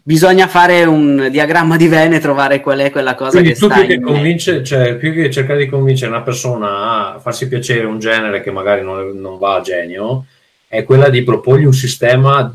bisogna 0.04 0.48
fare 0.48 0.84
un 0.84 1.28
diagramma 1.32 1.78
di 1.78 1.88
Venn 1.88 2.14
e 2.14 2.20
trovare 2.20 2.62
qual 2.62 2.80
è 2.80 2.91
quella 2.91 3.16
cosa 3.16 3.32
Quindi 3.32 3.50
che 3.50 3.56
sta 3.56 3.76
più 3.76 3.88
che, 3.88 4.00
convince, 4.00 4.64
cioè, 4.64 4.96
più 4.96 5.14
che 5.14 5.32
cercare 5.32 5.60
di 5.60 5.70
convincere 5.70 6.12
una 6.12 6.22
persona 6.22 7.16
a 7.16 7.20
farsi 7.20 7.48
piacere 7.48 7.86
un 7.86 8.00
genere 8.00 8.41
che 8.41 8.52
magari 8.52 8.84
non, 8.84 9.20
non 9.20 9.38
va 9.38 9.56
a 9.56 9.62
genio, 9.62 10.26
è 10.68 10.84
quella 10.84 11.10
di 11.10 11.24
proporgli 11.24 11.66
un 11.66 11.74
sistema 11.74 12.54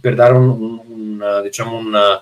per 0.00 0.14
dare 0.14 0.32
un, 0.34 0.48
un, 0.48 0.80
un 0.86 1.40
diciamo 1.42 1.76
un 1.76 2.20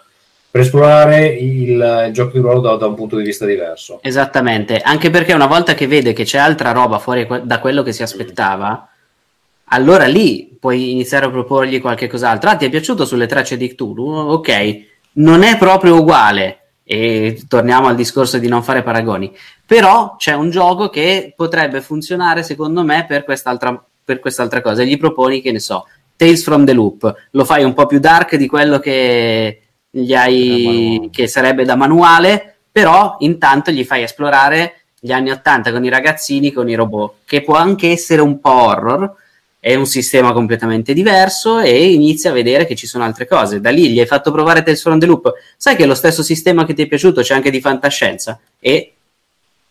per 0.51 0.62
esplorare 0.62 1.29
il, 1.29 2.05
il 2.09 2.12
gioco 2.12 2.33
di 2.33 2.41
ruolo 2.41 2.61
da, 2.61 2.75
da, 2.75 2.87
un 2.87 2.97
punto 2.97 3.16
di 3.16 3.23
vista 3.23 3.47
diverso. 3.47 4.01
Esattamente, 4.03 4.81
anche 4.81 5.09
perché 5.09 5.33
una 5.33 5.47
volta 5.47 5.75
che 5.75 5.87
vede 5.87 6.12
che 6.12 6.25
c'è 6.25 6.39
altra 6.39 6.73
roba 6.73 6.99
fuori 6.99 7.27
da 7.45 7.61
quello 7.61 7.85
che 7.85 7.93
si 7.93 8.03
aspettava, 8.03 8.89
allora 9.71 10.07
lì 10.07 10.57
puoi 10.59 10.93
iniziare 10.93 11.27
a 11.27 11.31
proporgli 11.31 11.81
qualche 11.81 12.07
cos'altro. 12.07 12.51
Ah, 12.51 12.57
ti 12.57 12.66
è 12.66 12.68
piaciuto 12.68 13.05
sulle 13.05 13.27
tracce 13.27 13.57
di 13.57 13.68
Cthulhu? 13.68 14.11
Ok, 14.11 14.81
non 15.12 15.43
è 15.43 15.59
proprio 15.59 15.99
uguale, 15.99 16.61
e 16.85 17.43
torniamo 17.47 17.87
al 17.87 17.95
discorso 17.95 18.39
di 18.39 18.49
non 18.49 18.64
fare 18.64 18.83
paragoni, 18.83 19.33
però 19.64 20.16
c'è 20.16 20.35
un 20.35 20.51
gioco 20.51 20.89
che 20.89 21.33
potrebbe 21.37 21.81
funzionare 21.81 22.43
secondo 22.43 22.83
me 22.83 23.07
per 23.07 23.23
quest'altra, 23.23 23.81
per 24.05 24.18
quest'altra 24.18 24.61
cosa. 24.61 24.83
Gli 24.83 24.99
proponi, 24.99 25.41
che 25.41 25.53
ne 25.53 25.61
so, 25.61 25.87
Tales 26.16 26.43
from 26.43 26.64
the 26.64 26.73
Loop, 26.73 27.29
lo 27.31 27.45
fai 27.45 27.62
un 27.62 27.75
po' 27.75 27.87
più 27.87 28.01
dark 28.01 28.35
di 28.35 28.49
quello 28.49 28.81
che 28.81 29.62
gli 29.89 30.12
hai, 30.14 31.09
che 31.12 31.29
sarebbe 31.29 31.64
da 31.64 31.77
manuale, 31.77 32.57
però 32.73 33.16
intanto 33.21 33.71
gli 33.71 33.85
fai 33.85 34.03
esplorare 34.03 34.83
gli 34.99 35.12
anni 35.12 35.31
80 35.31 35.71
con 35.71 35.85
i 35.85 35.89
ragazzini, 35.89 36.53
con 36.53 36.68
i 36.68 36.75
robot, 36.75 37.18
che 37.25 37.43
può 37.43 37.55
anche 37.55 37.91
essere 37.91 38.21
un 38.21 38.41
po' 38.41 38.53
horror, 38.53 39.14
è 39.61 39.75
un 39.75 39.85
sistema 39.85 40.33
completamente 40.33 40.95
diverso 40.95 41.61
e 41.61 41.93
inizi 41.93 42.29
a 42.29 42.33
vedere 42.33 42.65
che 42.65 42.75
ci 42.75 42.87
sono 42.87 43.05
altre 43.05 43.27
cose. 43.27 43.61
Da 43.61 43.69
lì 43.69 43.91
gli 43.91 44.01
hai 44.01 44.07
fatto 44.07 44.33
provare 44.33 44.63
Tales 44.63 44.81
from 44.81 44.99
the 44.99 45.05
Loop, 45.05 45.35
sai 45.57 45.77
che 45.77 45.85
lo 45.85 45.95
stesso 45.95 46.23
sistema 46.23 46.65
che 46.65 46.73
ti 46.73 46.83
è 46.83 46.87
piaciuto 46.87 47.21
c'è 47.21 47.35
anche 47.35 47.51
di 47.51 47.61
fantascienza 47.61 48.41
e 48.59 48.95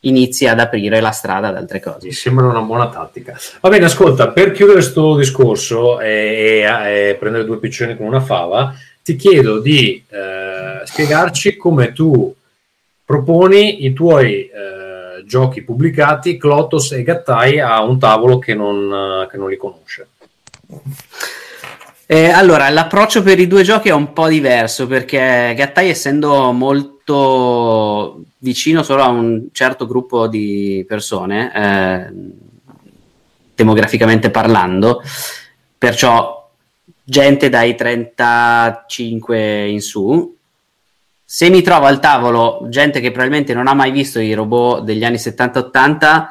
inizi 0.01 0.47
ad 0.47 0.59
aprire 0.59 1.01
la 1.01 1.09
strada 1.09 1.47
ad 1.47 1.57
altre 1.57 1.81
cose. 1.81 2.05
Mi 2.05 2.13
sembra 2.13 2.45
una 2.45 2.61
buona 2.61 2.87
tattica. 2.87 3.37
Va 3.59 3.69
bene, 3.69 3.85
ascolta, 3.85 4.29
per 4.29 4.51
chiudere 4.51 4.77
questo 4.77 5.17
discorso 5.17 5.99
e, 5.99 6.63
e, 6.63 7.09
e 7.09 7.15
prendere 7.15 7.45
due 7.45 7.57
piccioni 7.57 7.97
con 7.97 8.05
una 8.05 8.21
fava, 8.21 8.73
ti 9.03 9.15
chiedo 9.15 9.59
di 9.59 10.03
eh, 10.07 10.85
spiegarci 10.85 11.57
come 11.57 11.93
tu 11.93 12.33
proponi 13.03 13.85
i 13.85 13.93
tuoi 13.93 14.47
eh, 14.47 14.78
giochi 15.29 15.61
pubblicati, 15.61 16.37
Clotos 16.37 16.91
e 16.93 17.03
Gattai, 17.03 17.59
a 17.59 17.83
un 17.83 17.99
tavolo 17.99 18.39
che 18.39 18.55
non, 18.55 19.27
che 19.29 19.37
non 19.37 19.47
li 19.47 19.57
conosce. 19.57 20.07
Eh, 22.07 22.29
allora, 22.29 22.67
l'approccio 22.69 23.21
per 23.21 23.39
i 23.39 23.45
due 23.45 23.61
giochi 23.61 23.89
è 23.89 23.93
un 23.93 24.11
po' 24.11 24.27
diverso 24.27 24.87
perché 24.87 25.53
Gattai, 25.55 25.89
essendo 25.89 26.51
molto 26.51 28.23
vicino 28.39 28.81
solo 28.81 29.03
a 29.03 29.09
un 29.09 29.49
certo 29.51 29.85
gruppo 29.85 30.25
di 30.25 30.83
persone, 30.87 31.51
eh, 31.53 32.11
demograficamente 33.53 34.31
parlando, 34.31 35.03
perciò 35.77 36.49
gente 37.03 37.49
dai 37.49 37.75
35 37.75 39.67
in 39.67 39.81
su. 39.81 40.37
Se 41.31 41.47
mi 41.51 41.61
trovo 41.61 41.85
al 41.85 41.99
tavolo 41.99 42.65
gente 42.69 42.99
che 42.99 43.11
probabilmente 43.11 43.53
non 43.53 43.67
ha 43.67 43.75
mai 43.75 43.91
visto 43.91 44.19
i 44.19 44.33
robot 44.33 44.81
degli 44.81 45.03
anni 45.03 45.17
70-80, 45.17 46.27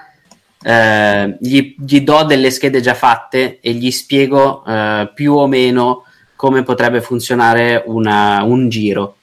eh, 0.61 1.37
gli, 1.39 1.77
gli, 1.79 2.01
do 2.01 2.25
delle 2.25 2.51
schede 2.51 2.81
già 2.81 2.95
fatte 2.95 3.61
e 3.61 3.75
gli 3.75 3.93
spiego 3.93 4.65
eh, 4.67 5.09
più 5.15 5.35
o 5.35 5.47
meno 5.47 6.03
come 6.35 6.65
potrebbe 6.65 7.01
funzionare 7.01 7.81
una, 7.87 8.43
un 8.43 8.69
giro, 8.69 9.19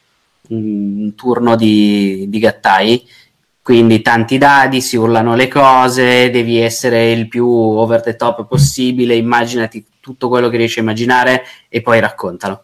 un, 0.47 1.13
turno 1.13 1.57
di, 1.57 2.23
di 2.29 2.39
gattai. 2.39 3.05
Quindi 3.61 4.01
tanti 4.01 4.37
dadi, 4.37 4.79
si 4.79 4.95
urlano 4.95 5.35
le 5.35 5.49
cose, 5.49 6.29
devi 6.29 6.57
essere 6.57 7.11
il 7.11 7.27
più 7.27 7.49
over 7.49 8.01
the 8.01 8.15
top 8.15 8.47
possibile, 8.47 9.13
immaginati 9.15 9.85
tutto 9.99 10.29
quello 10.29 10.47
che 10.47 10.55
riesci 10.55 10.79
a 10.79 10.83
immaginare 10.83 11.43
e 11.67 11.81
poi 11.81 11.99
raccontalo. 11.99 12.63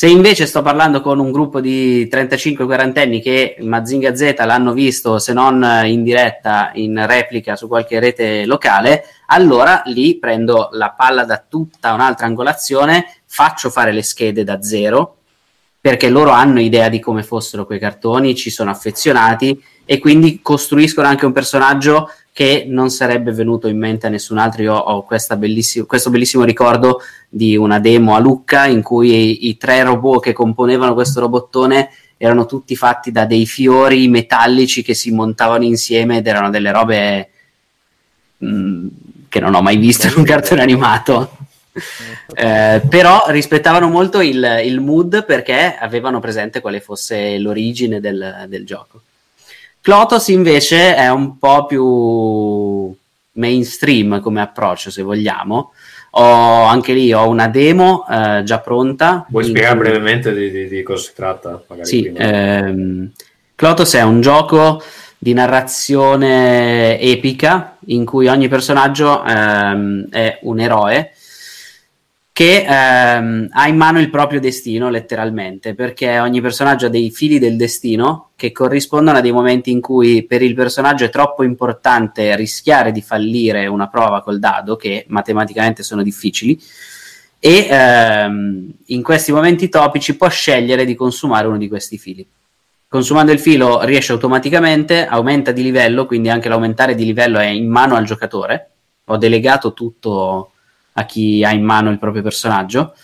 Se 0.00 0.08
invece 0.08 0.46
sto 0.46 0.62
parlando 0.62 1.02
con 1.02 1.18
un 1.18 1.30
gruppo 1.30 1.60
di 1.60 2.08
35-40 2.10 2.98
anni 3.00 3.20
che 3.20 3.56
Mazinga 3.60 4.14
Z 4.14 4.34
l'hanno 4.46 4.72
visto, 4.72 5.18
se 5.18 5.34
non 5.34 5.62
in 5.84 6.02
diretta, 6.02 6.70
in 6.72 7.04
replica 7.06 7.54
su 7.54 7.68
qualche 7.68 8.00
rete 8.00 8.46
locale, 8.46 9.04
allora 9.26 9.82
lì 9.84 10.18
prendo 10.18 10.70
la 10.72 10.94
palla 10.96 11.24
da 11.24 11.44
tutta 11.46 11.92
un'altra 11.92 12.24
angolazione, 12.24 13.20
faccio 13.26 13.68
fare 13.68 13.92
le 13.92 14.02
schede 14.02 14.42
da 14.42 14.62
zero, 14.62 15.16
perché 15.78 16.08
loro 16.08 16.30
hanno 16.30 16.60
idea 16.60 16.88
di 16.88 16.98
come 16.98 17.22
fossero 17.22 17.66
quei 17.66 17.78
cartoni, 17.78 18.34
ci 18.34 18.48
sono 18.48 18.70
affezionati 18.70 19.62
e 19.84 19.98
quindi 19.98 20.40
costruiscono 20.40 21.08
anche 21.08 21.26
un 21.26 21.32
personaggio 21.32 22.08
che 22.40 22.64
non 22.66 22.88
sarebbe 22.88 23.32
venuto 23.32 23.68
in 23.68 23.76
mente 23.76 24.06
a 24.06 24.08
nessun 24.08 24.38
altro. 24.38 24.62
Io 24.62 24.74
ho 24.74 25.06
bellissimo, 25.36 25.84
questo 25.84 26.08
bellissimo 26.08 26.44
ricordo 26.44 27.02
di 27.28 27.54
una 27.54 27.78
demo 27.78 28.14
a 28.14 28.18
Lucca 28.18 28.64
in 28.64 28.80
cui 28.80 29.10
i, 29.10 29.48
i, 29.48 29.58
tre 29.58 29.82
robot 29.82 30.22
che 30.22 30.32
componevano 30.32 30.94
questo 30.94 31.20
robottone 31.20 31.90
erano 32.16 32.46
tutti 32.46 32.74
fatti 32.76 33.12
da 33.12 33.26
dei 33.26 33.44
fiori 33.44 34.08
metallici 34.08 34.82
che 34.82 34.94
si 34.94 35.10
montavano 35.10 35.64
insieme 35.64 36.16
ed 36.16 36.26
erano 36.26 36.48
delle 36.48 36.72
robe 36.72 37.30
mh, 38.38 38.46
mm, 38.46 38.86
che 39.28 39.38
non 39.40 39.54
ho 39.54 39.60
mai 39.60 39.76
visto 39.76 40.06
in 40.06 40.14
un 40.16 40.24
cartone 40.24 40.62
animato. 40.62 41.36
Eh, 42.34 42.80
però 42.88 43.24
rispettavano 43.26 43.90
molto 43.90 44.22
il, 44.22 44.62
il, 44.64 44.80
mood 44.80 45.26
perché 45.26 45.76
avevano 45.78 46.20
presente 46.20 46.62
quale 46.62 46.80
fosse 46.80 47.36
l'origine 47.36 48.00
del, 48.00 48.46
del 48.48 48.64
gioco. 48.64 49.02
Clotos 49.82 50.28
invece 50.28 50.94
è 50.94 51.10
un 51.10 51.38
po' 51.38 51.66
più 51.66 52.94
mainstream 53.32 54.20
come 54.20 54.40
approccio, 54.40 54.90
se 54.90 55.02
vogliamo. 55.02 55.72
Ho, 56.12 56.64
anche 56.64 56.92
lì 56.92 57.12
ho 57.12 57.28
una 57.28 57.48
demo 57.48 58.04
eh, 58.10 58.42
già 58.44 58.58
pronta. 58.60 59.26
Vuoi 59.28 59.44
spiegare 59.44 59.76
cui... 59.76 59.88
brevemente 59.88 60.34
di, 60.34 60.50
di, 60.50 60.68
di, 60.68 60.82
cosa 60.82 61.02
si 61.04 61.12
tratta? 61.14 61.62
sì, 61.82 62.12
ehm, 62.14 63.10
Clotos 63.54 63.94
è 63.94 64.02
un 64.02 64.20
gioco 64.20 64.82
di 65.16 65.32
narrazione 65.32 66.98
epica 66.98 67.76
in 67.86 68.04
cui 68.04 68.26
ogni 68.26 68.48
personaggio 68.48 69.24
ehm, 69.24 70.08
è 70.10 70.38
un 70.42 70.60
eroe 70.60 71.12
che 72.32 72.64
ehm, 72.66 73.48
ha 73.50 73.68
in 73.68 73.76
mano 73.76 74.00
il 74.00 74.08
proprio 74.08 74.40
destino 74.40 74.88
letteralmente, 74.88 75.74
perché 75.74 76.18
ogni 76.18 76.40
personaggio 76.40 76.86
ha 76.86 76.88
dei 76.88 77.10
fili 77.10 77.38
del 77.38 77.56
destino 77.56 78.29
che 78.40 78.52
corrispondono 78.52 79.18
a 79.18 79.20
dei 79.20 79.32
momenti 79.32 79.70
in 79.70 79.82
cui 79.82 80.24
per 80.24 80.40
il 80.40 80.54
personaggio 80.54 81.04
è 81.04 81.10
troppo 81.10 81.42
importante 81.42 82.34
rischiare 82.36 82.90
di 82.90 83.02
fallire 83.02 83.66
una 83.66 83.88
prova 83.88 84.22
col 84.22 84.38
dado, 84.38 84.76
che 84.76 85.04
matematicamente 85.08 85.82
sono 85.82 86.02
difficili, 86.02 86.58
e 87.38 87.66
ehm, 87.70 88.72
in 88.86 89.02
questi 89.02 89.30
momenti 89.30 89.68
topici 89.68 90.16
può 90.16 90.30
scegliere 90.30 90.86
di 90.86 90.94
consumare 90.94 91.48
uno 91.48 91.58
di 91.58 91.68
questi 91.68 91.98
fili. 91.98 92.26
Consumando 92.88 93.30
il 93.30 93.40
filo 93.40 93.84
riesce 93.84 94.12
automaticamente, 94.12 95.04
aumenta 95.04 95.52
di 95.52 95.62
livello, 95.62 96.06
quindi 96.06 96.30
anche 96.30 96.48
l'aumentare 96.48 96.94
di 96.94 97.04
livello 97.04 97.38
è 97.38 97.44
in 97.44 97.68
mano 97.68 97.94
al 97.94 98.04
giocatore. 98.04 98.70
Ho 99.04 99.18
delegato 99.18 99.74
tutto 99.74 100.52
a 100.94 101.04
chi 101.04 101.44
ha 101.44 101.52
in 101.52 101.62
mano 101.62 101.90
il 101.90 101.98
proprio 101.98 102.22
personaggio 102.22 102.94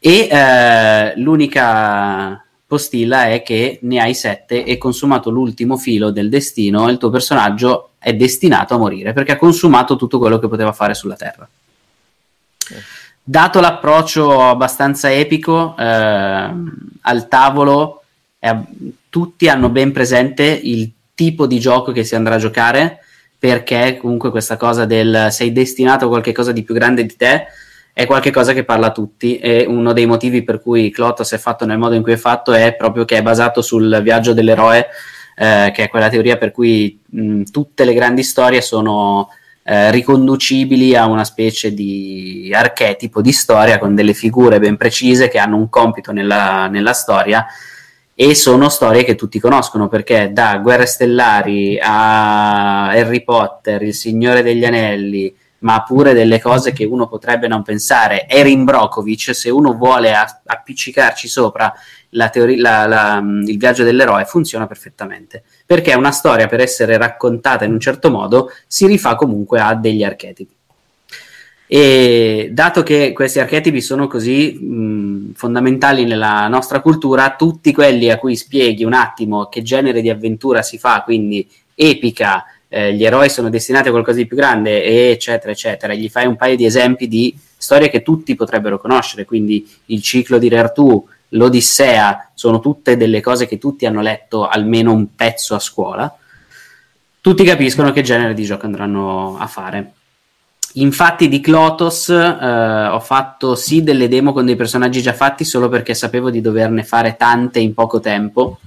e 0.00 0.26
eh, 0.28 1.12
l'unica 1.18 2.44
postilla 2.66 3.28
è 3.28 3.42
che 3.42 3.78
ne 3.82 4.00
hai 4.00 4.14
sette 4.14 4.64
e 4.64 4.76
consumato 4.76 5.30
l'ultimo 5.30 5.76
filo 5.76 6.10
del 6.10 6.28
destino 6.28 6.88
il 6.88 6.98
tuo 6.98 7.10
personaggio 7.10 7.90
è 7.98 8.14
destinato 8.14 8.74
a 8.74 8.78
morire 8.78 9.12
perché 9.12 9.32
ha 9.32 9.36
consumato 9.36 9.96
tutto 9.96 10.18
quello 10.18 10.38
che 10.38 10.48
poteva 10.48 10.72
fare 10.72 10.94
sulla 10.94 11.16
Terra. 11.16 11.48
Dato 13.22 13.60
l'approccio 13.60 14.40
abbastanza 14.40 15.12
epico 15.12 15.74
eh, 15.76 15.84
al 17.00 17.28
tavolo, 17.28 18.02
eh, 18.38 18.56
tutti 19.08 19.48
hanno 19.48 19.68
ben 19.68 19.92
presente 19.92 20.44
il 20.44 20.92
tipo 21.14 21.46
di 21.46 21.58
gioco 21.58 21.90
che 21.92 22.04
si 22.04 22.14
andrà 22.14 22.34
a 22.36 22.38
giocare 22.38 23.00
perché 23.38 23.98
comunque 24.00 24.30
questa 24.30 24.56
cosa 24.56 24.84
del 24.84 25.28
sei 25.30 25.52
destinato 25.52 26.06
a 26.06 26.08
qualcosa 26.08 26.52
di 26.52 26.62
più 26.62 26.74
grande 26.74 27.04
di 27.04 27.16
te 27.16 27.46
è 27.98 28.04
qualcosa 28.04 28.52
che 28.52 28.62
parla 28.62 28.88
a 28.88 28.92
tutti 28.92 29.38
e 29.38 29.64
uno 29.66 29.94
dei 29.94 30.04
motivi 30.04 30.42
per 30.42 30.60
cui 30.60 30.90
Clotos 30.90 31.32
è 31.32 31.38
fatto 31.38 31.64
nel 31.64 31.78
modo 31.78 31.94
in 31.94 32.02
cui 32.02 32.12
è 32.12 32.18
fatto 32.18 32.52
è 32.52 32.74
proprio 32.74 33.06
che 33.06 33.16
è 33.16 33.22
basato 33.22 33.62
sul 33.62 34.00
viaggio 34.02 34.34
dell'eroe 34.34 34.86
eh, 35.34 35.72
che 35.74 35.84
è 35.84 35.88
quella 35.88 36.10
teoria 36.10 36.36
per 36.36 36.52
cui 36.52 37.00
mh, 37.08 37.44
tutte 37.44 37.86
le 37.86 37.94
grandi 37.94 38.22
storie 38.22 38.60
sono 38.60 39.30
eh, 39.62 39.90
riconducibili 39.92 40.94
a 40.94 41.06
una 41.06 41.24
specie 41.24 41.72
di 41.72 42.52
archetipo 42.54 43.22
di 43.22 43.32
storia 43.32 43.78
con 43.78 43.94
delle 43.94 44.12
figure 44.12 44.58
ben 44.58 44.76
precise 44.76 45.28
che 45.28 45.38
hanno 45.38 45.56
un 45.56 45.70
compito 45.70 46.12
nella, 46.12 46.66
nella 46.66 46.92
storia 46.92 47.46
e 48.14 48.34
sono 48.34 48.68
storie 48.68 49.04
che 49.04 49.14
tutti 49.14 49.40
conoscono 49.40 49.88
perché 49.88 50.32
da 50.34 50.58
Guerre 50.58 50.84
Stellari 50.84 51.78
a 51.80 52.90
Harry 52.90 53.24
Potter, 53.24 53.80
Il 53.80 53.94
Signore 53.94 54.42
degli 54.42 54.66
Anelli, 54.66 55.34
ma 55.66 55.82
pure 55.82 56.12
delle 56.12 56.40
cose 56.40 56.72
che 56.72 56.84
uno 56.84 57.08
potrebbe 57.08 57.48
non 57.48 57.64
pensare. 57.64 58.28
Erin 58.28 58.62
Brokovich, 58.62 59.34
se 59.34 59.50
uno 59.50 59.74
vuole 59.74 60.14
appiccicarci 60.14 61.26
sopra 61.26 61.74
la 62.10 62.28
teoria, 62.28 62.60
la, 62.60 62.86
la, 62.86 63.24
il 63.44 63.58
viaggio 63.58 63.82
dell'eroe, 63.82 64.24
funziona 64.26 64.68
perfettamente 64.68 65.42
perché 65.66 65.92
una 65.94 66.12
storia 66.12 66.46
per 66.46 66.60
essere 66.60 66.96
raccontata 66.96 67.64
in 67.64 67.72
un 67.72 67.80
certo 67.80 68.12
modo 68.12 68.52
si 68.68 68.86
rifà 68.86 69.16
comunque 69.16 69.60
a 69.60 69.74
degli 69.74 70.04
archetipi. 70.04 70.54
E 71.66 72.50
dato 72.52 72.84
che 72.84 73.12
questi 73.12 73.40
archetipi 73.40 73.80
sono 73.80 74.06
così 74.06 74.52
mh, 74.52 75.32
fondamentali 75.34 76.04
nella 76.04 76.46
nostra 76.46 76.80
cultura, 76.80 77.34
tutti 77.34 77.72
quelli 77.72 78.08
a 78.08 78.18
cui 78.18 78.36
spieghi 78.36 78.84
un 78.84 78.92
attimo 78.92 79.46
che 79.46 79.62
genere 79.62 80.00
di 80.00 80.10
avventura 80.10 80.62
si 80.62 80.78
fa, 80.78 81.02
quindi 81.02 81.44
epica, 81.74 82.44
eh, 82.76 82.92
gli 82.92 83.06
eroi 83.06 83.30
sono 83.30 83.48
destinati 83.48 83.88
a 83.88 83.90
qualcosa 83.90 84.18
di 84.18 84.26
più 84.26 84.36
grande, 84.36 85.10
eccetera, 85.10 85.50
eccetera, 85.50 85.94
gli 85.94 86.10
fai 86.10 86.26
un 86.26 86.36
paio 86.36 86.56
di 86.56 86.66
esempi 86.66 87.08
di 87.08 87.34
storie 87.56 87.88
che 87.88 88.02
tutti 88.02 88.34
potrebbero 88.34 88.78
conoscere, 88.78 89.24
quindi 89.24 89.66
il 89.86 90.02
ciclo 90.02 90.36
di 90.36 90.50
Re 90.50 90.58
Artù, 90.58 91.08
l'Odissea, 91.30 92.32
sono 92.34 92.60
tutte 92.60 92.98
delle 92.98 93.22
cose 93.22 93.46
che 93.46 93.56
tutti 93.56 93.86
hanno 93.86 94.02
letto 94.02 94.46
almeno 94.46 94.92
un 94.92 95.14
pezzo 95.14 95.54
a 95.54 95.58
scuola, 95.58 96.14
tutti 97.22 97.44
capiscono 97.44 97.92
che 97.92 98.02
genere 98.02 98.34
di 98.34 98.44
gioco 98.44 98.66
andranno 98.66 99.38
a 99.38 99.46
fare. 99.46 99.92
Infatti 100.74 101.28
di 101.28 101.40
Clotos 101.40 102.10
eh, 102.10 102.88
ho 102.92 103.00
fatto 103.00 103.54
sì 103.54 103.82
delle 103.82 104.06
demo 104.06 104.34
con 104.34 104.44
dei 104.44 104.54
personaggi 104.54 105.00
già 105.00 105.14
fatti 105.14 105.44
solo 105.44 105.70
perché 105.70 105.94
sapevo 105.94 106.28
di 106.28 106.42
doverne 106.42 106.84
fare 106.84 107.16
tante 107.16 107.58
in 107.58 107.72
poco 107.72 108.00
tempo 108.00 108.58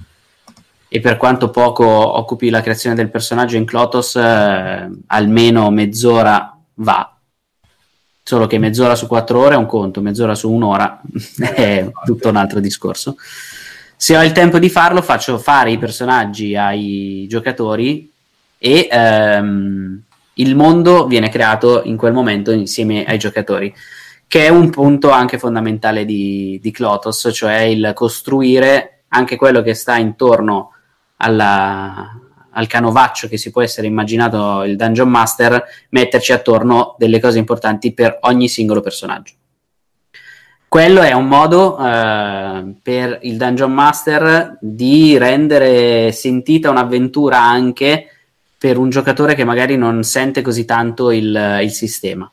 e 0.92 0.98
per 0.98 1.16
quanto 1.16 1.50
poco 1.50 1.86
occupi 1.86 2.50
la 2.50 2.62
creazione 2.62 2.96
del 2.96 3.10
personaggio 3.10 3.56
in 3.56 3.64
Clotos 3.64 4.16
eh, 4.16 4.90
almeno 5.06 5.70
mezz'ora 5.70 6.58
va. 6.74 7.16
Solo 8.20 8.48
che 8.48 8.58
mezz'ora 8.58 8.96
su 8.96 9.06
quattro 9.06 9.38
ore 9.38 9.54
è 9.54 9.56
un 9.56 9.66
conto 9.66 10.00
mezz'ora 10.00 10.34
su 10.34 10.50
un'ora 10.50 11.00
è 11.54 11.88
tutto 12.04 12.28
un 12.28 12.34
altro 12.34 12.58
discorso. 12.58 13.14
Se 13.96 14.16
ho 14.16 14.24
il 14.24 14.32
tempo 14.32 14.58
di 14.58 14.68
farlo 14.68 15.00
faccio 15.00 15.38
fare 15.38 15.70
i 15.70 15.78
personaggi 15.78 16.56
ai 16.56 17.24
giocatori 17.28 18.10
e 18.58 18.88
ehm, 18.90 20.02
il 20.34 20.56
mondo 20.56 21.06
viene 21.06 21.28
creato 21.28 21.82
in 21.84 21.96
quel 21.96 22.12
momento 22.12 22.50
insieme 22.50 23.04
ai 23.04 23.18
giocatori, 23.18 23.72
che 24.26 24.46
è 24.46 24.48
un 24.48 24.70
punto 24.70 25.10
anche 25.10 25.38
fondamentale 25.38 26.04
di, 26.04 26.58
di 26.60 26.70
Clotos, 26.72 27.30
cioè 27.32 27.60
il 27.60 27.92
costruire 27.94 29.04
anche 29.10 29.36
quello 29.36 29.62
che 29.62 29.74
sta 29.74 29.96
intorno 29.96 30.72
alla, 31.22 32.18
al 32.52 32.66
canovaccio 32.66 33.28
che 33.28 33.36
si 33.36 33.50
può 33.50 33.62
essere 33.62 33.86
immaginato 33.86 34.62
il 34.64 34.76
Dungeon 34.76 35.08
Master, 35.08 35.62
metterci 35.90 36.32
attorno 36.32 36.94
delle 36.98 37.20
cose 37.20 37.38
importanti 37.38 37.92
per 37.92 38.18
ogni 38.22 38.48
singolo 38.48 38.80
personaggio. 38.80 39.34
Quello 40.66 41.00
è 41.00 41.12
un 41.12 41.26
modo 41.26 41.76
eh, 41.78 42.74
per 42.80 43.18
il 43.22 43.36
Dungeon 43.36 43.72
Master 43.72 44.56
di 44.60 45.18
rendere 45.18 46.12
sentita 46.12 46.70
un'avventura 46.70 47.40
anche 47.42 48.06
per 48.56 48.78
un 48.78 48.88
giocatore 48.88 49.34
che 49.34 49.42
magari 49.42 49.76
non 49.76 50.04
sente 50.04 50.42
così 50.42 50.64
tanto 50.64 51.10
il, 51.10 51.58
il 51.62 51.72
sistema. 51.72 52.30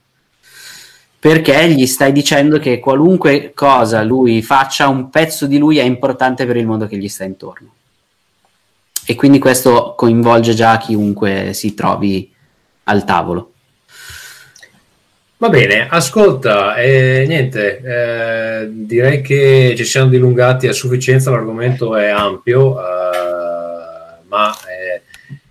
Perché 1.19 1.67
gli 1.69 1.87
stai 1.87 2.11
dicendo 2.11 2.59
che 2.59 2.79
qualunque 2.79 3.53
cosa 3.55 4.03
lui 4.03 4.43
faccia, 4.43 4.87
un 4.87 5.09
pezzo 5.09 5.47
di 5.47 5.57
lui 5.57 5.79
è 5.79 5.83
importante 5.83 6.45
per 6.45 6.57
il 6.57 6.67
mondo 6.67 6.85
che 6.85 6.97
gli 6.97 7.07
sta 7.07 7.23
intorno. 7.23 7.71
E 9.09 9.15
quindi 9.15 9.39
questo 9.39 9.93
coinvolge 9.95 10.53
già 10.53 10.77
chiunque 10.77 11.53
si 11.53 11.73
trovi 11.73 12.29
al 12.83 13.05
tavolo. 13.05 13.53
Va 15.37 15.47
bene, 15.47 15.87
ascolta, 15.89 16.75
eh, 16.75 17.23
niente, 17.25 17.77
eh, 17.77 18.67
direi 18.69 19.21
che 19.21 19.75
ci 19.77 19.85
siamo 19.85 20.09
dilungati 20.09 20.67
a 20.67 20.73
sufficienza, 20.73 21.31
l'argomento 21.31 21.95
è 21.95 22.09
ampio, 22.09 22.77
eh, 22.77 24.23
ma 24.27 24.53
eh, 24.67 25.01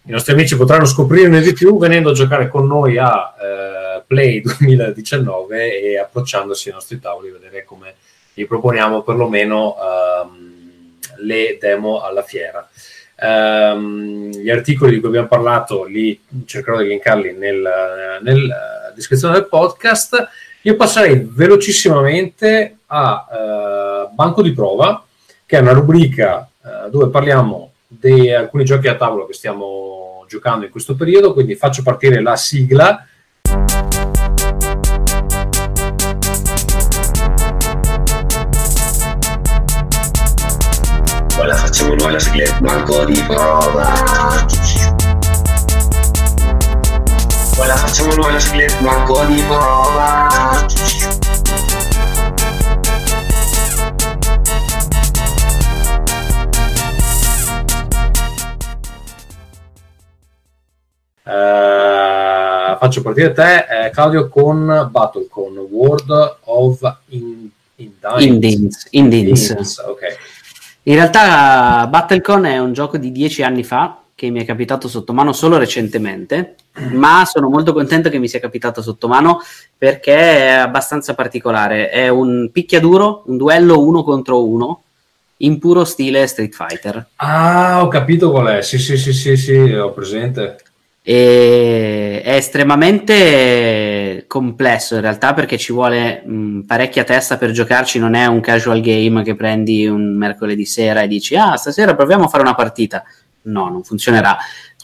i 0.03 0.11
nostri 0.11 0.35
amici 0.35 0.55
potranno 0.55 0.85
scoprirne 0.85 1.41
di 1.41 1.55
più 1.55 1.79
venendo 1.79 2.11
a 2.11 2.15
giocare 2.15 2.49
con 2.49 2.67
noi 2.67 2.99
a 2.99 3.35
eh, 3.41 4.03
Play 4.07 4.43
2019 4.43 5.81
e 5.81 5.99
approcciandosi 5.99 6.69
ai 6.69 6.75
nostri 6.75 7.01
tavoli, 7.01 7.31
vedere 7.31 7.65
come 7.65 7.95
gli 8.35 8.45
proponiamo 8.45 9.01
perlomeno 9.01 9.77
ehm, 9.81 10.55
le 11.21 11.57
demo 11.59 12.03
alla 12.03 12.23
fiera. 12.23 12.69
Um, 13.19 14.31
gli 14.31 14.51
articoli 14.51 14.93
di 14.93 14.99
cui 14.99 15.09
abbiamo 15.09 15.27
parlato 15.27 15.85
li 15.85 16.21
cercherò 16.45 16.79
di 16.79 16.89
linkarli 16.89 17.33
nel, 17.33 18.19
nella 18.21 18.93
descrizione 18.95 19.35
del 19.35 19.49
podcast. 19.49 20.29
Io 20.63 20.77
passerei 20.77 21.27
velocissimamente 21.31 22.79
a 22.87 23.27
uh, 24.11 24.15
Banco 24.15 24.43
di 24.43 24.53
Prova, 24.53 25.03
che 25.47 25.57
è 25.57 25.61
una 25.61 25.73
rubrica 25.73 26.47
uh, 26.61 26.91
dove 26.91 27.09
parliamo 27.09 27.73
di 27.87 28.31
alcuni 28.31 28.65
giochi 28.65 28.89
a 28.89 28.97
tavolo 28.97 29.27
che 29.27 29.33
stiamo 29.33 30.27
giocando 30.29 30.67
in 30.67 30.71
questo 30.71 30.95
periodo, 30.95 31.33
quindi 31.33 31.55
faccio 31.55 31.83
partire 31.83 32.21
la 32.21 32.37
sigla 32.37 33.07
la 41.47 41.55
facciamo 41.55 41.95
noi 41.95 42.13
la 42.13 42.19
sigla 42.19 42.59
banco 42.59 43.05
di 43.05 43.23
prova. 43.23 43.93
Poi 47.55 47.67
la 47.67 47.77
facciamo 47.77 48.15
noi 48.15 48.33
la 48.33 48.41
sigla 48.41 48.67
banco 48.81 49.25
di 49.27 49.43
prova. 49.43 50.67
Uh, 61.23 62.77
faccio 62.79 63.03
partire 63.03 63.33
te, 63.33 63.67
eh, 63.69 63.91
Claudio, 63.91 64.29
con 64.29 64.89
Battle, 64.91 65.27
con 65.29 65.57
World 65.57 66.39
of 66.45 66.81
in, 67.09 67.51
Indins. 67.77 68.87
Indins. 68.91 69.51
Indins, 69.51 69.79
ok. 69.79 70.36
In 70.89 70.95
realtà 70.95 71.85
Battlecon 71.89 72.45
è 72.45 72.59
un 72.59 72.73
gioco 72.73 72.97
di 72.97 73.11
dieci 73.11 73.43
anni 73.43 73.65
fa 73.65 74.03
che 74.15 74.31
mi 74.31 74.41
è 74.41 74.45
capitato 74.45 74.87
sotto 74.87 75.13
mano 75.13 75.33
solo 75.33 75.59
recentemente, 75.59 76.55
ma 76.93 77.25
sono 77.25 77.49
molto 77.49 77.73
contento 77.73 78.09
che 78.09 78.19
mi 78.19 78.29
sia 78.29 78.39
capitato 78.39 78.81
sotto 78.83 79.09
mano 79.09 79.41
perché 79.77 80.15
è 80.15 80.51
abbastanza 80.53 81.15
particolare. 81.15 81.91
È 81.91 82.07
un 82.07 82.51
picchiaduro, 82.53 83.25
un 83.27 83.37
duello 83.37 83.81
uno 83.81 84.05
contro 84.05 84.47
uno, 84.47 84.83
in 85.39 85.59
puro 85.59 85.85
stile 85.85 86.25
Street 86.29 86.55
Fighter. 86.55 87.05
Ah, 87.17 87.83
ho 87.83 87.89
capito 87.89 88.31
qual 88.31 88.47
è. 88.47 88.63
Sì, 88.63 88.79
sì, 88.79 88.97
sì, 88.97 89.13
sì, 89.13 89.37
sì, 89.37 89.55
ho 89.57 89.91
presente. 89.91 90.57
E 91.09 92.21
è 92.21 92.35
estremamente 92.35 94.25
complesso 94.27 94.97
in 94.97 95.03
realtà 95.03 95.35
perché 95.35 95.57
ci 95.57 95.73
vuole 95.73 96.25
mh, 96.27 96.63
parecchia 96.63 97.05
testa 97.05 97.37
per 97.37 97.53
giocarci, 97.53 98.01
non 98.01 98.15
è 98.15 98.27
un 98.27 98.41
casual 98.41 98.81
game 98.81 99.23
che 99.23 99.37
prendi 99.37 99.87
un 99.87 100.17
mercoledì 100.17 100.65
sera 100.65 101.03
e 101.03 101.07
dici 101.07 101.37
ah 101.37 101.55
stasera 101.55 101.95
proviamo 101.95 102.25
a 102.25 102.29
fare 102.29 102.43
una 102.43 102.57
partita. 102.57 103.05
No, 103.43 103.69
non 103.69 103.85
funzionerà. 103.85 104.37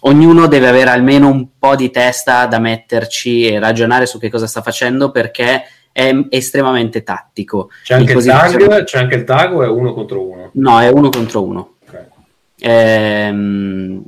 Ognuno 0.03 0.47
deve 0.47 0.69
avere 0.69 0.91
almeno 0.91 1.27
un 1.27 1.59
po' 1.59 1.75
di 1.75 1.91
testa 1.91 2.47
da 2.47 2.61
metterci 2.61 3.45
e 3.49 3.59
ragionare 3.59 4.07
su 4.07 4.21
che 4.21 4.31
cosa 4.31 4.47
sta 4.47 4.63
facendo 4.63 5.11
perché 5.11 5.65
è 5.91 6.17
estremamente 6.29 7.03
tattico. 7.03 7.71
C'è 7.83 7.95
anche, 7.95 8.13
il 8.13 8.25
tag, 8.25 8.85
c'è 8.85 8.99
anche 8.99 9.17
il 9.17 9.25
tag 9.25 9.55
o 9.55 9.65
è 9.65 9.69
uno 9.69 9.93
contro 9.93 10.25
uno? 10.25 10.51
No, 10.53 10.79
è 10.79 10.89
uno 10.89 11.09
contro 11.09 11.43
uno. 11.43 11.75
Okay. 11.85 12.07
Ehm 12.61 14.05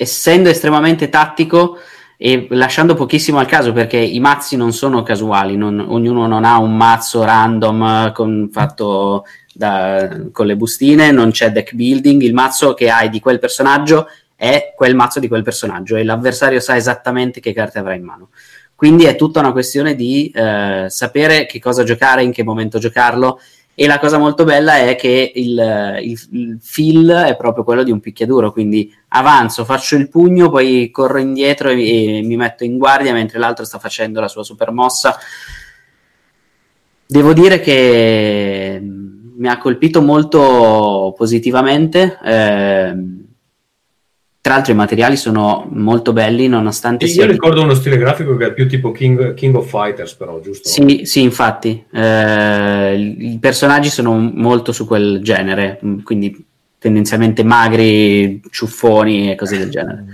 essendo 0.00 0.48
estremamente 0.48 1.10
tattico 1.10 1.76
e 2.16 2.46
lasciando 2.50 2.94
pochissimo 2.94 3.38
al 3.38 3.44
caso 3.44 3.72
perché 3.74 3.98
i 3.98 4.18
mazzi 4.18 4.56
non 4.56 4.72
sono 4.72 5.02
casuali, 5.02 5.56
non, 5.56 5.78
ognuno 5.78 6.26
non 6.26 6.44
ha 6.44 6.58
un 6.58 6.74
mazzo 6.74 7.22
random 7.22 8.12
con, 8.12 8.48
fatto 8.50 9.26
da, 9.52 10.08
con 10.32 10.46
le 10.46 10.56
bustine, 10.56 11.10
non 11.10 11.32
c'è 11.32 11.52
deck 11.52 11.74
building, 11.74 12.22
il 12.22 12.32
mazzo 12.32 12.72
che 12.72 12.88
hai 12.88 13.10
di 13.10 13.20
quel 13.20 13.38
personaggio 13.38 14.06
è 14.34 14.72
quel 14.74 14.94
mazzo 14.94 15.20
di 15.20 15.28
quel 15.28 15.42
personaggio 15.42 15.96
e 15.96 16.04
l'avversario 16.04 16.60
sa 16.60 16.76
esattamente 16.76 17.40
che 17.40 17.52
carte 17.52 17.78
avrà 17.78 17.94
in 17.94 18.04
mano. 18.04 18.30
Quindi 18.74 19.04
è 19.04 19.16
tutta 19.16 19.40
una 19.40 19.52
questione 19.52 19.94
di 19.94 20.32
eh, 20.34 20.86
sapere 20.88 21.44
che 21.44 21.58
cosa 21.58 21.84
giocare, 21.84 22.22
in 22.22 22.32
che 22.32 22.42
momento 22.42 22.78
giocarlo 22.78 23.38
e 23.74 23.86
la 23.86 23.98
cosa 23.98 24.18
molto 24.18 24.44
bella 24.44 24.76
è 24.76 24.94
che 24.94 25.32
il, 25.34 25.98
il, 26.02 26.20
il, 26.32 26.58
feel 26.60 27.08
è 27.08 27.36
proprio 27.36 27.64
quello 27.64 27.82
di 27.82 27.90
un 27.90 28.00
picchiaduro, 28.00 28.52
quindi 28.52 28.92
avanzo, 29.08 29.64
faccio 29.64 29.96
il 29.96 30.08
pugno, 30.08 30.50
poi 30.50 30.90
corro 30.90 31.18
indietro 31.18 31.70
e, 31.70 32.18
e 32.18 32.22
mi 32.22 32.36
metto 32.36 32.64
in 32.64 32.76
guardia 32.76 33.12
mentre 33.12 33.38
l'altro 33.38 33.64
sta 33.64 33.78
facendo 33.78 34.20
la 34.20 34.28
sua 34.28 34.42
super 34.42 34.70
mossa. 34.70 35.16
Devo 37.06 37.32
dire 37.32 37.60
che 37.60 38.80
mi 38.82 39.48
ha 39.48 39.56
colpito 39.56 40.02
molto 40.02 41.14
positivamente. 41.16 42.18
Eh, 42.22 43.19
tra 44.42 44.54
l'altro 44.54 44.72
i 44.72 44.76
materiali 44.76 45.16
sono 45.16 45.68
molto 45.70 46.14
belli 46.14 46.48
nonostante 46.48 47.04
io 47.04 47.26
ricordo 47.26 47.62
uno 47.62 47.74
stile 47.74 47.98
grafico 47.98 48.36
che 48.36 48.46
è 48.46 48.52
più 48.54 48.66
tipo 48.66 48.90
King, 48.90 49.34
King 49.34 49.54
of 49.54 49.68
Fighters 49.68 50.14
però 50.14 50.40
giusto? 50.40 50.66
Sì, 50.66 51.02
sì 51.04 51.20
infatti. 51.20 51.84
Eh, 51.92 53.16
i 53.18 53.38
personaggi 53.38 53.90
sono 53.90 54.18
molto 54.18 54.72
su 54.72 54.86
quel 54.86 55.20
genere 55.22 55.78
quindi 56.02 56.48
tendenzialmente 56.78 57.44
magri, 57.44 58.40
ciuffoni 58.50 59.30
e 59.30 59.34
cose 59.34 59.58
del 59.58 59.68
genere. 59.68 60.06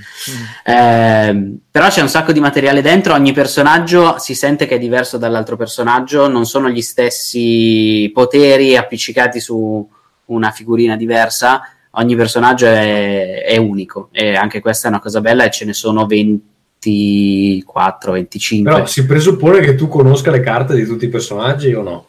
Eh, 0.65 1.59
però 1.71 1.87
c'è 1.87 2.01
un 2.01 2.09
sacco 2.09 2.33
di 2.33 2.41
materiale 2.41 2.83
dentro 2.83 3.15
ogni 3.15 3.33
personaggio 3.33 4.19
si 4.19 4.35
sente 4.35 4.67
che 4.67 4.75
è 4.75 4.79
diverso 4.81 5.19
dall'altro 5.19 5.57
personaggio 5.57 6.27
non 6.27 6.47
sono 6.47 6.69
gli 6.69 6.83
stessi 6.83 8.11
poteri 8.13 8.77
appiccicati 8.77 9.39
su 9.39 9.89
una 10.25 10.51
figurina 10.51 10.97
diversa 10.97 11.63
ogni 11.97 12.17
personaggio 12.17 12.67
è, 12.67 13.45
è, 13.45 13.57
unico 13.57 14.09
e 14.13 14.35
anche 14.35 14.61
questa 14.61 14.89
è 14.89 14.91
una 14.91 15.01
cosa 15.01 15.21
bella 15.21 15.45
e 15.45 15.51
ce 15.51 15.65
ne 15.65 15.73
sono 15.73 16.07
24, 16.07 18.13
25. 18.13 18.73
Però 18.73 18.87
si 18.87 19.07
presuppone 19.07 19.61
che 19.61 19.75
tu 19.75 19.89
conosca 19.89 20.31
le 20.31 20.41
carte 20.41 20.75
di 20.75 20.85
tutti 20.85 21.07
i 21.07 21.09
personaggi 21.09 21.73
o 21.73 21.83
no? 21.83 22.07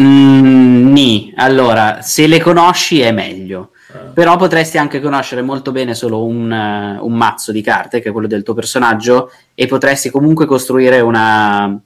Mm, 0.00 0.92
ni. 0.92 1.32
Allora, 1.36 2.02
se 2.02 2.26
le 2.26 2.40
conosci 2.40 3.00
è 3.00 3.12
meglio. 3.12 3.70
Ah. 3.92 4.10
Però 4.12 4.36
potresti 4.36 4.78
anche 4.78 5.00
conoscere 5.00 5.42
molto 5.42 5.72
bene 5.72 5.94
solo 5.94 6.24
un, 6.24 6.50
uh, 6.50 7.04
un, 7.04 7.12
mazzo 7.12 7.52
di 7.52 7.60
carte, 7.60 8.00
che 8.00 8.08
è 8.08 8.12
quello 8.12 8.26
del 8.26 8.42
tuo 8.42 8.54
personaggio, 8.54 9.30
e 9.54 9.66
potresti 9.66 10.08
comunque 10.08 10.46
costruire 10.46 11.00
una, 11.00 11.78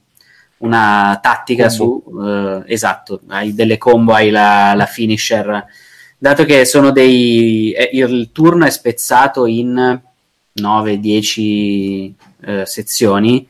una 0.59 1.19
tattica 1.21 1.67
combo. 1.67 1.75
su... 1.75 2.03
Uh, 2.05 2.63
esatto, 2.65 3.19
hai 3.27 3.53
delle 3.53 3.77
combo, 3.77 4.13
hai 4.13 4.29
la, 4.29 4.73
la 4.73 4.85
finisher 4.85 5.65
dato 6.17 6.45
che 6.45 6.65
sono 6.65 6.91
dei 6.91 7.71
eh, 7.71 7.89
il 7.93 8.31
turno 8.31 8.65
è 8.65 8.69
spezzato 8.69 9.45
in 9.45 10.01
9-10 10.55 12.13
eh, 12.41 12.65
sezioni 12.65 13.47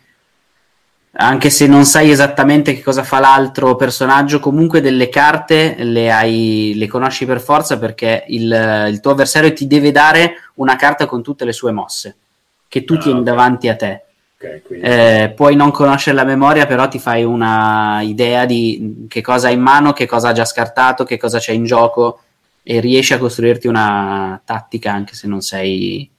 anche 1.19 1.49
se 1.49 1.65
non 1.65 1.85
sai 1.85 2.11
esattamente 2.11 2.75
che 2.75 2.83
cosa 2.83 3.03
fa 3.03 3.19
l'altro 3.19 3.75
personaggio, 3.75 4.39
comunque 4.39 4.81
delle 4.81 5.09
carte 5.09 5.75
le, 5.79 6.11
hai, 6.11 6.73
le 6.75 6.87
conosci 6.87 7.25
per 7.25 7.41
forza 7.41 7.79
perché 7.79 8.25
il, 8.27 8.87
il, 8.89 8.99
tuo 8.99 9.11
avversario 9.11 9.51
ti 9.51 9.65
deve 9.65 9.91
dare 9.91 10.35
una 10.55 10.75
carta 10.75 11.07
con 11.07 11.23
tutte 11.23 11.43
le 11.43 11.53
sue 11.53 11.71
mosse 11.71 12.17
che 12.67 12.83
tu 12.83 12.93
ah, 12.93 12.97
tieni 12.97 13.19
okay. 13.19 13.33
davanti 13.33 13.67
a 13.67 13.75
te. 13.75 14.01
Okay, 14.39 14.61
eh, 14.79 15.33
puoi 15.35 15.55
non 15.55 15.71
conoscere 15.71 16.15
la 16.15 16.23
memoria, 16.23 16.67
però 16.67 16.87
ti 16.87 16.99
fai 16.99 17.23
una 17.23 18.01
idea 18.03 18.45
di 18.45 19.05
che 19.09 19.21
cosa 19.21 19.47
ha 19.47 19.51
in 19.51 19.61
mano, 19.61 19.93
che 19.93 20.05
cosa 20.05 20.29
ha 20.29 20.33
già 20.33 20.45
scartato, 20.45 21.03
che 21.03 21.17
cosa 21.17 21.39
c'è 21.39 21.53
in 21.53 21.63
gioco 21.63 22.19
e 22.69 22.81
riesci 22.81 23.13
a 23.13 23.17
costruirti 23.17 23.67
una 23.67 24.41
tattica 24.43 24.91
anche 24.91 25.15
se 25.15 25.25
non 25.25 25.39
sei 25.39 26.11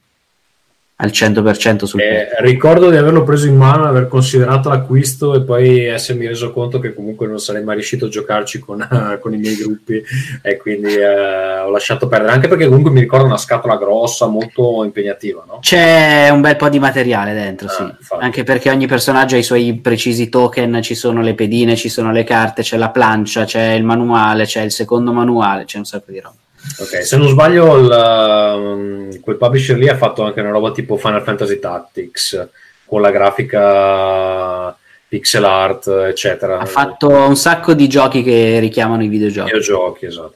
al 1.01 1.11
100% 1.11 1.85
sul 1.85 2.01
eh, 2.01 2.29
ricordo 2.41 2.91
di 2.91 2.97
averlo 2.97 3.23
preso 3.23 3.47
in 3.47 3.57
mano, 3.57 3.85
aver 3.85 4.09
considerato 4.09 4.69
l'acquisto 4.69 5.37
e 5.37 5.43
poi 5.43 5.85
essermi 5.85 6.27
reso 6.27 6.53
conto 6.53 6.81
che 6.81 6.93
comunque 6.93 7.29
non 7.29 7.39
sarei 7.39 7.63
mai 7.63 7.77
riuscito 7.77 8.07
a 8.07 8.09
giocarci 8.09 8.59
con, 8.59 8.81
uh, 8.81 9.19
con 9.23 9.33
i 9.33 9.37
miei 9.37 9.55
gruppi 9.55 10.03
e 10.43 10.57
quindi 10.57 10.97
uh, 10.97 11.67
ho 11.67 11.71
lasciato 11.71 12.09
perdere 12.09 12.33
anche 12.33 12.49
perché 12.49 12.67
comunque 12.67 12.91
mi 12.91 12.99
ricordo 12.99 13.27
una 13.27 13.37
scatola 13.37 13.77
grossa 13.77 14.27
molto 14.27 14.83
impegnativa 14.83 15.45
no? 15.47 15.59
c'è 15.61 16.31
un 16.31 16.41
bel 16.41 16.57
po' 16.57 16.69
di 16.69 16.81
materiale 16.81 17.33
dentro 17.33 17.69
ah, 17.69 17.97
sì. 18.01 18.15
anche 18.19 18.43
perché 18.43 18.69
ogni 18.69 18.89
personaggio 18.89 19.37
ha 19.37 19.39
i 19.39 19.45
suoi 19.45 19.79
precisi 19.81 20.29
token 20.29 20.83
ci 20.83 20.97
sono 20.97 21.23
le 21.23 21.35
pedine, 21.35 21.77
ci 21.77 21.89
sono 21.89 22.11
le 22.11 22.25
carte 22.25 22.63
c'è 22.63 22.77
la 22.77 22.91
plancia, 22.91 23.45
c'è 23.45 23.71
il 23.71 23.85
manuale 23.85 24.47
c'è 24.47 24.63
il 24.63 24.73
secondo 24.73 25.13
manuale, 25.13 25.65
c'è 25.65 25.79
un 25.79 25.85
sacco 25.85 26.11
di 26.11 26.19
roba 26.19 26.35
Ok, 26.79 27.03
se 27.03 27.17
non 27.17 27.29
sbaglio, 27.29 27.77
il, 27.77 28.55
um, 28.55 29.21
quel 29.21 29.37
publisher 29.37 29.77
lì 29.77 29.89
ha 29.89 29.97
fatto 29.97 30.23
anche 30.23 30.41
una 30.41 30.51
roba 30.51 30.71
tipo 30.73 30.97
Final 30.97 31.23
Fantasy 31.23 31.59
Tactics 31.59 32.49
con 32.85 33.01
la 33.01 33.11
grafica 33.11 34.77
pixel 35.09 35.45
art, 35.45 35.89
eccetera. 35.89 36.59
Ha 36.59 36.67
fatto 36.67 37.09
un 37.09 37.37
sacco 37.37 37.75
di 37.75 37.89
giochi 37.89 38.23
che 38.23 38.59
richiamano 38.59 39.03
i 39.03 39.09
videogiochi. 39.09 39.47
Videogiochi, 39.47 40.07
esatto. 40.07 40.35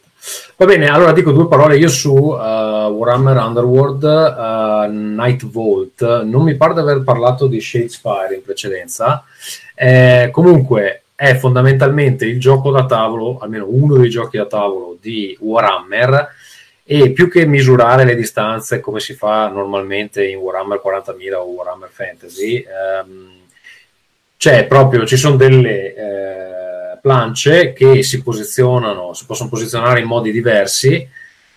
Va 0.56 0.66
bene, 0.66 0.88
allora 0.88 1.12
dico 1.12 1.32
due 1.32 1.48
parole 1.48 1.76
io 1.76 1.88
su 1.88 2.14
uh, 2.14 2.36
Warhammer 2.36 3.36
Underworld 3.36 4.02
uh, 4.04 4.92
Night 4.92 5.44
Vault. 5.44 6.22
Non 6.22 6.44
mi 6.44 6.54
pare 6.54 6.74
di 6.74 6.80
aver 6.80 7.02
parlato 7.02 7.48
di 7.48 7.60
Shadespire 7.60 8.36
in 8.36 8.42
precedenza. 8.42 9.24
Eh, 9.74 10.28
comunque, 10.30 11.01
è 11.22 11.36
fondamentalmente 11.36 12.26
il 12.26 12.40
gioco 12.40 12.72
da 12.72 12.84
tavolo, 12.84 13.38
almeno 13.38 13.66
uno 13.68 13.96
dei 13.96 14.10
giochi 14.10 14.38
da 14.38 14.46
tavolo 14.46 14.98
di 15.00 15.36
Warhammer, 15.38 16.30
e 16.82 17.12
più 17.12 17.30
che 17.30 17.46
misurare 17.46 18.02
le 18.04 18.16
distanze 18.16 18.80
come 18.80 18.98
si 18.98 19.14
fa 19.14 19.46
normalmente 19.46 20.26
in 20.26 20.38
Warhammer 20.38 20.82
40.000 20.84 21.34
o 21.34 21.44
Warhammer 21.44 21.90
Fantasy, 21.92 22.56
ehm, 22.56 23.34
c'è 24.36 24.66
proprio, 24.66 25.06
ci 25.06 25.16
sono 25.16 25.36
delle 25.36 25.94
eh, 25.94 26.98
plance 27.00 27.72
che 27.72 28.02
si 28.02 28.20
posizionano, 28.20 29.12
si 29.12 29.24
possono 29.24 29.48
posizionare 29.48 30.00
in 30.00 30.06
modi 30.06 30.32
diversi. 30.32 31.08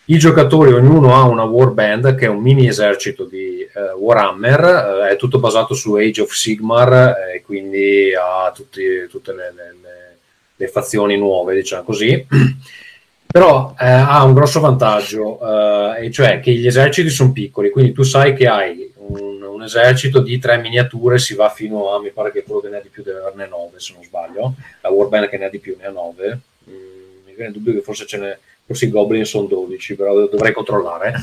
I 0.08 0.20
giocatori, 0.20 0.72
ognuno 0.72 1.16
ha 1.16 1.24
una 1.24 1.46
warband 1.46 2.14
che 2.14 2.26
è 2.26 2.30
un 2.30 2.40
mini 2.40 2.68
esercito 2.68 3.26
di 3.26 3.62
eh, 3.62 3.92
Warhammer, 3.98 4.64
eh, 4.64 5.10
è 5.10 5.16
tutto 5.16 5.40
basato 5.40 5.74
su 5.74 5.96
Age 5.96 6.22
of 6.22 6.32
Sigmar 6.32 7.16
e 7.34 7.42
quindi 7.42 8.14
ha 8.14 8.52
tutti, 8.54 9.08
tutte 9.10 9.34
le, 9.34 9.52
le, 9.56 9.76
le, 9.82 10.18
le 10.56 10.68
fazioni 10.68 11.18
nuove, 11.18 11.56
diciamo 11.56 11.82
così. 11.82 12.24
Però 13.26 13.74
eh, 13.80 13.90
ha 13.90 14.24
un 14.24 14.36
grosso 14.36 14.60
vantaggio, 14.60 15.40
eh, 15.42 16.06
e 16.06 16.12
cioè 16.12 16.40
che 16.40 16.54
gli 16.54 16.68
eserciti 16.68 17.10
sono 17.10 17.32
piccoli, 17.32 17.72
quindi 17.72 17.92
tu 17.92 18.04
sai 18.04 18.36
che 18.36 18.48
hai 18.48 18.94
un, 18.98 19.42
un, 19.42 19.64
esercito 19.64 20.20
di 20.20 20.38
tre 20.38 20.60
miniature, 20.60 21.18
si 21.18 21.34
va 21.34 21.50
fino 21.50 21.92
a, 21.92 22.00
mi 22.00 22.12
pare 22.12 22.32
che 22.32 22.44
quello 22.44 22.62
che 22.62 22.70
ne 22.70 22.78
ha 22.78 22.82
di 22.82 22.90
più 22.90 23.02
deve 23.02 23.22
averne 23.22 23.48
nove, 23.48 23.80
se 23.80 23.94
non 23.94 24.04
sbaglio, 24.04 24.54
la 24.82 24.92
Warband 24.92 25.30
che 25.30 25.38
ne 25.40 25.46
ha 25.46 25.50
di 25.50 25.58
più 25.58 25.76
ne 25.80 25.88
ha 25.88 25.90
nove, 25.90 26.40
mm, 26.70 27.26
mi 27.26 27.34
viene 27.34 27.48
il 27.48 27.54
dubbio 27.54 27.74
che 27.74 27.82
forse 27.82 28.06
ce 28.06 28.18
n'è, 28.20 28.38
forse 28.66 28.86
i 28.86 28.90
Goblin 28.90 29.26
sono 29.26 29.48
12, 29.48 29.96
però 29.96 30.28
dovrei 30.28 30.54
controllare. 30.54 31.14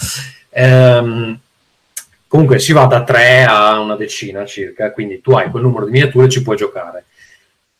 Ehm, 0.50 1.38
comunque 2.28 2.58
si 2.58 2.72
va 2.72 2.84
da 2.86 3.02
3 3.02 3.44
a 3.44 3.80
una 3.80 3.96
decina 3.96 4.44
circa, 4.44 4.92
quindi 4.92 5.20
tu 5.20 5.32
hai 5.32 5.50
quel 5.50 5.62
numero 5.62 5.86
di 5.86 5.92
miniature 5.92 6.26
e 6.26 6.30
ci 6.30 6.42
puoi 6.42 6.56
giocare. 6.56 7.04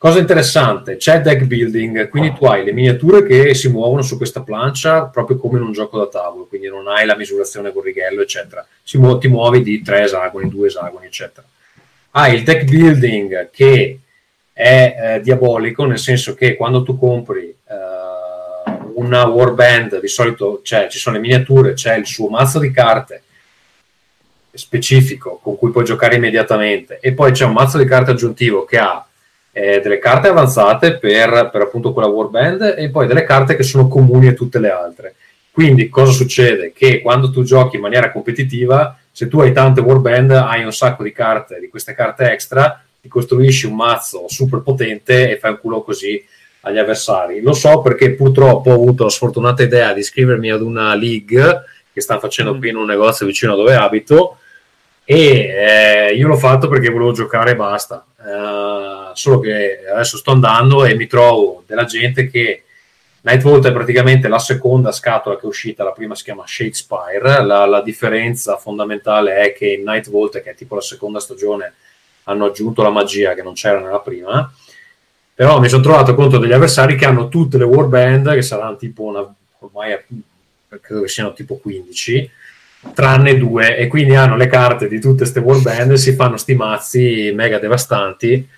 Cosa 0.03 0.19
interessante, 0.19 0.97
c'è 0.97 1.21
deck 1.21 1.45
building, 1.45 2.09
quindi 2.09 2.33
tu 2.33 2.47
hai 2.47 2.65
le 2.65 2.73
miniature 2.73 3.25
che 3.25 3.55
si 3.55 3.69
muovono 3.69 4.03
su 4.03 4.17
questa 4.17 4.43
plancia 4.43 5.05
proprio 5.05 5.37
come 5.37 5.59
in 5.59 5.65
un 5.65 5.71
gioco 5.71 5.97
da 5.97 6.09
tavolo, 6.09 6.47
quindi 6.47 6.67
non 6.67 6.89
hai 6.89 7.07
la 7.07 7.15
misurazione 7.15 7.73
con 7.73 7.83
righello, 7.83 8.23
eccetera. 8.23 8.67
Mu- 8.95 9.19
ti 9.19 9.29
muovi 9.29 9.63
di 9.63 9.81
tre 9.81 10.03
esagoni, 10.03 10.49
due 10.49 10.67
esagoni, 10.67 11.07
eccetera. 11.07 11.47
Hai 12.11 12.35
il 12.35 12.43
deck 12.43 12.65
building 12.65 13.51
che 13.51 14.01
è 14.53 14.97
eh, 14.99 15.21
diabolico, 15.21 15.85
nel 15.85 16.01
senso 16.01 16.35
che 16.35 16.57
quando 16.57 16.83
tu 16.83 16.99
compri 16.99 17.49
eh, 17.49 17.55
una 18.97 19.27
warband, 19.27 20.01
di 20.01 20.09
solito 20.09 20.61
c'è, 20.63 20.89
ci 20.89 20.99
sono 20.99 21.17
le 21.17 21.23
miniature, 21.23 21.75
c'è 21.75 21.97
il 21.97 22.07
suo 22.07 22.29
mazzo 22.29 22.59
di 22.59 22.71
carte 22.71 23.23
specifico 24.55 25.41
con 25.43 25.57
cui 25.57 25.71
puoi 25.71 25.85
giocare 25.85 26.17
immediatamente 26.17 26.99
e 27.01 27.13
poi 27.13 27.33
c'è 27.33 27.45
un 27.45 27.53
mazzo 27.53 27.79
di 27.79 27.87
carte 27.87 28.11
aggiuntivo 28.11 28.65
che 28.65 28.79
ha 28.79 29.07
eh, 29.53 29.81
delle 29.81 29.99
carte 29.99 30.29
avanzate 30.29 30.99
per, 30.99 31.51
per, 31.53 31.63
appunto 31.63 31.93
quella 31.93 32.09
warband 32.09 32.75
e 32.77 32.91
poi 32.91 33.07
delle 33.07 33.25
carte 33.25 33.55
che 33.55 33.63
sono 33.63 33.87
comuni 33.89 34.29
a 34.29 34.33
tutte 34.33 34.59
le 34.59 34.71
altre. 34.71 35.15
Quindi 35.51 35.91
cosa 35.91 36.13
succede? 36.13 36.73
Che 36.73 37.03
quando 37.03 37.31
tu 37.31 37.43
giochi 37.43 37.77
in 37.77 37.83
maniera 37.83 38.11
competitiva, 38.11 38.99
se 39.11 39.29
tu 39.29 39.41
hai 39.41 39.53
tante 39.53 39.83
warband, 39.83 40.31
hai 40.31 40.65
un 40.65 40.73
sacco 40.73 41.03
di 41.03 41.13
carte, 41.13 41.61
di 41.61 41.69
queste 41.69 41.95
carte 41.95 42.31
extra, 42.33 42.83
ti 43.01 43.09
costruisci 43.09 43.67
un 43.67 43.75
mazzo 43.75 44.25
super 44.29 44.61
potente 44.61 45.31
e 45.31 45.39
fai 45.39 45.51
un 45.51 45.59
culo 45.61 45.83
così 45.83 46.25
agli 46.63 46.79
avversari. 46.79 47.41
Lo 47.41 47.53
so 47.53 47.81
perché 47.81 48.15
purtroppo 48.15 48.71
ho 48.71 48.75
avuto 48.75 49.05
la 49.05 49.11
sfortunata 49.11 49.63
idea 49.63 49.93
di 49.93 50.01
iscrivermi 50.01 50.51
ad 50.51 50.63
una 50.63 50.95
league 50.95 51.65
che 51.93 52.01
sta 52.01 52.19
facendo 52.19 52.55
mm. 52.55 52.59
qui 52.59 52.69
in 52.71 52.77
un 52.77 52.87
negozio 52.87 53.27
vicino 53.27 53.53
a 53.53 53.57
dove 53.57 53.75
abito 53.75 54.39
e 55.05 56.09
eh, 56.09 56.15
io 56.15 56.29
l'ho 56.29 56.37
fatto 56.37 56.69
perché 56.69 56.89
volevo 56.91 57.13
giocare 57.13 57.53
e 57.53 57.57
basta. 57.57 58.05
Uh, 58.17 59.15
solo 59.15 59.41
che 59.41 59.81
adesso 59.93 60.17
sto 60.17 60.31
andando 60.31 60.85
e 60.85 60.95
mi 60.95 61.07
trovo 61.09 61.65
della 61.67 61.85
gente 61.85 62.31
che 62.31 62.63
Nightvolt 63.23 63.67
è 63.67 63.73
praticamente 63.73 64.27
la 64.27 64.39
seconda 64.39 64.91
scatola 64.91 65.37
che 65.37 65.43
è 65.43 65.47
uscita, 65.47 65.85
la 65.85 65.93
prima 65.93 66.15
si 66.15 66.25
chiama 66.25 66.45
Shadespire. 66.47 67.45
La, 67.45 67.67
la 67.67 67.81
differenza 67.81 68.57
fondamentale 68.57 69.37
è 69.37 69.53
che 69.53 69.73
in 69.73 69.83
Nightvolt, 69.83 70.43
che 70.43 70.51
è 70.51 70.55
tipo 70.55 70.75
la 70.75 70.81
seconda 70.81 71.21
stagione, 71.21 71.75
hanno 72.25 72.47
aggiunto 72.47 72.83
la 72.83 72.91
magia 72.91 73.35
che 73.35 73.43
non 73.43 73.55
c'era 73.55 73.81
nella 73.81 74.01
prima. 74.01 74.53
Però 75.35 75.61
mi 75.61 75.69
sono 75.69 75.83
trovato 75.83 76.15
contro 76.15 76.39
degli 76.39 76.53
avversari 76.53 76.97
che 76.97 77.07
hanno 77.07 77.29
tutte 77.29 77.59
le 77.59 77.65
warband, 77.65 78.35
che 78.35 78.43
saranno 78.43 78.77
tipo 78.77 79.05
una, 79.05 79.35
ormai 79.61 79.99
credo 80.81 81.03
che 81.03 81.09
siano 81.09 81.33
tipo 81.33 81.57
15 81.57 82.31
tranne 82.95 83.37
due, 83.37 83.77
e 83.77 83.87
quindi 83.87 84.15
hanno 84.17 84.37
le 84.37 84.49
carte 84.49 84.89
di 84.89 85.01
tutte 85.01 85.19
queste 85.19 85.41
warband, 85.41 85.93
si 85.95 86.15
fanno 86.15 86.37
sti 86.37 86.55
mazzi 86.55 87.33
mega 87.35 87.59
devastanti. 87.59 88.49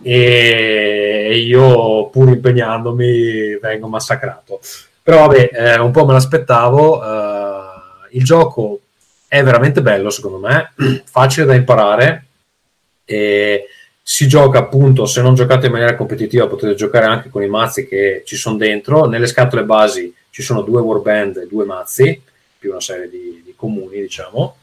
E 0.00 1.42
io 1.44 2.08
pur 2.08 2.28
impegnandomi 2.28 3.58
vengo 3.60 3.88
massacrato. 3.88 4.60
Però 5.02 5.26
vabbè, 5.26 5.50
eh, 5.52 5.78
un 5.78 5.90
po' 5.90 6.06
me 6.06 6.12
l'aspettavo, 6.12 7.02
eh, 7.02 8.16
il 8.16 8.24
gioco 8.24 8.80
è 9.26 9.42
veramente 9.42 9.82
bello 9.82 10.10
secondo 10.10 10.38
me, 10.38 10.72
facile 11.04 11.46
da 11.46 11.54
imparare. 11.54 12.24
E 13.04 13.66
si 14.10 14.26
gioca 14.26 14.60
appunto, 14.60 15.04
se 15.04 15.20
non 15.20 15.34
giocate 15.34 15.66
in 15.66 15.72
maniera 15.72 15.94
competitiva 15.94 16.46
potete 16.46 16.74
giocare 16.74 17.04
anche 17.04 17.28
con 17.28 17.42
i 17.42 17.46
mazzi 17.46 17.86
che 17.86 18.22
ci 18.24 18.36
sono 18.36 18.56
dentro, 18.56 19.04
nelle 19.04 19.26
scatole 19.26 19.64
basi 19.64 20.14
ci 20.30 20.40
sono 20.40 20.62
due 20.62 20.80
warband 20.80 21.36
e 21.36 21.46
due 21.46 21.66
mazzi, 21.66 22.18
più 22.58 22.70
una 22.70 22.80
serie 22.80 23.10
di, 23.10 23.52
comuni, 23.54 24.00
diciamo. 24.00 24.56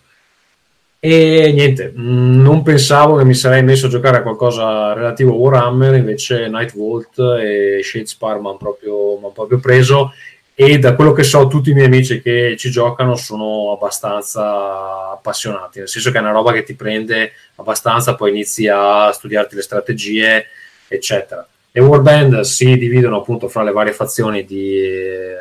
E 0.97 1.51
niente, 1.53 1.93
mm, 1.95 2.41
non 2.41 2.63
pensavo 2.63 3.17
che 3.17 3.23
mi 3.23 3.35
sarei 3.35 3.61
messo 3.61 3.85
a 3.85 3.89
giocare 3.89 4.17
a 4.17 4.21
qualcosa 4.23 4.93
relativo 4.93 5.33
a 5.33 5.35
Warhammer, 5.35 5.93
invece 5.93 6.47
Night 6.47 6.75
Vault 6.75 7.19
e 7.39 7.81
Shadespar 7.83 8.39
mi 8.39 8.47
hanno 8.47 8.57
proprio, 8.57 9.15
proprio 9.31 9.59
preso 9.59 10.11
e 10.55 10.79
da 10.79 10.95
quello 10.95 11.11
che 11.11 11.23
so 11.23 11.47
tutti 11.47 11.69
i 11.69 11.73
miei 11.73 11.87
amici 11.87 12.21
che 12.21 12.55
ci 12.57 12.71
giocano 12.71 13.15
sono 13.15 13.73
abbastanza 13.73 15.11
appassionati, 15.11 15.79
nel 15.79 15.89
senso 15.89 16.11
che 16.11 16.17
è 16.17 16.21
una 16.21 16.31
roba 16.31 16.53
che 16.53 16.63
ti 16.63 16.73
prende 16.73 17.33
abbastanza, 17.55 18.15
poi 18.15 18.31
inizi 18.31 18.67
a 18.67 19.11
studiarti 19.11 19.55
le 19.55 19.61
strategie, 19.61 20.45
eccetera. 20.87 21.45
Le 21.71 21.81
warband 21.81 22.39
si 22.41 22.77
dividono 22.77 23.17
appunto 23.17 23.49
fra 23.49 23.63
le 23.63 23.71
varie 23.71 23.93
fazioni 23.93 24.45
di... 24.45 24.77
Eh, 24.81 25.35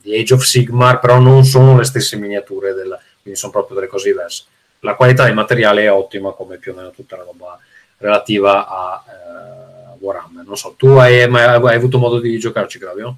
di 0.00 0.18
Age 0.18 0.34
of 0.34 0.42
Sigmar, 0.42 0.98
però 0.98 1.18
non 1.18 1.44
sono 1.44 1.76
le 1.76 1.84
stesse 1.84 2.16
miniature, 2.16 2.74
del, 2.74 2.98
quindi 3.22 3.38
sono 3.38 3.52
proprio 3.52 3.76
delle 3.76 3.86
cose 3.86 4.10
diverse. 4.10 4.44
La 4.80 4.94
qualità 4.94 5.24
del 5.24 5.34
materiale 5.34 5.82
è 5.84 5.92
ottima, 5.92 6.32
come 6.32 6.56
più 6.56 6.72
o 6.72 6.74
meno 6.74 6.90
tutta 6.90 7.16
la 7.16 7.24
roba 7.24 7.58
relativa 7.98 8.66
a 8.66 9.04
eh, 9.06 9.96
Warhammer. 9.98 10.44
Non 10.44 10.56
so, 10.56 10.74
tu 10.76 10.88
hai, 10.88 11.22
hai, 11.22 11.74
avuto 11.74 11.98
modo 11.98 12.18
di 12.18 12.38
giocarci, 12.38 12.78
Claudio? 12.78 13.16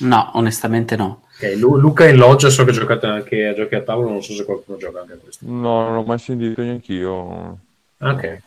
No, 0.00 0.30
onestamente 0.34 0.96
no. 0.96 1.22
Okay, 1.36 1.56
Lu- 1.56 1.76
Luca 1.76 2.06
in 2.06 2.16
loggia, 2.16 2.48
so 2.48 2.64
che 2.64 2.72
giocate 2.72 3.06
anche 3.06 3.46
a 3.46 3.54
giochi 3.54 3.74
a 3.74 3.82
tavolo, 3.82 4.08
non 4.10 4.22
so 4.22 4.32
se 4.32 4.44
qualcuno 4.44 4.78
gioca 4.78 5.00
anche 5.00 5.14
a 5.14 5.16
questo. 5.16 5.44
No, 5.46 5.88
non 5.88 5.96
ho 5.96 6.02
mai 6.02 6.18
sentito 6.18 6.62
neanche 6.62 6.92
io. 6.92 7.58
Ok. 7.98 8.40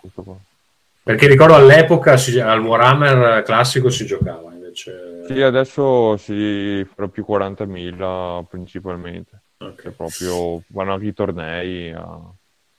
Perché 1.03 1.27
ricordo 1.27 1.55
all'epoca 1.55 2.17
si, 2.17 2.39
al 2.39 2.61
Warhammer 2.61 3.41
classico 3.43 3.89
si 3.89 4.05
giocava 4.05 4.51
invece. 4.51 5.23
Sì, 5.27 5.41
adesso 5.41 6.17
si 6.17 6.85
farà 6.93 7.07
più 7.07 7.25
40.000 7.27 8.45
principalmente. 8.49 9.41
Okay. 9.59 9.91
proprio 9.91 10.61
vanno 10.67 10.93
anche 10.93 11.07
i 11.07 11.13
tornei. 11.13 11.91
A... 11.91 12.19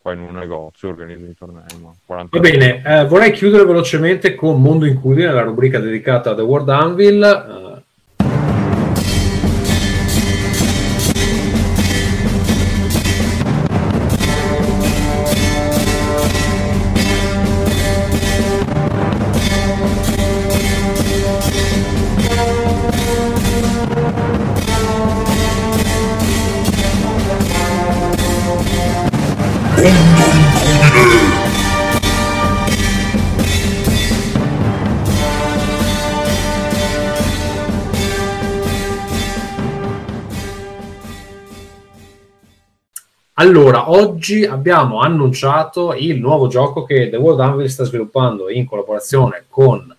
Qua 0.00 0.12
in 0.12 0.20
un 0.20 0.34
negozio 0.36 0.90
organizzano 0.90 1.30
i 1.30 1.34
tornei. 1.34 1.64
Va 2.06 2.24
bene, 2.38 2.82
eh, 2.84 3.04
vorrei 3.04 3.32
chiudere 3.32 3.64
velocemente 3.64 4.36
con 4.36 4.62
Mondo 4.62 4.86
Incudine, 4.86 5.32
la 5.32 5.42
rubrica 5.42 5.80
dedicata 5.80 6.30
a 6.30 6.34
The 6.34 6.42
World 6.42 6.68
Anvil. 6.68 7.76
Uh, 7.76 7.77
Allora, 43.41 43.89
oggi 43.93 44.45
abbiamo 44.45 45.01
annunciato 45.01 45.95
il 45.95 46.18
nuovo 46.18 46.49
gioco 46.49 46.82
che 46.82 47.09
The 47.09 47.16
World 47.16 47.39
Anvil 47.39 47.70
sta 47.70 47.84
sviluppando 47.84 48.51
in 48.51 48.66
collaborazione 48.66 49.45
con 49.49 49.97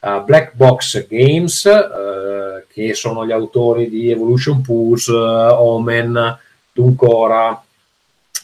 uh, 0.00 0.22
Black 0.22 0.52
Box 0.54 1.06
Games, 1.08 1.64
uh, 1.64 2.62
che 2.70 2.92
sono 2.92 3.24
gli 3.24 3.32
autori 3.32 3.88
di 3.88 4.10
Evolution 4.10 4.60
Pulse, 4.60 5.12
uh, 5.12 5.16
Omen, 5.16 6.38
Duncora 6.74 7.52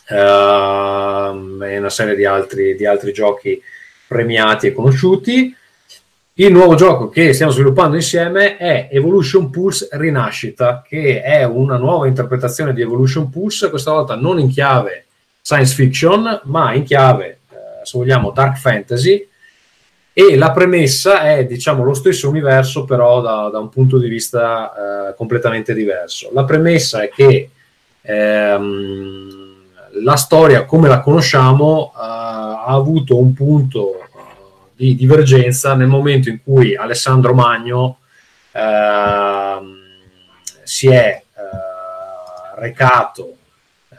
uh, 0.08 0.14
e 0.14 1.78
una 1.78 1.90
serie 1.90 2.14
di 2.14 2.24
altri, 2.24 2.74
di 2.76 2.86
altri 2.86 3.12
giochi 3.12 3.60
premiati 4.08 4.68
e 4.68 4.72
conosciuti. 4.72 5.54
Il 6.40 6.52
nuovo 6.52 6.74
gioco 6.74 7.10
che 7.10 7.34
stiamo 7.34 7.52
sviluppando 7.52 7.96
insieme 7.96 8.56
è 8.56 8.88
Evolution 8.90 9.50
Pulse 9.50 9.88
Rinascita, 9.92 10.82
che 10.82 11.20
è 11.20 11.44
una 11.44 11.76
nuova 11.76 12.06
interpretazione 12.06 12.72
di 12.72 12.80
Evolution 12.80 13.28
Pulse, 13.28 13.68
questa 13.68 13.90
volta 13.90 14.14
non 14.14 14.38
in 14.38 14.48
chiave 14.48 15.04
science 15.42 15.74
fiction, 15.74 16.40
ma 16.44 16.72
in 16.72 16.84
chiave, 16.84 17.40
eh, 17.50 17.84
se 17.84 17.98
vogliamo, 17.98 18.30
dark 18.30 18.56
fantasy. 18.56 19.28
E 20.14 20.36
la 20.38 20.50
premessa 20.50 21.24
è, 21.24 21.44
diciamo, 21.44 21.84
lo 21.84 21.92
stesso 21.92 22.30
universo, 22.30 22.86
però 22.86 23.20
da, 23.20 23.50
da 23.52 23.58
un 23.58 23.68
punto 23.68 23.98
di 23.98 24.08
vista 24.08 25.10
eh, 25.10 25.14
completamente 25.16 25.74
diverso. 25.74 26.30
La 26.32 26.44
premessa 26.44 27.02
è 27.02 27.10
che 27.10 27.50
ehm, 28.00 29.28
la 30.02 30.16
storia, 30.16 30.64
come 30.64 30.88
la 30.88 31.00
conosciamo, 31.00 31.92
eh, 31.94 31.98
ha 31.98 32.64
avuto 32.64 33.18
un 33.18 33.34
punto 33.34 34.08
di 34.80 34.96
divergenza 34.96 35.74
nel 35.74 35.88
momento 35.88 36.30
in 36.30 36.42
cui 36.42 36.74
Alessandro 36.74 37.34
Magno 37.34 37.98
eh, 38.50 39.58
si 40.62 40.88
è 40.88 41.22
eh, 41.22 42.58
recato 42.58 43.36
eh, 43.90 43.96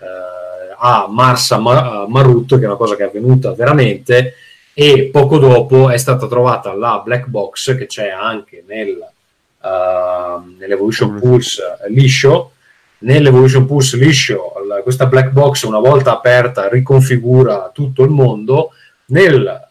a 0.75 1.05
Marsa 1.07 1.59
Marutto, 1.59 2.57
che 2.57 2.63
è 2.63 2.65
una 2.65 2.77
cosa 2.77 2.95
che 2.95 3.03
è 3.03 3.05
avvenuta 3.05 3.53
veramente, 3.53 4.33
e 4.73 5.09
poco 5.11 5.37
dopo 5.37 5.91
è 5.91 5.97
stata 5.97 6.27
trovata 6.27 6.73
la 6.73 6.99
black 7.05 7.27
box 7.27 7.77
che 7.77 7.85
c'è 7.85 8.09
anche 8.09 8.63
nel, 8.65 8.97
uh, 9.61 10.55
nell'Evolution 10.57 11.19
Pulse 11.19 11.61
liscio. 11.89 12.53
Nell'Evolution 12.99 13.67
Pulse 13.67 13.97
liscio, 13.97 14.53
questa 14.81 15.05
black 15.05 15.29
box, 15.31 15.63
una 15.63 15.79
volta 15.79 16.13
aperta, 16.13 16.69
riconfigura 16.69 17.69
tutto 17.73 18.03
il 18.03 18.09
mondo. 18.09 18.71
Nel 19.07 19.70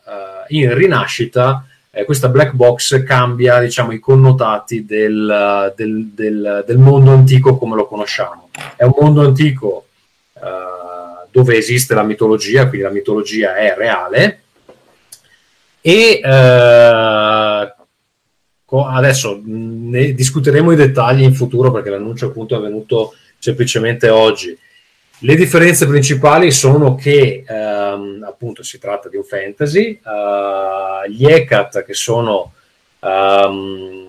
in 0.51 0.75
rinascita 0.75 1.65
eh, 1.93 2.05
questa 2.05 2.29
black 2.29 2.53
box 2.53 3.03
cambia 3.03 3.59
diciamo, 3.59 3.93
i 3.93 3.99
connotati 3.99 4.85
del, 4.85 5.73
del, 5.77 6.07
del, 6.15 6.65
del, 6.67 6.79
mondo 6.79 7.11
antico 7.11 7.59
come 7.59 7.75
lo 7.75 7.87
conosciamo. 7.87 8.51
È 8.77 8.85
un 8.85 8.95
mondo 8.99 9.23
antico 9.23 9.87
uh, 10.35 11.27
dove 11.31 11.57
esiste 11.57 11.95
la 11.95 12.05
mitologia, 12.05 12.69
quindi 12.69 12.87
la 12.87 12.93
mitologia 12.93 13.57
è 13.57 13.75
reale, 13.77 14.43
e 15.81 16.21
uh, 16.23 16.29
adesso 18.87 19.41
ne 19.45 20.13
discuteremo 20.13 20.71
i 20.71 20.77
dettagli 20.77 21.23
in 21.23 21.35
futuro 21.35 21.73
perché 21.73 21.91
l'annuncio 21.91 22.27
appunto 22.27 22.55
è 22.55 22.59
avvenuto 22.59 23.15
semplicemente 23.39 24.09
oggi. 24.09 24.57
Le 25.23 25.35
differenze 25.35 25.87
principali 25.87 26.51
sono 26.51 26.95
che 26.95 27.45
ehm, 27.47 28.25
appunto 28.27 28.63
si 28.63 28.79
tratta 28.79 29.11
di 29.11 29.19
un 29.19 29.25
fantasy, 29.25 30.01
uh, 30.03 31.11
gli 31.11 31.27
Ekat 31.27 31.85
che 31.85 31.93
sono 31.93 32.55
um, 33.01 34.09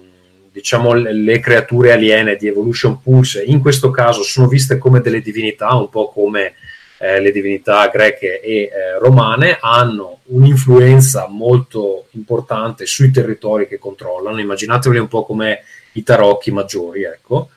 diciamo 0.49 0.93
le, 0.93 1.39
creature 1.39 1.91
aliene 1.91 2.37
di 2.37 2.47
Evolution 2.47 3.01
Pulse, 3.01 3.43
in 3.43 3.59
questo 3.59 3.91
caso 3.91 4.23
sono 4.23 4.47
viste 4.47 4.77
come 4.77 5.01
delle 5.01 5.19
divinità, 5.19 5.75
un 5.75 5.89
po' 5.89 6.09
come 6.09 6.53
eh, 6.97 7.19
le 7.19 7.31
divinità 7.31 7.87
greche 7.87 8.39
e 8.39 8.53
eh, 8.61 8.97
romane, 8.97 9.57
hanno 9.59 10.19
un'influenza 10.27 11.27
molto 11.27 12.05
importante 12.11 12.85
sui 12.85 13.11
territori 13.11 13.67
che 13.67 13.79
controllano, 13.79 14.39
immaginateveli 14.39 15.01
un 15.01 15.09
po' 15.09 15.25
come 15.25 15.63
i 15.93 16.03
tarocchi 16.03 16.51
maggiori, 16.51 17.03
ecco. 17.03 17.49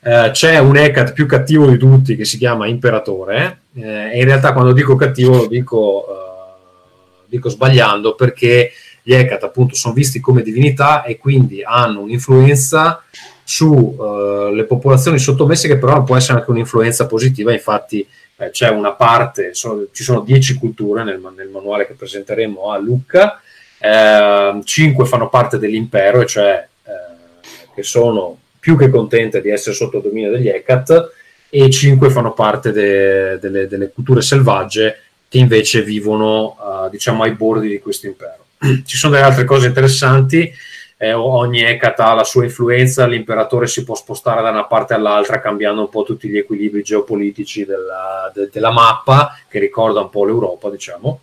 Eh, 0.00 0.30
c'è 0.32 0.58
un 0.58 0.76
Hecat 0.76 1.12
più 1.12 1.26
cattivo 1.26 1.66
di 1.66 1.78
tutti 1.78 2.14
che 2.16 2.24
si 2.24 2.36
chiama 2.36 2.66
Imperatore 2.66 3.62
eh, 3.74 4.12
e 4.12 4.18
in 4.18 4.24
realtà 4.26 4.52
quando 4.52 4.72
dico 4.72 4.96
cattivo 4.96 5.36
lo 5.36 5.46
dico, 5.46 6.04
uh, 6.06 7.24
dico 7.26 7.48
sbagliando 7.48 8.14
perché 8.14 8.70
gli 9.02 9.14
Hecat 9.14 9.42
appunto 9.44 9.74
sono 9.74 9.94
visti 9.94 10.20
come 10.20 10.42
divinità 10.42 11.04
e 11.04 11.16
quindi 11.16 11.62
hanno 11.62 12.00
un'influenza 12.00 13.02
sulle 13.42 14.62
uh, 14.62 14.66
popolazioni 14.66 15.18
sottomesse 15.18 15.68
che 15.68 15.78
però 15.78 16.02
può 16.02 16.16
essere 16.16 16.38
anche 16.38 16.50
un'influenza 16.50 17.06
positiva. 17.06 17.52
Infatti 17.52 18.06
eh, 18.36 18.50
c'è 18.50 18.68
una 18.68 18.92
parte, 18.92 19.54
sono, 19.54 19.86
ci 19.92 20.02
sono 20.02 20.20
dieci 20.20 20.54
culture 20.54 21.04
nel, 21.04 21.20
nel, 21.36 21.48
manuale 21.48 21.86
che 21.86 21.94
presenteremo 21.94 22.70
a 22.70 22.78
Lucca, 22.78 23.40
eh, 23.78 24.60
cinque 24.64 25.04
fanno 25.04 25.28
parte 25.28 25.58
dell'impero, 25.58 26.24
cioè 26.24 26.66
eh, 26.84 27.46
che 27.74 27.82
sono 27.82 28.38
più 28.64 28.78
che 28.78 28.88
contente 28.88 29.42
di 29.42 29.50
essere 29.50 29.74
sotto 29.74 29.98
il 29.98 30.04
dominio 30.04 30.30
degli 30.30 30.48
Ecat 30.48 31.12
e 31.50 31.68
cinque 31.68 32.08
fanno 32.08 32.32
parte 32.32 32.72
de, 32.72 33.38
delle, 33.38 33.68
delle, 33.68 33.90
culture 33.90 34.22
selvagge 34.22 35.02
che 35.28 35.36
invece 35.36 35.82
vivono 35.82 36.56
uh, 36.58 36.88
diciamo 36.88 37.24
ai 37.24 37.32
bordi 37.32 37.68
di 37.68 37.78
questo 37.78 38.06
impero. 38.06 38.46
Ci 38.86 38.96
sono 38.96 39.12
delle 39.12 39.26
altre 39.26 39.44
cose 39.44 39.66
interessanti, 39.66 40.50
eh, 40.96 41.12
ogni 41.12 41.62
Ecat 41.62 42.00
ha 42.00 42.14
la 42.14 42.24
sua 42.24 42.44
influenza, 42.44 43.06
l'imperatore 43.06 43.66
si 43.66 43.84
può 43.84 43.94
spostare 43.94 44.40
da 44.40 44.48
una 44.48 44.64
parte 44.64 44.94
all'altra 44.94 45.42
cambiando 45.42 45.82
un 45.82 45.90
po' 45.90 46.02
tutti 46.02 46.26
gli 46.26 46.38
equilibri 46.38 46.82
geopolitici 46.82 47.66
della, 47.66 48.32
de, 48.34 48.48
della 48.50 48.72
mappa 48.72 49.38
che 49.46 49.58
ricorda 49.58 50.00
un 50.00 50.08
po' 50.08 50.24
l'Europa, 50.24 50.70
diciamo. 50.70 51.20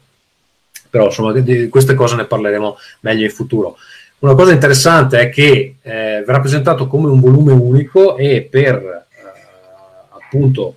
Però 0.92 1.06
insomma 1.06 1.32
di, 1.32 1.42
di 1.42 1.70
queste 1.70 1.96
cose 1.96 2.16
ne 2.16 2.26
parleremo 2.26 2.78
meglio 3.00 3.24
in 3.24 3.32
futuro. 3.32 3.78
Una 4.22 4.36
cosa 4.36 4.52
interessante 4.52 5.20
è 5.20 5.30
che 5.30 5.78
eh, 5.82 6.24
verrà 6.24 6.40
presentato 6.40 6.86
come 6.86 7.10
un 7.10 7.20
volume 7.20 7.54
unico 7.54 8.18
e 8.18 8.48
per 8.48 8.76
eh, 8.76 9.04
appunto 10.10 10.76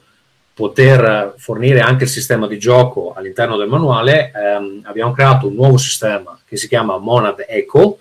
poter 0.55 1.35
fornire 1.37 1.81
anche 1.81 2.05
il 2.05 2.11
sistema 2.11 2.47
di 2.47 2.59
gioco 2.59 3.13
all'interno 3.15 3.59
del 3.59 3.69
manuale 3.69 4.33
ehm, 4.35 4.81
abbiamo 4.85 5.13
creato 5.13 5.49
un 5.49 5.57
nuovo 5.57 5.77
sistema 5.77 6.39
che 6.47 6.57
si 6.57 6.69
chiama 6.69 6.97
Monad 6.97 7.45
Echo 7.47 7.99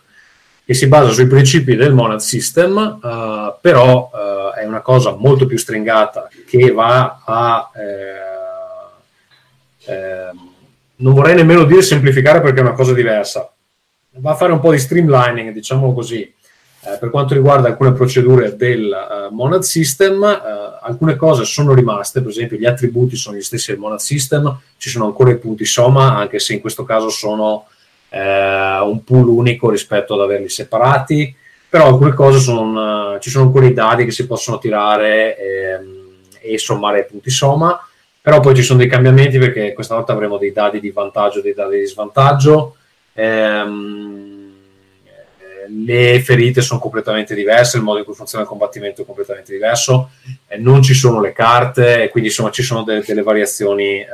che 0.64 0.74
si 0.74 0.88
basa 0.88 1.12
sui 1.12 1.28
principi 1.28 1.76
del 1.76 1.94
Monad 1.94 2.20
System 2.20 3.02
eh, 3.04 3.56
però 3.60 4.12
eh, 4.14 4.62
è 4.62 4.66
una 4.66 4.80
cosa 4.80 5.14
molto 5.14 5.46
più 5.46 5.58
stringata 5.58 6.30
che 6.48 6.72
va 6.72 7.22
a 7.26 7.70
eh, 7.76 8.32
ehm, 9.92 10.52
non 10.96 11.14
vorrei 11.14 11.36
nemmeno 11.36 11.66
dire 11.66 11.82
semplificare 11.82 12.40
perché 12.40 12.60
è 12.60 12.64
una 12.64 12.72
cosa 12.72 12.94
diversa 12.94 13.53
va 14.18 14.32
a 14.32 14.36
fare 14.36 14.52
un 14.52 14.60
po' 14.60 14.72
di 14.72 14.80
streamlining, 14.80 15.52
diciamo 15.52 15.94
così, 15.94 16.22
eh, 16.22 16.98
per 17.00 17.10
quanto 17.10 17.34
riguarda 17.34 17.70
alcune 17.70 17.94
procedure 17.94 18.56
del 18.56 18.92
uh, 18.92 19.34
Monad 19.34 19.62
System. 19.62 20.22
Uh, 20.22 20.86
alcune 20.86 21.16
cose 21.16 21.46
sono 21.46 21.74
rimaste, 21.74 22.22
per 22.22 22.30
esempio 22.30 22.58
gli 22.58 22.66
attributi 22.66 23.16
sono 23.16 23.38
gli 23.38 23.42
stessi 23.42 23.72
del 23.72 23.80
Monad 23.80 24.00
System, 24.00 24.60
ci 24.78 24.90
sono 24.90 25.06
ancora 25.06 25.32
i 25.32 25.38
punti 25.38 25.66
Soma, 25.66 26.18
anche 26.18 26.40
se 26.40 26.54
in 26.54 26.60
questo 26.60 26.84
caso 26.84 27.10
sono 27.10 27.68
eh, 28.10 28.80
un 28.80 29.04
pool 29.06 29.28
unico 29.30 29.70
rispetto 29.70 30.14
ad 30.14 30.20
averli 30.20 30.50
separati, 30.50 31.34
però 31.70 31.88
alcune 31.88 32.14
cose 32.14 32.40
sono, 32.40 33.14
uh, 33.14 33.20
ci 33.20 33.30
sono 33.30 33.46
ancora 33.46 33.66
i 33.66 33.74
dadi 33.74 34.04
che 34.04 34.12
si 34.12 34.28
possono 34.28 34.60
tirare 34.60 35.38
ehm, 35.38 35.88
e 36.42 36.58
sommare 36.58 37.00
ai 37.00 37.06
punti 37.06 37.32
Soma, 37.32 37.80
però 38.22 38.42
poi 38.42 38.56
ci 38.56 38.62
sono 38.62 38.80
dei 38.80 38.90
cambiamenti 38.90 39.38
perché 39.40 39.74
questa 39.74 39.96
volta 39.96 40.12
avremo 40.12 40.38
dei 40.38 40.52
dadi 40.52 40.82
di 40.82 40.92
vantaggio 40.92 41.40
e 41.40 41.42
dei 41.42 41.54
dadi 41.54 41.80
di 41.80 41.88
svantaggio 41.88 42.76
ehm, 43.14 44.34
le 45.86 46.22
ferite 46.22 46.62
sono 46.62 46.80
completamente 46.80 47.34
diverse, 47.34 47.78
il 47.78 47.84
modo 47.84 48.00
in 48.00 48.06
cui 48.06 48.14
funziona 48.14 48.44
il 48.44 48.50
combattimento 48.50 49.02
è 49.02 49.06
completamente 49.06 49.52
diverso, 49.52 50.12
eh, 50.48 50.58
non 50.58 50.82
ci 50.82 50.94
sono 50.94 51.20
le 51.22 51.34
carte, 51.34 52.10
quindi 52.10 52.30
insomma 52.30 52.52
ci 52.52 52.64
sono 52.64 52.84
de- 52.84 53.04
delle 53.06 53.24
variazioni 53.24 54.00
eh, 54.00 54.08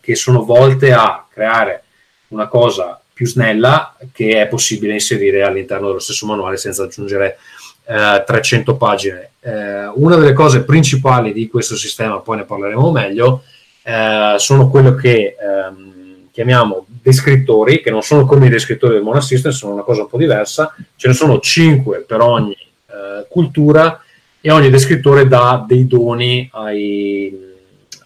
che 0.00 0.14
sono 0.14 0.44
volte 0.44 0.92
a 0.92 1.26
creare 1.30 1.84
una 2.28 2.48
cosa 2.48 3.00
più 3.12 3.26
snella 3.26 3.96
che 4.12 4.40
è 4.40 4.46
possibile 4.46 4.92
inserire 4.92 5.42
all'interno 5.42 5.88
dello 5.88 5.98
stesso 5.98 6.26
manuale 6.26 6.56
senza 6.56 6.84
aggiungere 6.84 7.38
eh, 7.86 8.22
300 8.24 8.76
pagine. 8.76 9.30
Eh, 9.40 9.86
una 9.94 10.16
delle 10.16 10.34
cose 10.34 10.62
principali 10.62 11.32
di 11.32 11.48
questo 11.48 11.74
sistema, 11.74 12.20
poi 12.20 12.38
ne 12.38 12.44
parleremo 12.44 12.90
meglio, 12.92 13.42
eh, 13.82 14.34
sono 14.36 14.68
quello 14.68 14.94
che 14.94 15.34
ehm, 15.40 16.28
chiamiamo 16.30 16.86
descrittori, 17.08 17.80
che 17.80 17.90
non 17.90 18.02
sono 18.02 18.26
come 18.26 18.46
i 18.46 18.50
descrittori 18.50 18.94
del 18.94 19.02
Mona 19.02 19.22
System, 19.22 19.50
sono 19.50 19.72
una 19.72 19.82
cosa 19.82 20.02
un 20.02 20.08
po' 20.08 20.18
diversa, 20.18 20.74
ce 20.96 21.08
ne 21.08 21.14
sono 21.14 21.40
5 21.40 22.04
per 22.06 22.20
ogni 22.20 22.52
eh, 22.52 23.26
cultura 23.28 24.02
e 24.40 24.50
ogni 24.50 24.68
descrittore 24.68 25.26
dà 25.26 25.64
dei 25.66 25.86
doni 25.86 26.48
ai, 26.52 27.34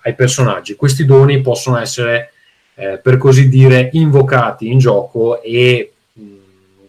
ai 0.02 0.14
personaggi. 0.14 0.76
Questi 0.76 1.04
doni 1.04 1.40
possono 1.40 1.78
essere, 1.78 2.32
eh, 2.74 2.98
per 3.02 3.16
così 3.16 3.48
dire, 3.48 3.90
invocati 3.92 4.70
in 4.70 4.78
gioco 4.78 5.42
e 5.42 5.92
mh, 6.12 6.22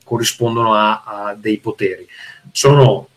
corrispondono 0.04 0.76
a, 0.76 1.04
a, 1.04 1.36
dei 1.36 1.58
poteri. 1.58 2.08
Sono 2.52 3.08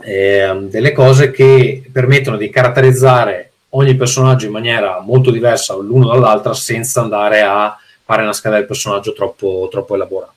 eh, 0.00 0.66
delle 0.70 0.92
cose 0.92 1.32
che 1.32 1.82
permettono 1.90 2.36
di 2.36 2.48
caratterizzare 2.50 3.50
ogni 3.74 3.96
personaggio 3.96 4.46
in 4.46 4.52
maniera 4.52 5.00
molto 5.00 5.30
diversa 5.30 5.74
l'uno 5.74 6.08
dall'altra 6.08 6.54
senza 6.54 7.00
andare 7.00 7.40
a 7.40 7.76
fare 8.12 8.22
una 8.24 8.34
scala 8.34 8.56
del 8.56 8.66
personaggio 8.66 9.14
troppo, 9.14 9.68
troppo 9.70 9.94
elaborata. 9.94 10.34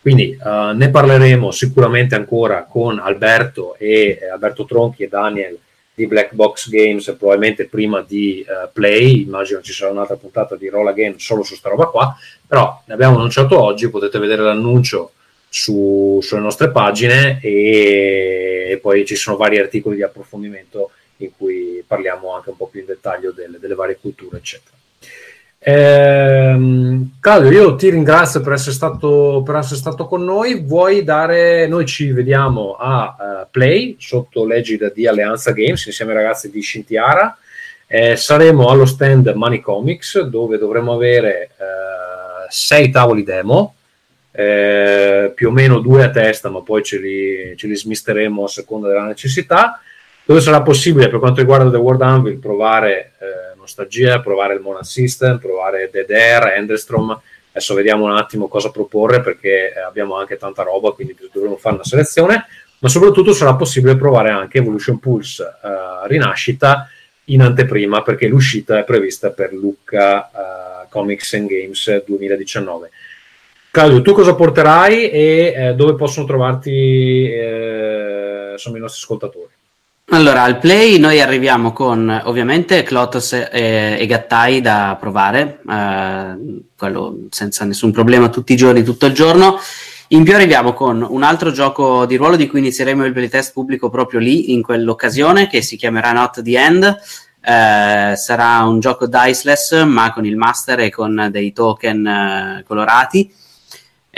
Quindi 0.00 0.38
uh, 0.42 0.74
ne 0.74 0.88
parleremo 0.88 1.50
sicuramente 1.50 2.14
ancora 2.14 2.64
con 2.64 2.98
Alberto 2.98 3.76
e 3.76 4.18
eh, 4.18 4.28
Alberto 4.30 4.64
Tronchi 4.64 5.02
e 5.02 5.08
Daniel 5.08 5.58
di 5.92 6.06
Black 6.06 6.32
Box 6.32 6.70
Games, 6.70 7.04
probabilmente 7.18 7.66
prima 7.66 8.00
di 8.00 8.42
uh, 8.48 8.70
Play, 8.72 9.24
immagino 9.24 9.60
ci 9.60 9.72
sarà 9.72 9.90
un'altra 9.90 10.16
puntata 10.16 10.56
di 10.56 10.68
Roll 10.68 10.86
Again 10.86 11.18
solo 11.18 11.42
su 11.42 11.54
sta 11.54 11.68
roba 11.68 11.86
qua, 11.86 12.16
però 12.46 12.82
ne 12.86 12.94
abbiamo 12.94 13.16
annunciato 13.16 13.60
oggi, 13.62 13.90
potete 13.90 14.18
vedere 14.18 14.42
l'annuncio 14.42 15.12
su- 15.50 16.20
sulle 16.22 16.40
nostre 16.40 16.70
pagine 16.70 17.40
e, 17.42 18.68
e 18.70 18.78
poi 18.78 19.04
ci 19.04 19.16
sono 19.16 19.36
vari 19.36 19.58
articoli 19.58 19.96
di 19.96 20.02
approfondimento 20.02 20.92
in 21.18 21.30
cui 21.36 21.84
parliamo 21.86 22.32
anche 22.32 22.50
un 22.50 22.56
po' 22.56 22.68
più 22.68 22.80
in 22.80 22.86
dettaglio 22.86 23.32
delle, 23.32 23.58
delle 23.58 23.74
varie 23.74 23.98
culture, 24.00 24.38
eccetera. 24.38 24.76
Ehm, 25.60 27.18
Claudio, 27.20 27.50
io 27.50 27.74
ti 27.74 27.90
ringrazio 27.90 28.40
per 28.40 28.52
essere, 28.52 28.72
stato, 28.72 29.42
per 29.44 29.56
essere 29.56 29.76
stato 29.76 30.06
con 30.06 30.24
noi. 30.24 30.60
Vuoi 30.60 31.02
dare? 31.02 31.66
Noi 31.66 31.84
ci 31.84 32.12
vediamo 32.12 32.76
a 32.78 33.16
eh, 33.18 33.46
Play 33.50 33.96
sotto 33.98 34.44
l'egida 34.44 34.88
di 34.88 35.06
Alleanza 35.06 35.50
Games 35.52 35.84
insieme 35.86 36.12
ai 36.12 36.18
ragazzi 36.18 36.50
di 36.50 36.60
Scintiara. 36.60 37.36
Eh, 37.86 38.16
saremo 38.16 38.68
allo 38.68 38.86
stand 38.86 39.26
Money 39.34 39.60
Comics 39.60 40.20
dove 40.20 40.58
dovremo 40.58 40.92
avere 40.92 41.50
eh, 41.56 42.46
sei 42.48 42.90
tavoli 42.90 43.24
demo, 43.24 43.74
eh, 44.30 45.32
più 45.34 45.48
o 45.48 45.50
meno 45.50 45.80
due 45.80 46.04
a 46.04 46.10
testa, 46.10 46.50
ma 46.50 46.60
poi 46.60 46.82
ce 46.82 46.98
li, 46.98 47.56
ce 47.56 47.66
li 47.66 47.74
smisteremo 47.74 48.44
a 48.44 48.48
seconda 48.48 48.88
della 48.88 49.06
necessità. 49.06 49.80
Dove 50.24 50.40
sarà 50.42 50.60
possibile 50.60 51.08
per 51.08 51.18
quanto 51.18 51.40
riguarda 51.40 51.70
The 51.70 51.78
World 51.78 52.02
Anvil 52.02 52.36
provare 52.36 53.12
eh, 53.18 53.47
Nostalgia, 53.68 54.20
provare 54.20 54.54
il 54.54 54.60
Monad 54.60 54.84
System, 54.84 55.38
provare 55.38 55.90
Dead 55.92 56.10
Air, 56.10 56.54
Enderstrom. 56.56 57.20
Adesso 57.50 57.74
vediamo 57.74 58.04
un 58.04 58.16
attimo 58.16 58.48
cosa 58.48 58.70
proporre 58.70 59.20
perché 59.20 59.74
eh, 59.74 59.80
abbiamo 59.80 60.16
anche 60.16 60.38
tanta 60.38 60.62
roba, 60.62 60.92
quindi 60.92 61.14
dovremo 61.30 61.56
fare 61.56 61.74
una 61.74 61.84
selezione. 61.84 62.46
Ma 62.80 62.88
soprattutto 62.88 63.32
sarà 63.32 63.54
possibile 63.54 63.96
provare 63.96 64.30
anche 64.30 64.58
Evolution 64.58 64.98
Pulse 64.98 65.42
eh, 65.44 66.08
Rinascita 66.08 66.88
in 67.24 67.42
anteprima 67.42 68.02
perché 68.02 68.26
l'uscita 68.26 68.78
è 68.78 68.84
prevista 68.84 69.30
per 69.30 69.52
Lucca 69.52 70.30
eh, 70.30 70.86
Comics 70.88 71.34
and 71.34 71.48
Games 71.48 72.04
2019. 72.06 72.90
Claudio, 73.70 74.00
tu 74.00 74.12
cosa 74.12 74.34
porterai 74.34 75.10
e 75.10 75.54
eh, 75.54 75.74
dove 75.74 75.94
possono 75.94 76.26
trovarti 76.26 77.30
eh, 77.30 78.54
i 78.56 78.78
nostri 78.78 79.02
ascoltatori? 79.02 79.57
Allora, 80.10 80.42
al 80.42 80.58
play 80.58 80.98
noi 80.98 81.20
arriviamo 81.20 81.74
con 81.74 82.08
ovviamente 82.24 82.82
Clotos 82.82 83.34
e, 83.34 83.96
e 84.00 84.06
Gattai 84.06 84.62
da 84.62 84.96
provare, 84.98 85.60
eh, 85.68 86.62
quello 86.74 87.26
senza 87.28 87.66
nessun 87.66 87.92
problema 87.92 88.30
tutti 88.30 88.54
i 88.54 88.56
giorni, 88.56 88.82
tutto 88.82 89.04
il 89.04 89.12
giorno. 89.12 89.58
In 90.08 90.24
più 90.24 90.34
arriviamo 90.34 90.72
con 90.72 91.06
un 91.06 91.22
altro 91.22 91.50
gioco 91.50 92.06
di 92.06 92.16
ruolo 92.16 92.36
di 92.36 92.46
cui 92.46 92.60
inizieremo 92.60 93.04
il 93.04 93.12
playtest 93.12 93.52
pubblico 93.52 93.90
proprio 93.90 94.18
lì, 94.18 94.54
in 94.54 94.62
quell'occasione, 94.62 95.46
che 95.46 95.60
si 95.60 95.76
chiamerà 95.76 96.12
Not 96.12 96.40
the 96.40 96.58
End. 96.58 96.84
Eh, 97.42 98.16
sarà 98.16 98.64
un 98.64 98.80
gioco 98.80 99.06
diceless, 99.06 99.84
ma 99.84 100.10
con 100.14 100.24
il 100.24 100.36
master 100.36 100.80
e 100.80 100.90
con 100.90 101.28
dei 101.30 101.52
token 101.52 102.06
eh, 102.06 102.64
colorati. 102.66 103.30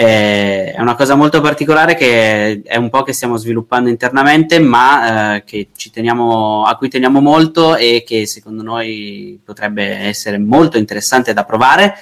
Eh, 0.03 0.73
è 0.73 0.81
una 0.81 0.95
cosa 0.95 1.15
molto 1.15 1.43
particolare 1.43 1.95
che 1.95 2.63
è 2.63 2.77
un 2.77 2.89
po' 2.89 3.03
che 3.03 3.13
stiamo 3.13 3.37
sviluppando 3.37 3.91
internamente, 3.91 4.59
ma 4.59 5.37
eh, 5.37 5.69
teniamo, 5.93 6.65
a 6.65 6.75
cui 6.77 6.89
teniamo 6.89 7.21
molto 7.21 7.77
e 7.77 8.03
che 8.07 8.27
secondo 8.27 8.63
noi 8.63 9.39
potrebbe 9.45 9.85
essere 9.85 10.39
molto 10.39 10.79
interessante 10.79 11.35
da 11.35 11.45
provare 11.45 11.97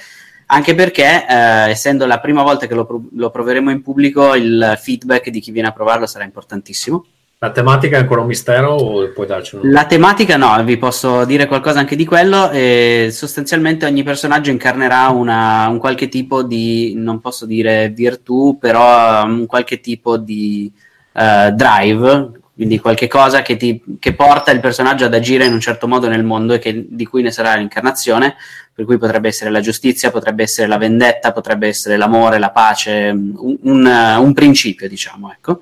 anche 0.45 0.75
perché 0.75 1.25
eh, 1.27 1.69
essendo 1.69 2.05
la 2.05 2.21
prima 2.21 2.41
volta 2.41 2.67
che 2.67 2.73
lo, 2.73 3.09
lo, 3.11 3.29
proveremo 3.29 3.69
in 3.69 3.81
pubblico 3.81 4.33
il 4.33 4.79
feedback 4.81 5.29
di 5.29 5.41
chi 5.41 5.51
viene 5.51 5.67
a 5.67 5.73
provarlo 5.73 6.07
sarà 6.07 6.23
importantissimo. 6.23 7.05
La 7.41 7.51
tematica 7.51 7.95
è 7.95 8.01
ancora 8.01 8.19
un 8.19 8.27
mistero 8.27 8.73
o 8.73 9.11
puoi 9.11 9.25
darci 9.25 9.55
un... 9.55 9.71
La 9.71 9.85
tematica 9.85 10.35
no, 10.35 10.61
vi 10.65 10.75
posso 10.75 11.23
dire 11.23 11.47
qualcosa 11.47 11.79
anche 11.79 11.95
di 11.95 12.03
quello 12.03 12.51
e 12.51 13.07
sostanzialmente 13.13 13.85
ogni 13.85 14.03
personaggio 14.03 14.51
incarnerà 14.51 15.07
una, 15.07 15.69
un 15.69 15.77
qualche 15.77 16.09
tipo 16.09 16.43
di, 16.43 16.95
non 16.97 17.21
posso 17.21 17.45
dire 17.45 17.91
virtù, 17.95 18.57
però 18.59 19.23
un 19.23 19.45
qualche 19.45 19.79
tipo 19.79 20.17
di 20.17 20.69
uh, 21.13 21.51
drive, 21.51 22.31
quindi 22.53 22.77
qualche 22.77 23.07
cosa 23.07 23.41
che, 23.41 23.55
ti, 23.55 23.81
che, 23.99 24.13
porta 24.13 24.51
il 24.51 24.59
personaggio 24.59 25.05
ad 25.05 25.13
agire 25.13 25.45
in 25.45 25.53
un 25.53 25.61
certo 25.61 25.87
modo 25.87 26.09
nel 26.09 26.25
mondo 26.25 26.55
e 26.55 26.59
che, 26.59 26.87
di 26.89 27.05
cui 27.05 27.21
ne 27.21 27.31
sarà 27.31 27.55
l'incarnazione, 27.55 28.35
per 28.73 28.83
cui 28.83 28.97
potrebbe 28.97 29.29
essere 29.29 29.49
la 29.49 29.61
giustizia, 29.61 30.11
potrebbe 30.11 30.43
essere 30.43 30.67
la 30.67 30.77
vendetta, 30.77 31.31
potrebbe 31.31 31.69
essere 31.69 31.95
l'amore, 31.95 32.37
la 32.37 32.51
pace, 32.51 33.13
un, 33.13 33.57
un, 33.61 33.85
un 33.85 34.33
principio, 34.33 34.89
diciamo, 34.89 35.31
ecco. 35.31 35.61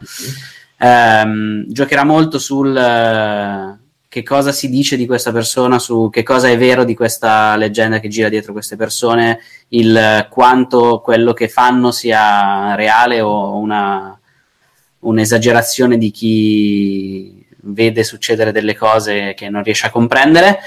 Um, 0.80 1.66
giocherà 1.68 2.04
molto 2.04 2.38
sul 2.38 2.68
uh, 2.68 3.86
che 4.08 4.24
cosa 4.24 4.52
si 4.52 4.70
dice 4.70 4.96
di 4.96 5.08
questa 5.08 5.32
persona, 5.32 5.80
su 5.80 6.10
che 6.12 6.24
cosa 6.24 6.50
è 6.50 6.58
vero 6.58 6.84
di 6.84 6.96
questa 6.96 7.56
leggenda 7.56 8.00
che 8.00 8.10
gira 8.10 8.30
dietro 8.30 8.54
queste 8.54 8.76
persone, 8.76 9.40
il 9.70 9.96
uh, 9.96 10.30
quanto 10.30 11.02
quello 11.02 11.34
che 11.34 11.48
fanno 11.48 11.92
sia 11.92 12.76
reale 12.76 13.22
o 13.22 13.58
una 13.58 14.18
un'esagerazione 15.00 15.98
di 15.98 16.12
chi 16.12 17.46
vede 17.62 18.04
succedere 18.04 18.52
delle 18.52 18.76
cose 18.76 19.34
che 19.36 19.50
non 19.50 19.64
riesce 19.64 19.88
a 19.88 19.92
comprendere, 19.92 20.60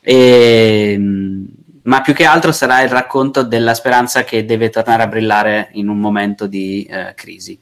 e, 0.00 0.98
ma 1.82 2.00
più 2.00 2.14
che 2.14 2.24
altro 2.24 2.52
sarà 2.52 2.82
il 2.82 2.88
racconto 2.88 3.42
della 3.42 3.74
speranza 3.74 4.24
che 4.24 4.44
deve 4.44 4.70
tornare 4.70 5.02
a 5.02 5.06
brillare 5.06 5.68
in 5.72 5.88
un 5.88 5.98
momento 5.98 6.46
di 6.46 6.84
eh, 6.84 7.12
crisi. 7.14 7.58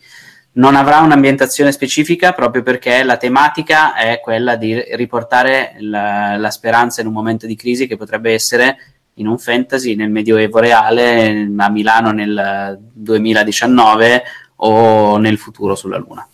Non 0.56 0.74
avrà 0.74 1.00
un'ambientazione 1.00 1.70
specifica 1.70 2.32
proprio 2.32 2.62
perché 2.62 3.02
la 3.02 3.18
tematica 3.18 3.94
è 3.94 4.20
quella 4.20 4.56
di 4.56 4.82
riportare 4.94 5.76
la, 5.80 6.36
la 6.36 6.50
speranza 6.50 7.02
in 7.02 7.06
un 7.06 7.12
momento 7.12 7.46
di 7.46 7.56
crisi 7.56 7.86
che 7.86 7.96
potrebbe 7.96 8.32
essere 8.32 8.76
in 9.14 9.26
un 9.26 9.38
fantasy 9.38 9.94
nel 9.94 10.10
Medioevo 10.10 10.58
reale 10.58 11.46
a 11.56 11.70
Milano 11.70 12.10
nel 12.10 12.78
2019 12.80 14.22
o 14.56 15.18
nel 15.18 15.36
futuro 15.36 15.74
sulla 15.74 15.98
Luna. 15.98 16.26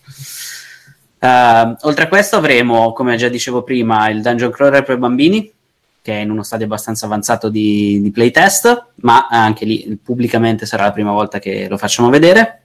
Uh, 1.19 1.77
oltre 1.83 2.05
a 2.05 2.09
questo 2.09 2.37
avremo, 2.37 2.93
come 2.93 3.17
già 3.17 3.29
dicevo 3.29 3.63
prima, 3.63 4.09
il 4.09 4.23
Dungeon 4.23 4.51
Crawler 4.51 4.83
per 4.83 4.99
bambini, 4.99 5.53
che 6.01 6.15
è 6.15 6.23
in 6.23 6.31
uno 6.31 6.43
stadio 6.43 6.67
abbastanza 6.67 7.07
avanzato 7.07 7.49
di, 7.49 8.01
di 8.01 8.11
playtest, 8.11 8.87
ma 8.97 9.29
anche 9.29 9.65
lì 9.65 9.99
pubblicamente 10.03 10.67
sarà 10.67 10.85
la 10.85 10.93
prima 10.93 11.13
volta 11.13 11.39
che 11.39 11.67
lo 11.69 11.77
facciamo 11.77 12.09
vedere. 12.09 12.63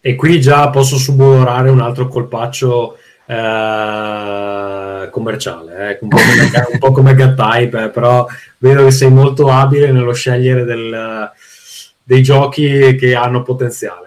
E 0.00 0.14
qui 0.14 0.40
già 0.40 0.70
posso 0.70 0.96
subolorare 0.96 1.68
un 1.68 1.80
altro 1.80 2.08
colpaccio 2.08 2.96
eh, 3.26 5.08
commerciale, 5.10 5.90
eh, 5.90 5.98
un, 6.00 6.08
po 6.08 6.16
come, 6.16 6.68
un 6.72 6.78
po' 6.78 6.92
come 6.92 7.14
Gattype, 7.14 7.88
però 7.88 8.26
vedo 8.58 8.84
che 8.84 8.92
sei 8.92 9.10
molto 9.10 9.50
abile 9.50 9.90
nello 9.90 10.12
scegliere 10.12 10.64
del, 10.64 11.30
dei 12.02 12.22
giochi 12.22 12.94
che 12.96 13.14
hanno 13.14 13.42
potenziale. 13.42 14.06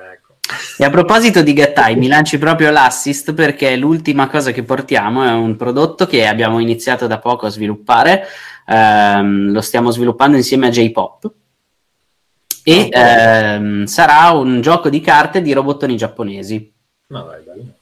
E 0.77 0.85
a 0.85 0.89
proposito 0.89 1.43
di 1.43 1.53
Gattai, 1.53 1.95
mi 1.95 2.07
lanci 2.07 2.37
proprio 2.37 2.71
l'assist 2.71 3.33
perché 3.33 3.75
l'ultima 3.75 4.29
cosa 4.29 4.51
che 4.51 4.63
portiamo 4.63 5.23
è 5.23 5.31
un 5.31 5.55
prodotto 5.57 6.07
che 6.07 6.25
abbiamo 6.25 6.59
iniziato 6.59 7.05
da 7.05 7.19
poco 7.19 7.45
a 7.45 7.49
sviluppare, 7.49 8.25
ehm, 8.65 9.51
lo 9.51 9.61
stiamo 9.61 9.91
sviluppando 9.91 10.37
insieme 10.37 10.67
a 10.67 10.69
J-Pop 10.69 11.31
e 12.69 12.89
ehm, 12.91 13.85
sarà 13.85 14.29
un 14.31 14.61
gioco 14.61 14.89
di 14.89 15.01
carte 15.01 15.41
di 15.41 15.53
robottoni 15.53 15.97
giapponesi. 15.97 16.71
No, 17.07 17.25
vai, 17.25 17.43
vai. 17.43 17.77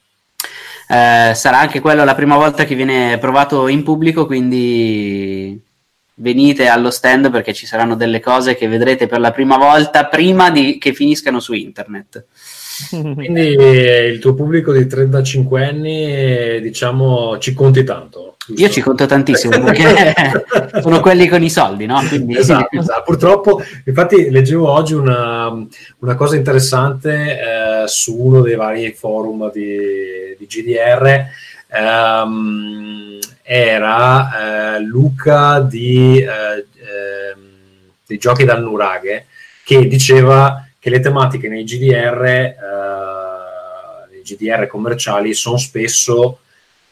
Eh, 0.89 1.33
sarà 1.35 1.59
anche 1.59 1.81
quello 1.81 2.05
la 2.05 2.15
prima 2.15 2.38
volta 2.38 2.63
che 2.63 2.75
viene 2.75 3.17
provato 3.17 3.67
in 3.67 3.83
pubblico, 3.83 4.25
quindi 4.25 5.61
venite 6.19 6.67
allo 6.67 6.89
stand 6.89 7.29
perché 7.29 7.53
ci 7.53 7.65
saranno 7.65 7.95
delle 7.95 8.21
cose 8.21 8.55
che 8.55 8.67
vedrete 8.67 9.07
per 9.07 9.19
la 9.19 9.31
prima 9.31 9.57
volta 9.57 10.05
prima 10.05 10.49
di, 10.49 10.77
che 10.77 10.93
finiscano 10.93 11.39
su 11.39 11.53
internet. 11.53 12.25
Quindi 12.89 13.41
il 13.41 14.19
tuo 14.19 14.34
pubblico 14.34 14.71
di 14.71 14.86
35 14.86 15.65
anni, 15.65 16.61
diciamo, 16.61 17.38
ci 17.39 17.53
conti 17.53 17.84
tanto. 17.84 18.36
Giusto? 18.47 18.63
Io 18.63 18.69
ci 18.69 18.79
conto 18.79 19.05
tantissimo 19.05 19.62
perché 19.62 20.13
sono 20.82 21.01
quelli 21.01 21.28
con 21.28 21.43
i 21.43 21.49
soldi, 21.49 21.86
no? 21.86 22.01
Quindi... 22.08 22.37
Esatto, 22.37 22.79
esatto, 22.79 23.04
Purtroppo, 23.04 23.62
infatti, 23.83 24.29
leggevo 24.29 24.71
oggi 24.71 24.93
una, 24.93 25.49
una 25.99 26.16
cosa 26.16 26.37
interessante 26.37 27.39
eh, 27.39 27.87
su 27.87 28.16
uno 28.17 28.39
dei 28.39 28.55
vari 28.55 28.93
forum 28.93 29.51
di, 29.51 30.36
di 30.37 30.45
GDR. 30.45 31.25
Ehm, 31.70 33.20
era 33.41 34.75
eh, 34.75 34.79
Luca 34.79 35.59
di, 35.59 36.20
eh, 36.20 36.28
ehm, 36.28 37.41
dei 38.05 38.17
giochi 38.17 38.45
dal 38.45 38.62
Nuraghe 38.62 39.25
che 39.66 39.87
diceva 39.87 40.66
che 40.88 40.89
le 40.89 41.00
tematiche 41.01 41.50
nei 41.50 41.66
GDR, 41.66 42.24
eh, 42.24 42.55
nei 44.09 44.22
GDR 44.22 44.68
commerciali 44.68 45.34
sono 45.34 45.58
spesso 45.58 46.39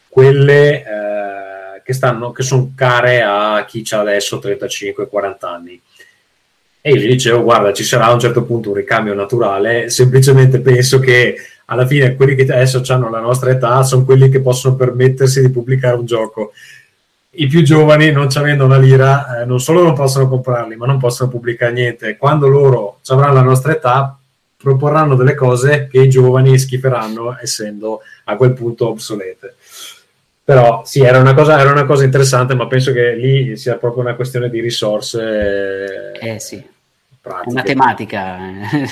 quelle 0.06 0.82
eh, 0.82 1.82
che, 1.82 1.94
stanno, 1.94 2.30
che 2.30 2.42
sono 2.42 2.72
care 2.76 3.22
a 3.22 3.64
chi 3.66 3.82
ha 3.88 4.00
adesso 4.00 4.36
35-40 4.36 5.36
anni. 5.40 5.80
E 6.82 6.90
io 6.90 6.96
gli 6.96 7.08
dicevo, 7.08 7.42
guarda, 7.42 7.72
ci 7.72 7.84
sarà 7.84 8.04
a 8.04 8.12
un 8.12 8.20
certo 8.20 8.44
punto 8.44 8.68
un 8.68 8.74
ricambio 8.74 9.14
naturale, 9.14 9.88
semplicemente 9.88 10.60
penso 10.60 10.98
che 10.98 11.36
alla 11.64 11.86
fine 11.86 12.16
quelli 12.16 12.34
che 12.34 12.42
adesso 12.42 12.82
hanno 12.88 13.08
la 13.08 13.20
nostra 13.20 13.50
età 13.50 13.82
sono 13.82 14.04
quelli 14.04 14.28
che 14.28 14.42
possono 14.42 14.76
permettersi 14.76 15.40
di 15.40 15.48
pubblicare 15.48 15.96
un 15.96 16.04
gioco 16.04 16.52
i 17.36 17.46
più 17.46 17.62
giovani, 17.62 18.10
non 18.10 18.28
avendo 18.34 18.64
una 18.64 18.78
lira, 18.78 19.40
eh, 19.40 19.44
non 19.44 19.60
solo 19.60 19.82
non 19.82 19.94
possono 19.94 20.28
comprarli, 20.28 20.76
ma 20.76 20.86
non 20.86 20.98
possono 20.98 21.30
pubblicare 21.30 21.72
niente. 21.72 22.16
Quando 22.16 22.48
loro 22.48 23.00
avranno 23.06 23.34
la 23.34 23.42
nostra 23.42 23.72
età, 23.72 24.18
proporranno 24.56 25.14
delle 25.14 25.34
cose 25.34 25.86
che 25.90 26.00
i 26.00 26.08
giovani 26.08 26.58
schiferanno 26.58 27.36
essendo 27.40 28.00
a 28.24 28.36
quel 28.36 28.52
punto 28.52 28.88
obsolete. 28.88 29.54
Però 30.42 30.82
sì, 30.84 31.00
era 31.02 31.18
una 31.18 31.34
cosa, 31.34 31.58
era 31.58 31.72
una 31.72 31.84
cosa 31.84 32.04
interessante, 32.04 32.54
ma 32.54 32.66
penso 32.66 32.92
che 32.92 33.14
lì 33.14 33.56
sia 33.56 33.76
proprio 33.76 34.02
una 34.02 34.14
questione 34.14 34.48
di 34.48 34.60
risorse 34.60 36.12
Eh 36.20 36.38
sì, 36.38 36.64
pratiche. 37.20 37.50
una 37.50 37.62
tematica, 37.62 38.38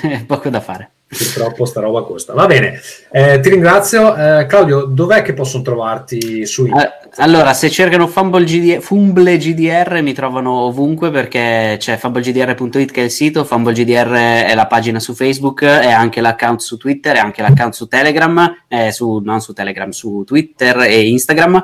eh, 0.02 0.24
poco 0.26 0.48
da 0.48 0.60
fare. 0.60 0.90
Purtroppo 1.16 1.64
sta 1.64 1.80
roba 1.80 2.02
costa. 2.02 2.32
Va 2.32 2.46
bene, 2.46 2.80
eh, 3.10 3.40
ti 3.40 3.48
ringrazio. 3.48 4.14
Eh, 4.14 4.46
Claudio, 4.46 4.84
dov'è 4.84 5.22
che 5.22 5.32
possono 5.32 5.62
trovarti 5.62 6.44
su 6.46 6.66
internet? 6.66 7.16
Eh, 7.16 7.22
Allora, 7.22 7.54
se 7.54 7.70
cercano 7.70 8.08
Fumble, 8.08 8.44
GD 8.44 8.80
Fumble 8.80 9.36
GDR 9.36 10.00
mi 10.02 10.12
trovano 10.12 10.50
ovunque 10.50 11.10
perché 11.10 11.76
c'è 11.78 11.96
fumblegdr.it 11.96 12.90
che 12.90 13.00
è 13.02 13.04
il 13.04 13.10
sito, 13.10 13.44
Fumble 13.44 13.72
GDR 13.72 14.12
è 14.12 14.54
la 14.54 14.66
pagina 14.66 14.98
su 14.98 15.14
Facebook, 15.14 15.62
è 15.62 15.92
anche 15.92 16.20
l'account 16.20 16.60
su 16.60 16.76
Twitter, 16.76 17.16
è 17.16 17.20
anche 17.20 17.42
l'account 17.42 17.72
su 17.72 17.86
Telegram, 17.86 18.64
eh, 18.68 18.90
su, 18.90 19.20
non 19.24 19.40
su 19.40 19.52
Telegram, 19.52 19.90
su 19.90 20.24
Twitter 20.26 20.78
e 20.80 21.08
Instagram. 21.08 21.62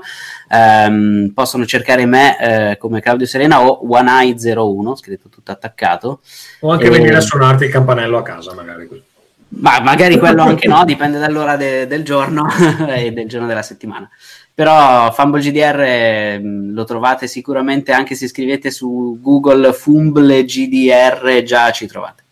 Ehm, 0.53 1.31
possono 1.33 1.65
cercare 1.65 2.07
me 2.07 2.71
eh, 2.73 2.77
come 2.77 3.01
Claudio 3.01 3.27
Serena 3.27 3.63
o 3.63 3.87
OneEye01, 3.87 4.97
scritto 4.97 5.29
tutto 5.29 5.53
attaccato. 5.53 6.21
o 6.61 6.71
anche 6.71 6.87
eh, 6.87 6.91
venire 6.91 7.17
a 7.17 7.21
suonarti 7.21 7.65
il 7.65 7.71
campanello 7.71 8.19
a 8.19 8.23
casa, 8.23 8.53
magari. 8.55 8.87
così. 8.87 9.03
Ma 9.53 9.81
magari 9.81 10.19
quello 10.19 10.43
anche 10.43 10.69
no, 10.69 10.85
dipende 10.87 11.19
dall'ora 11.19 11.57
de- 11.57 11.87
del 11.87 12.05
giorno 12.05 12.47
e 12.89 13.13
del 13.13 13.29
giorno 13.29 13.47
della 13.47 13.63
settimana. 13.63 14.09
Però 14.55 15.11
Fumble 15.13 15.41
GDR 15.41 16.41
mh, 16.41 16.73
lo 16.73 16.85
trovate 16.85 17.27
sicuramente 17.27 17.93
anche 17.93 18.15
se 18.15 18.29
scrivete 18.29 18.71
su 18.71 19.19
Google 19.21 19.73
Fumble 19.73 20.45
GDR, 20.45 21.43
già 21.43 21.71
ci 21.73 21.87
trovate. 21.87 22.23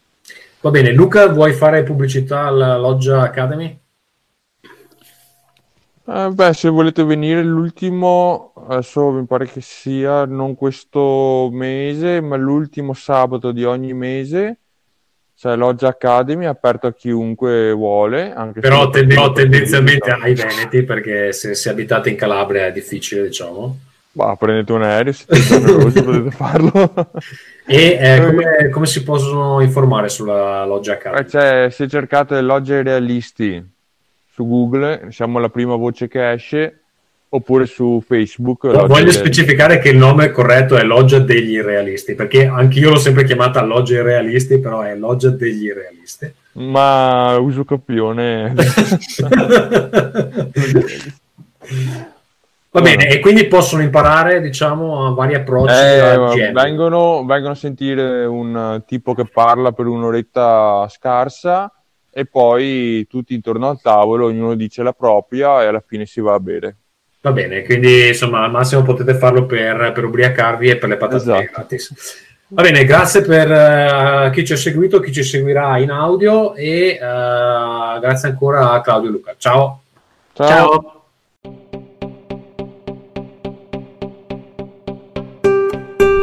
Va 0.60 0.70
bene, 0.70 0.92
Luca, 0.92 1.26
vuoi 1.28 1.52
fare 1.52 1.82
pubblicità 1.82 2.42
alla 2.46 2.76
Loggia 2.76 3.22
Academy? 3.22 3.76
Eh, 6.10 6.30
beh, 6.32 6.54
se 6.54 6.68
volete 6.70 7.04
venire 7.04 7.42
l'ultimo, 7.44 8.52
adesso 8.66 9.10
mi 9.10 9.26
pare 9.26 9.46
che 9.46 9.60
sia 9.60 10.24
non 10.24 10.54
questo 10.54 11.50
mese, 11.52 12.20
ma 12.22 12.36
l'ultimo 12.36 12.94
sabato 12.94 13.52
di 13.52 13.64
ogni 13.64 13.92
mese, 13.92 14.60
c'è 15.38 15.54
Loggia 15.54 15.86
Academy, 15.86 16.46
aperto 16.46 16.88
a 16.88 16.92
chiunque 16.92 17.70
vuole, 17.70 18.32
anche 18.34 18.58
Però, 18.58 18.90
tende- 18.90 19.14
tendenzialmente 19.32 20.10
ai 20.10 20.34
Veneti, 20.34 20.82
perché 20.82 21.32
se, 21.32 21.54
se 21.54 21.70
abitate 21.70 22.10
in 22.10 22.16
Calabria 22.16 22.66
è 22.66 22.72
difficile, 22.72 23.22
diciamo. 23.22 23.78
Bah, 24.10 24.34
prendete 24.36 24.72
un 24.72 24.82
aereo, 24.82 25.12
siete 25.12 25.38
generosi, 25.38 26.02
potete 26.02 26.30
farlo. 26.32 26.72
E 27.70 27.98
eh, 28.00 28.20
come, 28.24 28.68
come 28.70 28.86
si 28.86 29.02
possono 29.04 29.60
informare 29.60 30.08
sulla 30.08 30.64
Loggia 30.64 30.92
Eh, 30.92 30.96
Academy? 30.96 31.24
c'è- 31.24 31.70
se 31.70 31.86
cercate 31.86 32.40
Logge 32.40 32.82
Realisti 32.82 33.62
su 34.32 34.46
Google, 34.46 35.10
siamo 35.12 35.38
la 35.38 35.50
prima 35.50 35.76
voce 35.76 36.08
che 36.08 36.32
esce, 36.32 36.80
oppure 37.30 37.66
su 37.66 38.02
Facebook. 38.04 38.64
Logge 38.64 38.86
Voglio 38.86 39.12
specificare 39.12 39.78
che 39.78 39.90
il 39.90 39.96
nome 39.96 40.30
corretto 40.30 40.76
è 40.76 40.82
Loggia 40.82 41.18
degli 41.18 41.52
Irrealisti, 41.52 42.14
perché 42.14 42.46
anch'io 42.46 42.90
l'ho 42.90 42.98
sempre 42.98 43.24
chiamata 43.24 43.62
Loggia 43.62 43.94
Irrealisti, 43.96 44.58
però 44.58 44.80
è 44.82 44.94
Loggia 44.96 45.30
degli 45.30 45.64
Irrealisti. 45.64 46.32
Ma 46.52 47.36
uso 47.38 47.64
copione. 47.64 48.54
Va 52.70 52.82
bene, 52.82 53.08
e 53.08 53.20
quindi 53.20 53.46
possono 53.46 53.82
imparare, 53.82 54.42
diciamo, 54.42 55.06
a 55.06 55.10
vari 55.12 55.34
approcci 55.34 55.72
Eh, 55.74 56.52
vengono, 56.52 57.24
vengono 57.24 57.52
a 57.52 57.56
sentire 57.56 58.26
un 58.26 58.82
tipo 58.86 59.14
che 59.14 59.24
parla 59.24 59.72
per 59.72 59.86
un'oretta 59.86 60.86
scarsa 60.90 61.72
e 62.10 62.26
poi 62.26 63.06
tutti 63.08 63.32
intorno 63.32 63.68
al 63.68 63.80
tavolo, 63.80 64.26
ognuno 64.26 64.54
dice 64.54 64.82
la 64.82 64.92
propria 64.92 65.62
e 65.62 65.66
alla 65.66 65.82
fine 65.84 66.04
si 66.04 66.20
va 66.20 66.34
a 66.34 66.40
bere. 66.40 66.76
Va 67.20 67.32
bene, 67.32 67.64
quindi 67.64 68.08
insomma 68.08 68.44
al 68.44 68.50
massimo 68.50 68.82
potete 68.82 69.14
farlo 69.14 69.44
per, 69.44 69.90
per 69.92 70.04
ubriacarvi 70.04 70.68
e 70.68 70.76
per 70.76 70.88
le 70.88 70.96
patate 70.96 71.22
Esatto. 71.22 71.50
gratis. 71.52 72.26
Va 72.50 72.62
bene, 72.62 72.84
grazie 72.84 73.22
per 73.22 73.50
eh, 73.52 74.30
chi 74.32 74.46
ci 74.46 74.54
ha 74.54 74.56
seguito, 74.56 75.00
chi 75.00 75.12
ci 75.12 75.22
seguirà 75.22 75.76
in 75.78 75.90
audio 75.90 76.54
e 76.54 76.90
eh, 76.90 76.98
grazie 76.98 78.28
ancora 78.28 78.70
a 78.70 78.80
Claudio 78.80 79.10
e 79.10 79.12
Luca. 79.12 79.34
Ciao. 79.36 79.82
Ciao. 80.32 80.46
Ciao! 80.46 80.92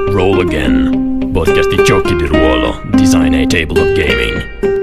Roll 0.09 0.39
Again, 0.39 1.29
podcast 1.33 1.69
di 1.69 1.83
giochi 1.83 2.15
di 2.15 2.25
ruolo, 2.25 2.81
design 2.93 3.33
a 3.33 3.45
table 3.45 3.81
of 3.81 3.91
gaming. 3.93 4.74